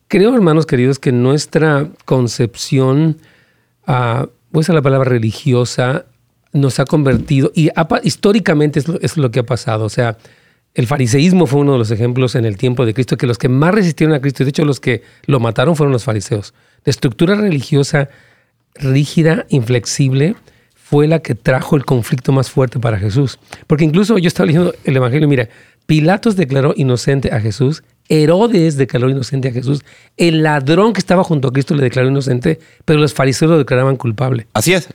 creo, 0.07 0.33
hermanos 0.33 0.65
queridos, 0.65 0.97
que 0.97 1.11
nuestra 1.11 1.89
concepción, 2.05 3.17
ah, 3.85 4.27
voy 4.51 4.61
a 4.61 4.61
usar 4.61 4.75
la 4.75 4.81
palabra 4.81 5.09
religiosa, 5.09 6.05
nos 6.57 6.79
ha 6.79 6.85
convertido, 6.85 7.51
y 7.55 7.69
históricamente 8.03 8.79
es 8.79 8.87
lo, 8.87 8.99
es 9.01 9.17
lo 9.17 9.31
que 9.31 9.39
ha 9.39 9.45
pasado. 9.45 9.85
O 9.85 9.89
sea, 9.89 10.17
el 10.73 10.85
fariseísmo 10.85 11.47
fue 11.47 11.61
uno 11.61 11.73
de 11.73 11.79
los 11.79 11.91
ejemplos 11.91 12.35
en 12.35 12.45
el 12.45 12.57
tiempo 12.57 12.85
de 12.85 12.93
Cristo, 12.93 13.17
que 13.17 13.27
los 13.27 13.37
que 13.37 13.49
más 13.49 13.73
resistieron 13.73 14.15
a 14.15 14.21
Cristo, 14.21 14.43
y 14.43 14.45
de 14.45 14.49
hecho 14.49 14.65
los 14.65 14.79
que 14.79 15.01
lo 15.25 15.39
mataron 15.39 15.75
fueron 15.75 15.91
los 15.91 16.03
fariseos. 16.03 16.53
La 16.83 16.91
estructura 16.91 17.35
religiosa 17.35 18.09
rígida, 18.75 19.45
inflexible, 19.49 20.35
fue 20.75 21.07
la 21.07 21.19
que 21.19 21.35
trajo 21.35 21.75
el 21.75 21.83
conflicto 21.83 22.31
más 22.31 22.49
fuerte 22.49 22.79
para 22.79 22.97
Jesús. 22.97 23.39
Porque 23.65 23.83
incluso 23.83 24.17
yo 24.17 24.27
estaba 24.27 24.47
leyendo 24.47 24.73
el 24.83 24.95
Evangelio, 24.95 25.27
mira, 25.27 25.49
Pilatos 25.85 26.35
declaró 26.35 26.73
inocente 26.77 27.33
a 27.33 27.41
Jesús, 27.41 27.83
Herodes 28.07 28.77
declaró 28.77 29.09
inocente 29.09 29.49
a 29.49 29.51
Jesús, 29.51 29.83
el 30.15 30.43
ladrón 30.43 30.93
que 30.93 30.99
estaba 30.99 31.23
junto 31.23 31.47
a 31.47 31.51
Cristo 31.51 31.75
le 31.75 31.83
declaró 31.83 32.07
inocente, 32.07 32.59
pero 32.85 32.99
los 32.99 33.13
fariseos 33.13 33.51
lo 33.51 33.57
declaraban 33.57 33.97
culpable. 33.97 34.47
así 34.53 34.73
es. 34.73 34.89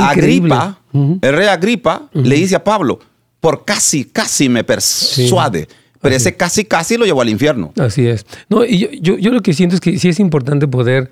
Agripa, 0.00 0.80
el 1.22 1.32
rey 1.36 1.46
Agripa, 1.48 2.08
le 2.12 2.34
dice 2.36 2.56
a 2.56 2.64
Pablo, 2.64 2.98
por 3.40 3.64
casi, 3.64 4.04
casi 4.06 4.48
me 4.48 4.64
persuade. 4.64 5.68
Pero 6.00 6.14
ese 6.14 6.36
casi, 6.36 6.64
casi 6.64 6.96
lo 6.96 7.04
llevó 7.04 7.22
al 7.22 7.28
infierno. 7.28 7.72
Así 7.78 8.06
es. 8.06 8.26
No, 8.48 8.64
y 8.64 8.78
yo, 8.78 8.88
yo, 9.00 9.18
yo 9.18 9.30
lo 9.32 9.40
que 9.40 9.52
siento 9.54 9.74
es 9.74 9.80
que 9.80 9.98
sí 9.98 10.08
es 10.08 10.20
importante 10.20 10.68
poder 10.68 11.10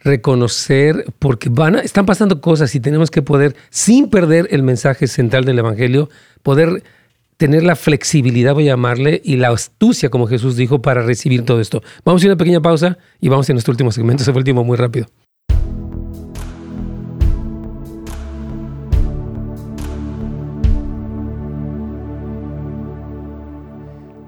reconocer, 0.00 1.04
porque 1.18 1.48
van 1.48 1.76
a- 1.76 1.80
están 1.80 2.06
pasando 2.06 2.40
cosas 2.40 2.74
y 2.74 2.80
tenemos 2.80 3.10
que 3.10 3.22
poder, 3.22 3.54
sin 3.70 4.08
perder 4.10 4.48
el 4.50 4.62
mensaje 4.62 5.06
central 5.06 5.44
del 5.44 5.58
Evangelio, 5.60 6.08
poder 6.42 6.82
tener 7.36 7.62
la 7.64 7.76
flexibilidad, 7.76 8.54
voy 8.54 8.64
a 8.68 8.72
llamarle, 8.72 9.20
y 9.24 9.36
la 9.36 9.48
astucia, 9.48 10.10
como 10.10 10.26
Jesús 10.26 10.56
dijo, 10.56 10.80
para 10.82 11.02
recibir 11.02 11.44
todo 11.44 11.60
esto. 11.60 11.82
Vamos 12.04 12.22
a 12.22 12.26
ir 12.26 12.30
a 12.30 12.34
una 12.34 12.38
pequeña 12.38 12.60
pausa 12.60 12.98
y 13.20 13.28
vamos 13.28 13.48
a 13.48 13.52
nuestro 13.52 13.72
último 13.72 13.90
segmento. 13.92 14.22
Se 14.24 14.32
fue 14.32 14.40
el 14.40 14.44
tiempo 14.44 14.64
muy 14.64 14.76
rápido. 14.76 15.06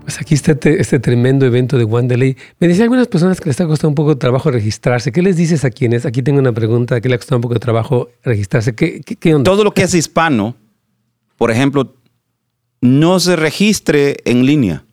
Pues 0.05 0.21
aquí 0.21 0.35
está 0.35 0.53
este, 0.53 0.81
este 0.83 1.01
tremendo 1.01 1.47
evento 1.47 1.79
de 1.79 1.85
Wanderley. 1.85 2.37
Me 2.61 2.69
dicen 2.69 2.83
algunas 2.83 3.09
personas 3.09 3.41
que 3.41 3.47
les 3.47 3.55
está 3.55 3.67
costando 3.67 3.89
un 3.89 3.95
poco 3.95 4.11
de 4.11 4.17
trabajo 4.17 4.51
registrarse. 4.51 5.13
¿Qué 5.13 5.23
les 5.23 5.37
dices 5.37 5.65
a 5.65 5.71
quienes? 5.71 6.05
Aquí 6.05 6.23
tengo 6.23 6.41
una 6.41 6.53
pregunta. 6.53 7.01
¿Qué 7.01 7.09
le 7.09 7.15
ha 7.15 7.19
costado 7.19 7.39
un 7.39 7.43
poco 7.43 7.55
de 7.55 7.61
trabajo 7.61 8.11
registrarse? 8.23 8.75
¿Qué, 8.75 9.01
qué, 9.01 9.17
qué 9.17 9.35
onda? 9.35 9.51
Todo 9.51 9.65
lo 9.65 9.73
que 9.73 9.83
es 9.83 9.95
hispano, 9.95 10.57
por 11.39 11.51
ejemplo, 11.51 11.95
no 12.83 13.19
se 13.19 13.35
registre 13.35 14.19
en 14.27 14.45
línea. 14.45 14.85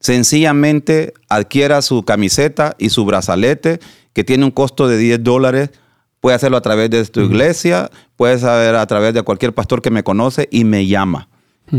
Sencillamente 0.00 1.14
adquiera 1.28 1.80
su 1.80 2.02
camiseta 2.02 2.74
y 2.78 2.88
su 2.88 3.04
brazalete, 3.04 3.78
que 4.12 4.24
tiene 4.24 4.44
un 4.44 4.50
costo 4.50 4.88
de 4.88 4.98
10 4.98 5.22
dólares. 5.22 5.70
Puede 6.18 6.34
hacerlo 6.34 6.56
a 6.56 6.62
través 6.62 6.90
de 6.90 7.04
tu 7.04 7.20
iglesia, 7.20 7.92
puede 8.16 8.38
saber 8.38 8.74
a 8.74 8.84
través 8.86 9.14
de 9.14 9.22
cualquier 9.22 9.54
pastor 9.54 9.82
que 9.82 9.90
me 9.90 10.02
conoce 10.02 10.48
y 10.50 10.64
me 10.64 10.88
llama 10.88 11.28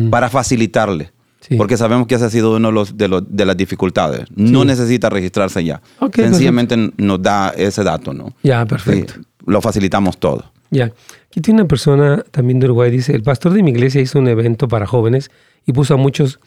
para 0.10 0.30
facilitarle. 0.30 1.12
Sí. 1.48 1.56
Porque 1.58 1.76
sabemos 1.78 2.08
que 2.08 2.16
ese 2.16 2.26
ha 2.26 2.30
sido 2.30 2.56
uno 2.56 2.70
de, 2.70 2.74
los, 2.74 2.98
de, 2.98 3.08
los- 3.08 3.24
de 3.28 3.46
las 3.46 3.58
dificultades. 3.58 4.26
No 4.36 4.64
necesita 4.66 5.10
registrarse 5.10 5.64
ya. 5.64 5.82
Ok, 6.00 6.16
Sencillamente 6.16 6.76
nos 6.98 7.22
da 7.22 7.50
ese 7.50 7.84
dato, 7.84 8.14
¿no? 8.14 8.34
Ya, 8.44 8.66
perfecto. 8.66 9.14
Sí, 9.18 9.22
lo 9.46 9.62
facilitamos 9.62 10.18
todo. 10.18 10.52
Ya. 10.72 10.92
Aquí 11.28 11.42
tiene 11.42 11.62
una 11.62 11.68
persona 11.68 12.24
también 12.32 12.60
de 12.60 12.66
Uruguay, 12.68 12.90
dice, 12.92 13.14
el 13.14 13.24
pastor 13.24 13.54
de 13.54 13.62
mi 13.64 13.72
iglesia 13.72 14.00
hizo 14.02 14.20
un 14.20 14.28
evento 14.28 14.68
para 14.68 14.86
jóvenes 14.88 15.32
y 15.66 15.74
puso 15.74 15.94
a 15.96 15.98
muchos 15.98 16.40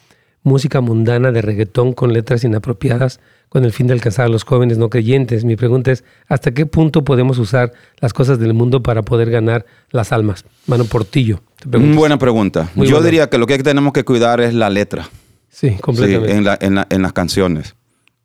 música 0.42 0.80
mundana 0.80 1.32
de 1.32 1.42
reggaetón 1.42 1.92
con 1.92 2.12
letras 2.12 2.44
inapropiadas 2.44 3.20
con 3.48 3.64
el 3.64 3.72
fin 3.72 3.86
de 3.86 3.94
alcanzar 3.94 4.26
a 4.26 4.28
los 4.28 4.44
jóvenes 4.44 4.78
no 4.78 4.90
creyentes. 4.90 5.44
Mi 5.44 5.56
pregunta 5.56 5.92
es, 5.92 6.04
¿hasta 6.28 6.52
qué 6.52 6.66
punto 6.66 7.04
podemos 7.04 7.38
usar 7.38 7.72
las 8.00 8.12
cosas 8.12 8.38
del 8.38 8.54
mundo 8.54 8.82
para 8.82 9.02
poder 9.02 9.30
ganar 9.30 9.66
las 9.90 10.12
almas? 10.12 10.44
Mano 10.66 10.84
Portillo. 10.84 11.40
Buena 11.64 12.18
pregunta. 12.18 12.70
Yo 12.76 13.00
diría 13.02 13.28
que 13.28 13.38
lo 13.38 13.46
que 13.46 13.58
tenemos 13.58 13.92
que 13.92 14.04
cuidar 14.04 14.40
es 14.40 14.54
la 14.54 14.70
letra. 14.70 15.08
Sí, 15.48 15.76
completamente. 15.80 16.66
en, 16.66 17.02
las 17.02 17.12
canciones. 17.12 17.76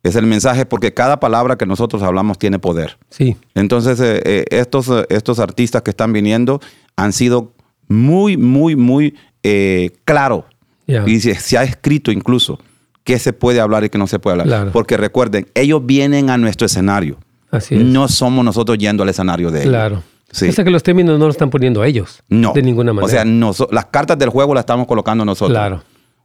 Es 0.02 0.16
el 0.16 0.26
mensaje 0.26 0.66
porque 0.66 0.92
cada 0.92 1.20
palabra 1.20 1.56
que 1.56 1.64
nosotros 1.64 2.02
hablamos 2.02 2.38
tiene 2.38 2.58
poder. 2.58 2.98
Sí. 3.08 3.36
Entonces, 3.54 4.00
eh, 4.00 4.20
eh, 4.24 4.44
estos, 4.50 4.90
estos 5.08 5.38
artistas 5.38 5.82
que 5.82 5.90
están 5.90 6.12
viniendo 6.12 6.60
han 6.96 7.12
sido 7.12 7.54
muy, 7.88 8.36
muy, 8.36 8.76
muy 8.76 9.14
eh, 9.42 9.92
claros 10.04 10.44
y 10.86 11.20
se, 11.20 11.56
ha 11.56 11.62
escrito 11.62 12.10
incluso 12.10 12.58
qué 13.04 13.18
se 13.18 13.32
puede 13.32 13.60
hablar 13.60 13.84
y 13.84 13.90
qué 13.90 13.98
no 13.98 14.06
se 14.06 14.18
puede 14.18 14.40
hablar. 14.40 14.70
Porque 14.72 14.96
recuerden, 14.96 15.46
ellos 15.54 15.84
vienen 15.84 16.30
a 16.30 16.38
nuestro 16.38 16.66
escenario. 16.66 17.18
Así 17.50 17.74
es. 17.74 17.82
No 17.82 18.08
somos 18.08 18.44
nosotros 18.44 18.78
yendo 18.78 19.02
al 19.02 19.08
escenario 19.08 19.50
de 19.50 19.60
ellos. 19.60 19.70
Claro. 19.70 20.02
Sí. 20.30 20.48
O 20.48 20.52
sea 20.52 20.64
que 20.64 20.70
los 20.70 20.82
términos 20.82 21.18
no 21.18 21.26
los 21.26 21.34
están 21.34 21.50
poniendo 21.50 21.84
ellos. 21.84 22.22
No. 22.28 22.52
De 22.54 22.62
ninguna 22.62 22.92
manera. 22.92 23.06
O 23.06 23.52
sea, 23.52 23.66
las 23.70 23.86
cartas 23.86 24.18
del 24.18 24.30
juego 24.30 24.54
las 24.54 24.62
estamos 24.62 24.86
colocando 24.86 25.24
nosotros. 25.24 25.58
Claro. 25.58 25.82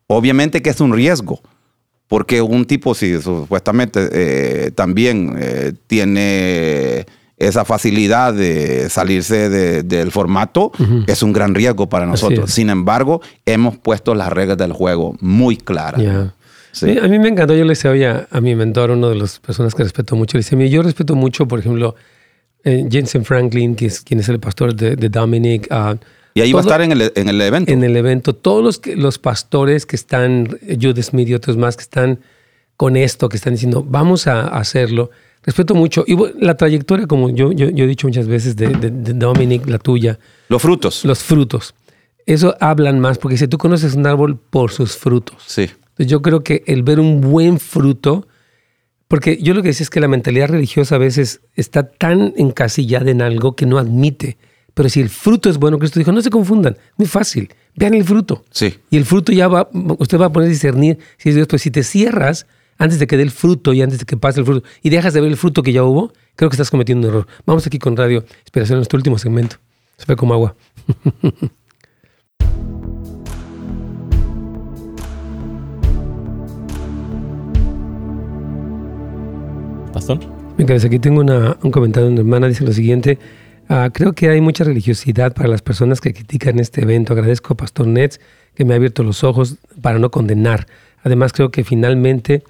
Obviamente 0.08 0.62
que 0.62 0.70
es 0.70 0.80
un 0.80 0.94
riesgo. 0.94 1.42
Porque 2.08 2.42
un 2.42 2.64
tipo, 2.64 2.96
si 2.96 3.22
supuestamente 3.22 4.08
eh, 4.14 4.72
también 4.72 5.36
eh, 5.38 5.74
tiene 5.88 7.06
esa 7.38 7.66
facilidad 7.66 8.34
de 8.34 8.90
salirse 8.90 9.84
del 9.84 10.12
formato 10.12 10.72
es 11.06 11.22
un 11.22 11.34
gran 11.34 11.54
riesgo 11.54 11.88
para 11.88 12.06
nosotros. 12.06 12.52
Sin 12.52 12.70
embargo, 12.70 13.22
hemos 13.46 13.78
puesto 13.78 14.16
las 14.16 14.32
reglas 14.32 14.58
del 14.58 14.72
juego 14.72 15.16
muy 15.20 15.58
claras. 15.58 16.02
A 16.84 17.08
mí 17.08 17.20
me 17.20 17.30
encantó, 17.30 17.56
yo 17.56 17.64
le 17.64 17.70
decía 17.70 17.92
hoy 17.92 18.04
a, 18.04 18.28
mi 18.42 18.56
mentor, 18.56 18.92
uno 18.92 19.10
de 19.10 19.16
las 19.16 19.40
personas 19.40 19.74
que 19.76 19.84
respeto 19.84 20.16
mucho, 20.16 20.38
le 20.38 20.44
decía, 20.44 20.66
yo 20.68 20.82
respeto 20.82 21.16
mucho, 21.16 21.48
por 21.48 21.60
ejemplo, 21.60 21.96
eh, 22.64 22.88
Jensen 22.90 23.26
Franklin, 23.26 23.76
que 23.76 23.88
es, 23.88 24.02
quien 24.02 24.20
es 24.20 24.30
el 24.30 24.40
pastor 24.40 24.76
de, 24.76 24.96
Dominic. 25.10 25.68
Ah, 25.70 25.96
y 26.34 26.42
ahí 26.42 26.54
va 26.54 26.60
a 26.60 26.64
estar 26.64 26.82
en 26.82 26.92
el, 26.92 27.12
en 27.16 27.30
el, 27.30 27.42
evento. 27.42 27.72
En 27.72 27.84
el 27.84 27.96
evento. 27.96 28.34
Todos 28.34 28.64
los, 28.64 28.96
los 28.96 29.18
pastores 29.18 29.86
que 29.86 29.96
están, 29.96 30.60
Judas 30.80 31.08
Smith 31.08 31.30
y 31.30 31.34
otros 31.34 31.58
más, 31.58 31.76
que 31.76 31.84
están 31.84 32.20
con 32.76 32.96
esto, 32.96 33.28
que 33.28 33.38
están 33.38 33.54
diciendo, 33.54 33.84
vamos 33.88 34.28
a 34.28 34.48
hacerlo 34.48 35.10
respeto 35.48 35.74
mucho. 35.74 36.04
Y 36.06 36.16
la 36.40 36.56
trayectoria, 36.56 37.08
como 37.08 37.32
yo, 37.32 37.52
yo, 37.52 37.68
he 37.68 37.88
dicho 37.88 38.06
muchas 38.06 38.28
veces, 38.28 38.56
de, 38.56 38.68
Dominic, 38.70 39.66
la 39.68 39.80
tuya. 39.80 40.20
Los 40.50 40.62
frutos. 40.62 41.06
Los 41.06 41.20
frutos. 41.20 41.74
Eso 42.26 42.56
hablan 42.60 43.00
más, 43.00 43.18
porque 43.18 43.38
si 43.38 43.48
tú 43.48 43.58
conoces 43.58 43.96
un 43.96 44.06
árbol 44.06 44.38
por 44.38 44.72
sus 44.72 44.98
frutos. 44.98 45.38
Sí. 45.48 45.70
Yo 45.98 46.22
creo 46.22 46.44
que 46.44 46.64
el 46.68 46.84
ver 46.84 47.00
un 47.00 47.22
buen 47.22 47.60
fruto, 47.60 48.28
porque 49.08 49.38
yo 49.42 49.54
lo 49.54 49.62
que 49.62 49.70
decía 49.70 49.84
es 49.84 49.90
que 49.90 50.00
la 50.00 50.08
mentalidad 50.08 50.50
religiosa 50.50 50.96
a 50.96 51.00
veces 51.00 51.42
está 51.56 51.88
tan 51.88 52.34
encasillada 52.38 53.10
en 53.10 53.22
algo 53.22 53.56
que 53.56 53.66
no 53.66 53.78
admite. 53.78 54.38
Pero 54.74 54.90
si 54.90 55.02
el 55.02 55.10
fruto 55.10 55.50
es 55.50 55.58
bueno, 55.58 55.80
Cristo 55.80 56.00
dijo, 56.00 56.12
no 56.12 56.22
se 56.22 56.30
confundan, 56.30 56.78
muy 56.98 57.08
fácil, 57.08 57.50
vean 57.76 57.96
el 57.96 58.04
fruto. 58.04 58.46
Sí. 58.52 58.76
Y 58.92 58.98
el 58.98 59.06
fruto 59.06 59.32
ya 59.32 59.48
va, 59.48 59.70
usted 59.98 60.20
va 60.20 60.28
a 60.28 60.32
poder 60.32 60.50
discernir 60.50 61.00
si 61.18 61.30
es 61.30 61.36
Dios, 61.36 61.48
pues 61.48 61.64
si 61.64 61.72
te 61.72 61.84
cierras 61.84 62.46
antes 62.78 63.00
de 63.00 63.08
que 63.08 63.18
dé 63.18 63.24
el 63.24 63.32
fruto 63.32 63.74
y 63.74 63.82
antes 63.82 63.98
de 63.98 64.06
que 64.06 64.18
pase 64.18 64.40
el 64.40 64.46
fruto 64.46 64.68
y 64.84 64.90
dejas 64.90 65.14
de 65.14 65.22
ver 65.22 65.32
el 65.32 65.38
fruto 65.38 65.64
que 65.64 65.74
ya 65.74 65.84
hubo, 65.84 66.14
creo 66.36 66.50
que 66.50 66.54
estás 66.54 66.70
cometiendo 66.70 67.08
un 67.08 67.14
error. 67.14 67.28
Vamos 67.46 67.66
aquí 67.66 67.80
con 67.80 67.98
Radio 67.98 68.24
Inspiración, 68.42 68.78
nuestro 68.78 68.98
último 68.98 69.18
segmento. 69.18 69.58
Se 69.98 70.06
ve 70.08 70.16
como 70.16 70.36
agua. 70.36 70.56
Pastor. 79.98 80.20
Venga, 80.60 80.76
aquí 80.76 81.00
tengo 81.00 81.22
un 81.22 81.72
comentario 81.72 82.06
de 82.06 82.14
una 82.14 82.22
hermana, 82.22 82.48
dice 82.48 82.64
lo 82.64 82.72
siguiente. 82.72 83.18
Ah, 83.68 83.90
creo 83.92 84.14
que 84.14 84.30
hay 84.30 84.42
mucha 84.42 84.64
religiosidad 84.64 85.34
para 85.34 85.50
las 85.50 85.64
personas 85.64 86.02
que 86.02 86.14
critican 86.14 86.60
este 86.60 86.84
evento. 86.84 87.14
Agradezco 87.14 87.56
a 87.56 87.58
Pastor 87.58 87.88
Nets 87.88 88.20
que 88.54 88.64
me 88.64 88.74
ha 88.74 88.78
abierto 88.78 89.02
los 89.02 89.24
ojos 89.24 89.56
para 89.82 89.98
no 89.98 90.12
condenar. 90.12 90.68
Además, 91.02 91.34
creo 91.34 91.50
que 91.50 91.64
finalmente 91.64 92.44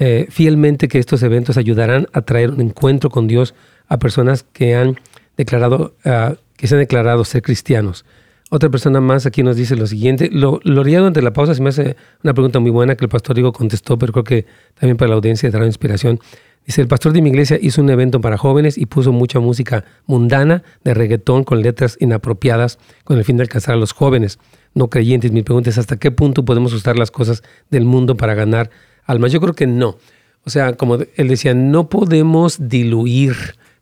eh, 0.00 0.26
fielmente 0.30 0.88
que 0.88 0.98
estos 0.98 1.22
eventos 1.22 1.56
ayudarán 1.56 2.08
a 2.12 2.22
traer 2.22 2.50
un 2.50 2.60
encuentro 2.60 3.08
con 3.08 3.28
Dios 3.28 3.54
a 3.86 4.00
personas 4.00 4.44
que 4.52 4.74
han 4.74 4.96
declarado, 5.36 5.94
ah, 6.04 6.34
que 6.56 6.66
se 6.66 6.74
han 6.74 6.80
declarado 6.80 7.24
ser 7.24 7.42
cristianos. 7.42 8.04
Otra 8.52 8.68
persona 8.68 9.00
más 9.00 9.26
aquí 9.26 9.44
nos 9.44 9.54
dice 9.54 9.76
lo 9.76 9.86
siguiente. 9.86 10.28
Lo, 10.32 10.58
lo 10.64 10.82
durante 10.82 11.22
la 11.22 11.32
pausa 11.32 11.54
se 11.54 11.62
me 11.62 11.68
hace 11.68 11.94
una 12.24 12.34
pregunta 12.34 12.58
muy 12.58 12.72
buena 12.72 12.96
que 12.96 13.04
el 13.04 13.08
pastor 13.08 13.36
Diego 13.36 13.52
contestó, 13.52 13.96
pero 13.96 14.12
creo 14.12 14.24
que 14.24 14.46
también 14.74 14.96
para 14.96 15.10
la 15.10 15.14
audiencia 15.14 15.48
dará 15.52 15.66
inspiración. 15.66 16.18
Dice, 16.66 16.82
el 16.82 16.88
pastor 16.88 17.12
de 17.12 17.22
mi 17.22 17.30
iglesia 17.30 17.58
hizo 17.60 17.80
un 17.80 17.90
evento 17.90 18.20
para 18.20 18.36
jóvenes 18.38 18.78
y 18.78 18.86
puso 18.86 19.12
mucha 19.12 19.40
música 19.40 19.84
mundana 20.06 20.62
de 20.84 20.94
reggaetón 20.94 21.42
con 21.42 21.62
letras 21.62 21.96
inapropiadas 22.00 22.78
con 23.02 23.18
el 23.18 23.24
fin 23.24 23.36
de 23.36 23.42
alcanzar 23.42 23.74
a 23.74 23.78
los 23.78 23.92
jóvenes 23.92 24.38
no 24.74 24.88
creyentes. 24.88 25.32
Mi 25.32 25.42
pregunta 25.42 25.70
es, 25.70 25.78
¿hasta 25.78 25.96
qué 25.96 26.10
punto 26.10 26.44
podemos 26.44 26.72
usar 26.72 26.96
las 26.96 27.10
cosas 27.10 27.42
del 27.70 27.84
mundo 27.84 28.16
para 28.16 28.34
ganar 28.34 28.70
almas. 29.10 29.32
Yo 29.32 29.40
creo 29.40 29.54
que 29.54 29.66
no. 29.66 29.98
O 30.44 30.50
sea, 30.50 30.74
como 30.74 30.98
él 31.16 31.28
decía, 31.28 31.54
no 31.54 31.88
podemos 31.88 32.68
diluir, 32.68 33.34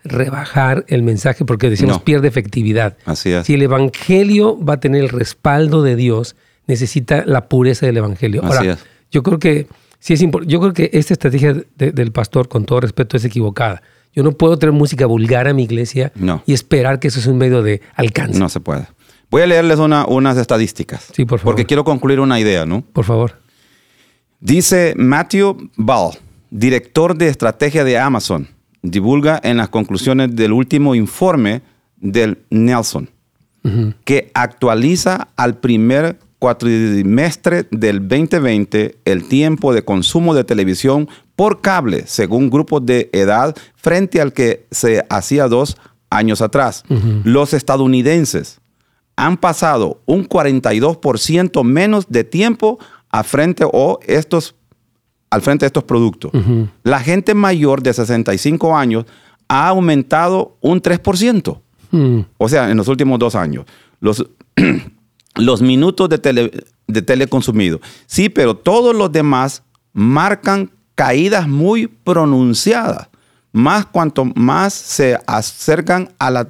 rebajar 0.05 0.85
el 0.89 1.03
mensaje 1.03 1.45
porque 1.45 1.71
decimos 1.71 2.01
pierde 2.01 2.29
efectividad. 2.29 2.97
Así 3.05 3.33
es. 3.33 3.47
Si 3.47 3.55
el 3.55 3.63
evangelio 3.63 4.59
va 4.63 4.75
a 4.75 4.81
tener 4.81 5.03
el 5.03 5.09
respaldo 5.09 5.83
de 5.83 5.97
Dios, 5.97 6.37
necesita 6.67 7.25
la 7.27 7.49
pureza 7.49 7.87
del 7.87 7.99
evangelio. 7.99 8.45
Ahora, 8.45 8.79
yo 9.11 9.23
creo 9.23 9.39
que 9.39 9.67
sí 9.99 10.15
es 10.15 10.21
yo 10.21 10.61
creo 10.61 10.73
que 10.73 10.91
esta 10.93 11.15
estrategia 11.15 11.57
del 11.77 12.13
pastor, 12.13 12.49
con 12.49 12.65
todo 12.65 12.81
respeto, 12.81 13.17
es 13.17 13.25
equivocada. 13.25 13.83
Yo 14.15 14.23
no 14.23 14.33
puedo 14.33 14.59
traer 14.59 14.73
música 14.73 15.07
vulgar 15.07 15.49
a 15.49 15.53
mi 15.53 15.65
iglesia 15.65 16.13
y 16.47 16.53
esperar 16.53 16.99
que 16.99 17.09
eso 17.09 17.21
es 17.21 17.27
un 17.27 17.39
medio 17.39 17.63
de 17.63 17.83
alcance. 17.95 18.39
No 18.39 18.49
se 18.49 18.61
puede. 18.61 18.87
Voy 19.31 19.43
a 19.43 19.47
leerles 19.47 19.79
unas 19.79 20.37
estadísticas. 20.39 21.09
Sí, 21.13 21.25
por 21.25 21.39
favor. 21.39 21.53
Porque 21.53 21.67
quiero 21.67 21.85
concluir 21.85 22.19
una 22.19 22.41
idea, 22.41 22.65
¿no? 22.65 22.81
Por 22.81 23.05
favor. 23.05 23.35
Dice 24.41 24.95
Matthew 24.97 25.71
Ball, 25.77 26.13
director 26.51 27.17
de 27.17 27.29
estrategia 27.29 27.85
de 27.85 27.99
Amazon, 27.99 28.49
divulga 28.83 29.41
en 29.43 29.57
las 29.59 29.69
conclusiones 29.69 30.35
del 30.35 30.53
último 30.53 30.95
informe 30.95 31.63
del 31.97 32.39
Nelson, 32.49 33.11
que 34.05 34.31
actualiza 34.33 35.29
al 35.37 35.59
primer 35.59 36.19
cuatrimestre 36.39 37.67
del 37.71 38.07
2020 38.07 38.99
el 39.05 39.29
tiempo 39.29 39.73
de 39.73 39.85
consumo 39.85 40.35
de 40.35 40.45
televisión 40.45 41.09
por 41.37 41.61
cable 41.61 42.05
según 42.07 42.51
grupos 42.51 42.85
de 42.87 43.11
edad 43.13 43.57
frente 43.77 44.21
al 44.21 44.33
que 44.33 44.67
se 44.71 45.05
hacía 45.09 45.49
dos 45.49 45.77
años 46.11 46.41
atrás. 46.41 46.85
Los 47.25 47.55
estadounidenses 47.55 48.61
han 49.17 49.37
pasado 49.37 50.01
un 50.07 50.29
42% 50.29 51.65
menos 51.65 52.07
de 52.09 52.25
tiempo 52.25 52.79
a 53.11 53.25
frente 53.25 53.65
o 53.65 53.99
estos, 54.07 54.55
al 55.31 55.43
frente 55.43 55.65
de 55.65 55.69
estos 55.69 55.85
productos. 55.85 56.31
La 56.83 57.01
gente 57.01 57.35
mayor 57.35 57.83
de 57.83 57.93
65 57.93 58.77
años 58.77 59.07
ha 59.49 59.69
aumentado 59.69 60.57
un 60.61 60.81
3%. 60.81 61.61
Mm. 61.91 62.21
O 62.37 62.49
sea, 62.49 62.71
en 62.71 62.77
los 62.77 62.89
últimos 62.89 63.19
dos 63.19 63.35
años. 63.35 63.65
Los, 64.01 64.25
los 65.39 65.63
minutos 65.63 66.09
de 66.09 66.19
tele, 66.19 66.51
de 66.87 67.03
tele 67.03 67.27
consumido. 67.27 67.81
Sí, 68.07 68.29
pero 68.29 68.57
todos 68.57 68.95
los 68.95 69.11
demás 69.11 69.63
marcan 69.93 70.71
caídas 70.95 71.49
muy 71.49 71.87
pronunciadas. 71.87 73.09
Más 73.53 73.87
cuanto 73.87 74.25
más 74.25 74.75
se 74.75 75.19
acercan 75.27 76.11
a 76.19 76.31
la 76.31 76.49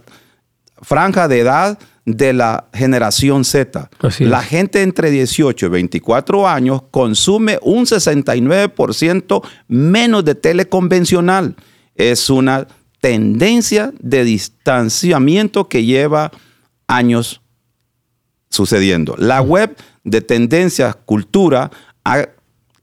franja 0.82 1.28
de 1.28 1.41
edad 1.41 1.78
de 2.05 2.32
la 2.32 2.68
generación 2.72 3.45
Z. 3.45 3.91
la 4.20 4.43
gente 4.43 4.82
entre 4.82 5.11
18 5.11 5.66
y 5.66 5.68
24 5.68 6.49
años 6.49 6.82
consume 6.91 7.59
un 7.61 7.84
69% 7.84 9.43
menos 9.68 10.24
de 10.24 10.34
tele 10.34 10.68
convencional. 10.68 11.55
Es 11.95 12.30
una 12.30 12.66
tendencia 13.01 13.93
de 14.01 14.24
distanciamiento 14.24 15.68
que 15.68 15.84
lleva 15.84 16.32
años 16.86 17.43
sucediendo. 18.51 19.14
La 19.18 19.40
web 19.40 19.76
de 20.05 20.20
Tendencias 20.20 20.96
Cultura 20.96 21.70
ha 22.05 22.28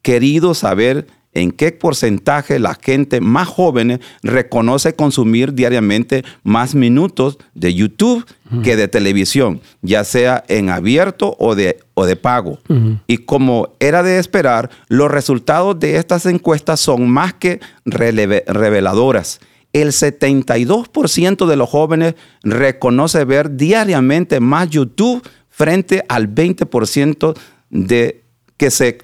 querido 0.01 0.53
saber 0.53 1.07
en 1.35 1.51
qué 1.51 1.71
porcentaje 1.71 2.57
la 2.57 2.75
gente 2.75 3.21
más 3.21 3.47
joven 3.47 3.99
reconoce 4.23 4.95
consumir 4.95 5.53
diariamente 5.53 6.23
más 6.43 6.73
minutos 6.73 7.37
de 7.53 7.75
YouTube 7.75 8.25
que 8.63 8.77
de 8.77 8.87
televisión, 8.87 9.61
ya 9.81 10.03
sea 10.05 10.43
en 10.47 10.69
abierto 10.69 11.35
o 11.37 11.55
de, 11.55 11.79
o 11.93 12.05
de 12.05 12.15
pago. 12.15 12.59
Y 13.05 13.17
como 13.17 13.75
era 13.79 14.01
de 14.01 14.17
esperar, 14.17 14.69
los 14.87 15.11
resultados 15.11 15.77
de 15.77 15.97
estas 15.97 16.25
encuestas 16.25 16.79
son 16.79 17.09
más 17.09 17.33
que 17.33 17.59
reveladoras. 17.85 19.41
el 19.73 19.89
72% 19.89 21.47
de 21.47 21.55
los 21.57 21.69
jóvenes 21.69 22.15
reconoce 22.43 23.25
ver 23.25 23.57
diariamente 23.57 24.39
más 24.39 24.69
YouTube 24.69 25.21
frente 25.55 26.03
al 26.09 26.35
20% 26.35 27.33
de 27.69 28.23
que 28.57 28.69
se 28.69 28.97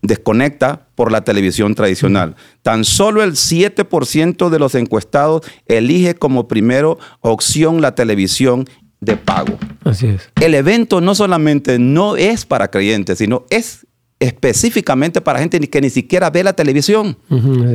desconecta 0.00 0.86
por 0.94 1.10
la 1.10 1.24
televisión 1.24 1.74
tradicional. 1.74 2.36
Tan 2.62 2.84
solo 2.84 3.24
el 3.24 3.32
7% 3.32 4.48
de 4.48 4.58
los 4.60 4.76
encuestados 4.76 5.42
elige 5.66 6.14
como 6.14 6.46
primero 6.46 6.98
opción 7.20 7.80
la 7.80 7.96
televisión 7.96 8.64
de 9.00 9.16
pago. 9.16 9.58
Así 9.84 10.06
es. 10.06 10.30
El 10.40 10.54
evento 10.54 11.00
no 11.00 11.16
solamente 11.16 11.80
no 11.80 12.16
es 12.16 12.44
para 12.44 12.70
creyentes, 12.70 13.18
sino 13.18 13.44
es 13.50 13.86
específicamente 14.20 15.20
para 15.20 15.40
gente 15.40 15.58
que 15.58 15.80
ni 15.80 15.90
siquiera 15.90 16.30
ve 16.30 16.44
la 16.44 16.52
televisión. 16.52 17.18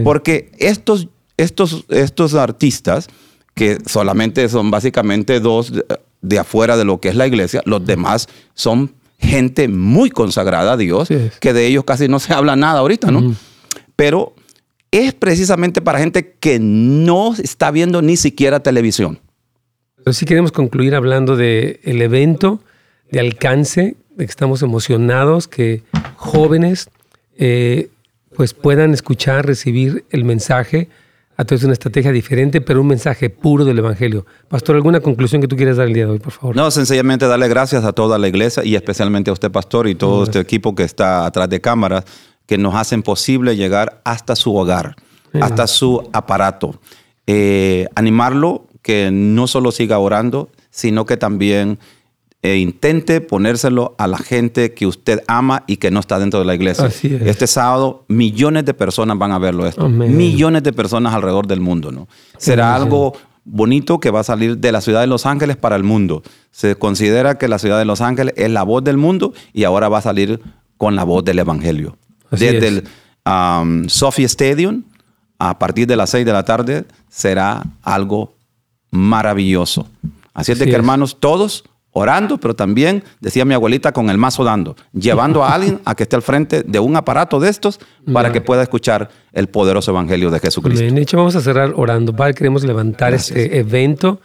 Porque 0.05 0.51
estos, 0.59 1.09
estos, 1.35 1.83
estos 1.89 2.35
artistas, 2.35 3.09
que 3.53 3.79
solamente 3.85 4.47
son 4.47 4.71
básicamente 4.71 5.41
dos 5.41 5.73
de, 6.21 6.39
afuera 6.39 6.77
de 6.77 6.85
lo 6.85 6.99
que 6.99 7.09
es 7.09 7.15
la 7.15 7.27
iglesia, 7.27 7.61
los 7.65 7.85
demás 7.85 8.27
son 8.53 8.93
gente 9.19 9.67
muy 9.67 10.09
consagrada 10.09 10.73
a 10.73 10.77
Dios, 10.77 11.09
que 11.39 11.53
de 11.53 11.67
ellos 11.67 11.83
casi 11.83 12.07
no 12.07 12.19
se 12.19 12.33
habla 12.33 12.55
nada 12.55 12.79
ahorita, 12.79 13.11
¿no? 13.11 13.35
Pero 13.95 14.33
es 14.89 15.13
precisamente 15.13 15.81
para 15.81 15.99
gente 15.99 16.35
que 16.39 16.59
no 16.59 17.33
está 17.35 17.71
viendo 17.71 18.01
ni 18.01 18.17
siquiera 18.17 18.61
televisión. 18.61 19.19
Pero 20.03 20.13
sí 20.13 20.25
queremos 20.25 20.51
concluir 20.51 20.95
hablando 20.95 21.35
del 21.35 21.79
el 21.83 22.01
evento, 22.01 22.61
de 23.11 23.19
alcance, 23.19 23.95
de 24.15 24.25
que 24.25 24.29
estamos 24.29 24.63
emocionados, 24.63 25.47
que 25.47 25.83
jóvenes 26.15 26.89
eh, 27.37 27.89
pues 28.35 28.53
puedan 28.53 28.93
escuchar, 28.93 29.45
recibir 29.45 30.05
el 30.09 30.25
mensaje 30.25 30.89
a 31.41 31.45
través 31.45 31.61
de 31.61 31.67
una 31.67 31.73
estrategia 31.73 32.11
diferente, 32.11 32.61
pero 32.61 32.81
un 32.81 32.87
mensaje 32.87 33.31
puro 33.31 33.65
del 33.65 33.79
Evangelio. 33.79 34.27
Pastor, 34.47 34.75
¿alguna 34.75 34.99
conclusión 34.99 35.41
que 35.41 35.47
tú 35.47 35.55
quieras 35.55 35.77
dar 35.77 35.87
el 35.87 35.93
día 35.93 36.05
de 36.05 36.11
hoy, 36.11 36.19
por 36.19 36.31
favor? 36.31 36.55
No, 36.55 36.69
sencillamente 36.69 37.25
darle 37.25 37.47
gracias 37.47 37.83
a 37.83 37.93
toda 37.93 38.19
la 38.19 38.27
iglesia 38.27 38.63
y 38.63 38.75
especialmente 38.75 39.31
a 39.31 39.33
usted, 39.33 39.51
Pastor, 39.51 39.87
y 39.87 39.95
todo 39.95 40.23
este 40.23 40.39
equipo 40.39 40.75
que 40.75 40.83
está 40.83 41.25
atrás 41.25 41.49
de 41.49 41.59
cámaras, 41.59 42.05
que 42.45 42.59
nos 42.59 42.75
hacen 42.75 43.01
posible 43.01 43.55
llegar 43.55 44.01
hasta 44.03 44.35
su 44.35 44.55
hogar, 44.55 44.95
hasta 45.41 45.65
su 45.65 46.07
aparato. 46.13 46.79
Eh, 47.25 47.87
animarlo 47.95 48.67
que 48.83 49.09
no 49.11 49.47
solo 49.47 49.71
siga 49.71 49.97
orando, 49.97 50.49
sino 50.69 51.07
que 51.07 51.17
también 51.17 51.79
e 52.43 52.57
intente 52.57 53.21
ponérselo 53.21 53.93
a 53.97 54.07
la 54.07 54.17
gente 54.17 54.73
que 54.73 54.87
usted 54.87 55.21
ama 55.27 55.63
y 55.67 55.77
que 55.77 55.91
no 55.91 55.99
está 55.99 56.17
dentro 56.17 56.39
de 56.39 56.45
la 56.45 56.55
iglesia. 56.55 56.89
Este 57.03 57.45
sábado 57.45 58.03
millones 58.07 58.65
de 58.65 58.73
personas 58.73 59.17
van 59.17 59.31
a 59.31 59.39
verlo 59.39 59.67
esto. 59.67 59.87
Millones 59.87 60.63
de 60.63 60.73
personas 60.73 61.13
alrededor 61.13 61.47
del 61.47 61.59
mundo, 61.59 61.91
¿no? 61.91 62.07
Será 62.37 62.75
algo 62.75 63.13
bonito 63.43 63.99
que 63.99 64.11
va 64.11 64.21
a 64.21 64.23
salir 64.23 64.57
de 64.57 64.71
la 64.71 64.81
ciudad 64.81 65.01
de 65.01 65.07
Los 65.07 65.25
Ángeles 65.25 65.57
para 65.57 65.75
el 65.75 65.83
mundo. 65.83 66.23
Se 66.51 66.75
considera 66.75 67.37
que 67.37 67.47
la 67.47 67.59
ciudad 67.59 67.77
de 67.77 67.85
Los 67.85 68.01
Ángeles 68.01 68.33
es 68.37 68.49
la 68.49 68.63
voz 68.63 68.83
del 68.83 68.97
mundo 68.97 69.33
y 69.53 69.63
ahora 69.63 69.89
va 69.89 69.99
a 69.99 70.01
salir 70.01 70.39
con 70.77 70.95
la 70.95 71.03
voz 71.03 71.23
del 71.23 71.39
evangelio. 71.39 71.97
Desde 72.31 72.67
el 72.67 72.83
um, 73.25 73.87
Sophie 73.87 74.25
Stadium 74.25 74.83
a 75.37 75.57
partir 75.57 75.87
de 75.87 75.95
las 75.95 76.11
6 76.11 76.25
de 76.25 76.33
la 76.33 76.45
tarde 76.45 76.85
será 77.09 77.63
algo 77.81 78.35
maravilloso. 78.91 79.87
Así 80.33 80.51
es 80.51 80.59
de 80.59 80.65
que, 80.65 80.75
hermanos, 80.75 81.17
todos 81.19 81.63
orando, 81.91 82.37
pero 82.37 82.55
también, 82.55 83.03
decía 83.19 83.45
mi 83.45 83.53
abuelita, 83.53 83.91
con 83.91 84.09
el 84.09 84.17
mazo 84.17 84.43
dando, 84.43 84.75
llevando 84.93 85.43
a 85.43 85.53
alguien 85.53 85.79
a 85.85 85.95
que 85.95 86.03
esté 86.03 86.15
al 86.15 86.21
frente 86.21 86.63
de 86.63 86.79
un 86.79 86.95
aparato 86.95 87.39
de 87.39 87.49
estos 87.49 87.79
para 88.11 88.31
que 88.31 88.41
pueda 88.41 88.63
escuchar 88.63 89.09
el 89.33 89.47
poderoso 89.47 89.91
evangelio 89.91 90.31
de 90.31 90.39
Jesucristo. 90.39 90.93
De 90.93 91.01
hecho, 91.01 91.17
vamos 91.17 91.35
a 91.35 91.41
cerrar 91.41 91.73
orando. 91.75 92.15
Padre, 92.15 92.33
queremos 92.33 92.63
levantar 92.63 93.13
este 93.13 93.59
evento, 93.59 94.21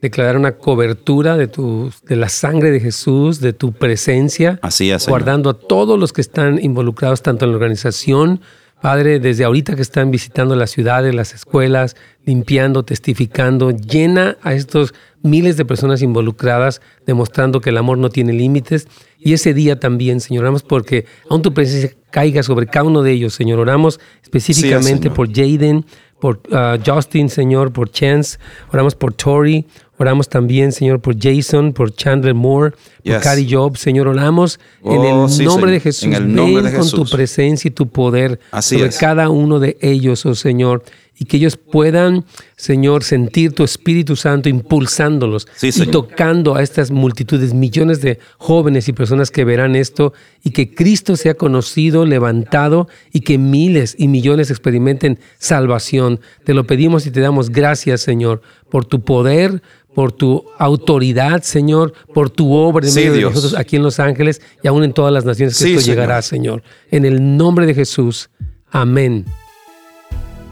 declarar 0.00 0.36
una 0.36 0.52
cobertura 0.52 1.36
de, 1.36 1.46
tu, 1.46 1.92
de 2.06 2.16
la 2.16 2.28
sangre 2.28 2.70
de 2.70 2.80
Jesús, 2.80 3.40
de 3.40 3.52
tu 3.52 3.72
presencia, 3.72 4.58
Así 4.62 4.90
es, 4.90 5.06
guardando 5.06 5.50
a 5.50 5.54
todos 5.54 5.98
los 5.98 6.12
que 6.12 6.22
están 6.22 6.62
involucrados, 6.62 7.22
tanto 7.22 7.44
en 7.44 7.50
la 7.50 7.56
organización, 7.56 8.40
Padre, 8.80 9.20
desde 9.20 9.44
ahorita 9.44 9.76
que 9.76 9.82
están 9.82 10.10
visitando 10.10 10.56
las 10.56 10.70
ciudades, 10.70 11.14
las 11.14 11.34
escuelas, 11.34 11.96
limpiando, 12.24 12.82
testificando, 12.82 13.70
llena 13.70 14.38
a 14.42 14.54
estos 14.54 14.94
miles 15.22 15.56
de 15.56 15.64
personas 15.64 16.02
involucradas, 16.02 16.80
demostrando 17.06 17.60
que 17.60 17.70
el 17.70 17.76
amor 17.76 17.98
no 17.98 18.08
tiene 18.08 18.32
límites. 18.32 18.88
Y 19.18 19.34
ese 19.34 19.52
día 19.52 19.78
también, 19.78 20.20
Señor, 20.20 20.44
oramos 20.44 20.62
porque 20.62 21.04
aún 21.28 21.42
tu 21.42 21.52
presencia 21.52 21.94
caiga 22.10 22.42
sobre 22.42 22.66
cada 22.66 22.86
uno 22.86 23.02
de 23.02 23.12
ellos, 23.12 23.34
Señor. 23.34 23.58
Oramos 23.58 24.00
específicamente 24.22 25.10
por 25.10 25.28
Jaden, 25.28 25.84
por 26.20 26.40
uh, 26.50 26.78
Justin, 26.84 27.28
Señor, 27.28 27.72
por 27.72 27.90
Chance, 27.90 28.38
oramos 28.72 28.94
por 28.94 29.12
Tori, 29.14 29.66
oramos 29.98 30.28
también, 30.28 30.72
Señor, 30.72 31.00
por 31.00 31.16
Jason, 31.18 31.72
por 31.72 31.94
Chandler 31.94 32.34
Moore, 32.34 32.74
por 33.04 33.20
Cary 33.20 33.48
Job, 33.50 33.76
Señor, 33.76 34.08
oramos 34.08 34.60
en 34.84 35.04
el 35.04 35.12
oh, 35.12 35.28
nombre 35.28 35.72
de 35.72 35.80
Jesús. 35.80 36.04
En 36.04 36.14
el 36.14 36.34
nombre 36.34 36.62
Ven 36.62 36.72
de 36.72 36.78
Jesús. 36.78 36.94
con 36.94 37.04
tu 37.04 37.10
presencia 37.10 37.68
y 37.68 37.72
tu 37.72 37.88
poder 37.88 38.38
sobre 38.60 38.90
cada 38.90 39.28
uno 39.28 39.58
de 39.58 39.76
ellos, 39.80 40.24
oh 40.26 40.34
Señor 40.34 40.84
y 41.20 41.26
que 41.26 41.36
ellos 41.36 41.58
puedan, 41.58 42.24
Señor, 42.56 43.04
sentir 43.04 43.52
tu 43.52 43.62
Espíritu 43.62 44.16
Santo 44.16 44.48
impulsándolos 44.48 45.46
y 45.60 45.86
tocando 45.86 46.56
a 46.56 46.62
estas 46.62 46.90
multitudes, 46.90 47.52
millones 47.52 48.00
de 48.00 48.18
jóvenes 48.38 48.88
y 48.88 48.94
personas 48.94 49.30
que 49.30 49.44
verán 49.44 49.76
esto 49.76 50.14
y 50.42 50.52
que 50.52 50.74
Cristo 50.74 51.16
sea 51.16 51.34
conocido, 51.34 52.06
levantado 52.06 52.88
y 53.12 53.20
que 53.20 53.36
miles 53.36 53.94
y 53.98 54.08
millones 54.08 54.50
experimenten 54.50 55.18
salvación. 55.38 56.20
Te 56.44 56.54
lo 56.54 56.66
pedimos 56.66 57.06
y 57.06 57.10
te 57.10 57.20
damos 57.20 57.50
gracias, 57.50 58.00
Señor, 58.00 58.40
por 58.70 58.86
tu 58.86 59.04
poder, 59.04 59.62
por 59.94 60.12
tu 60.12 60.46
autoridad, 60.58 61.42
Señor, 61.42 61.92
por 62.14 62.30
tu 62.30 62.54
obra 62.54 62.88
en 62.88 62.94
medio 62.94 63.12
de 63.12 63.20
nosotros 63.20 63.54
aquí 63.58 63.76
en 63.76 63.82
Los 63.82 64.00
Ángeles 64.00 64.40
y 64.62 64.68
aún 64.68 64.84
en 64.84 64.94
todas 64.94 65.12
las 65.12 65.26
naciones 65.26 65.58
que 65.58 65.74
esto 65.74 65.86
llegará, 65.86 66.22
Señor. 66.22 66.62
En 66.90 67.04
el 67.04 67.36
nombre 67.36 67.66
de 67.66 67.74
Jesús. 67.74 68.30
Amén. 68.70 69.26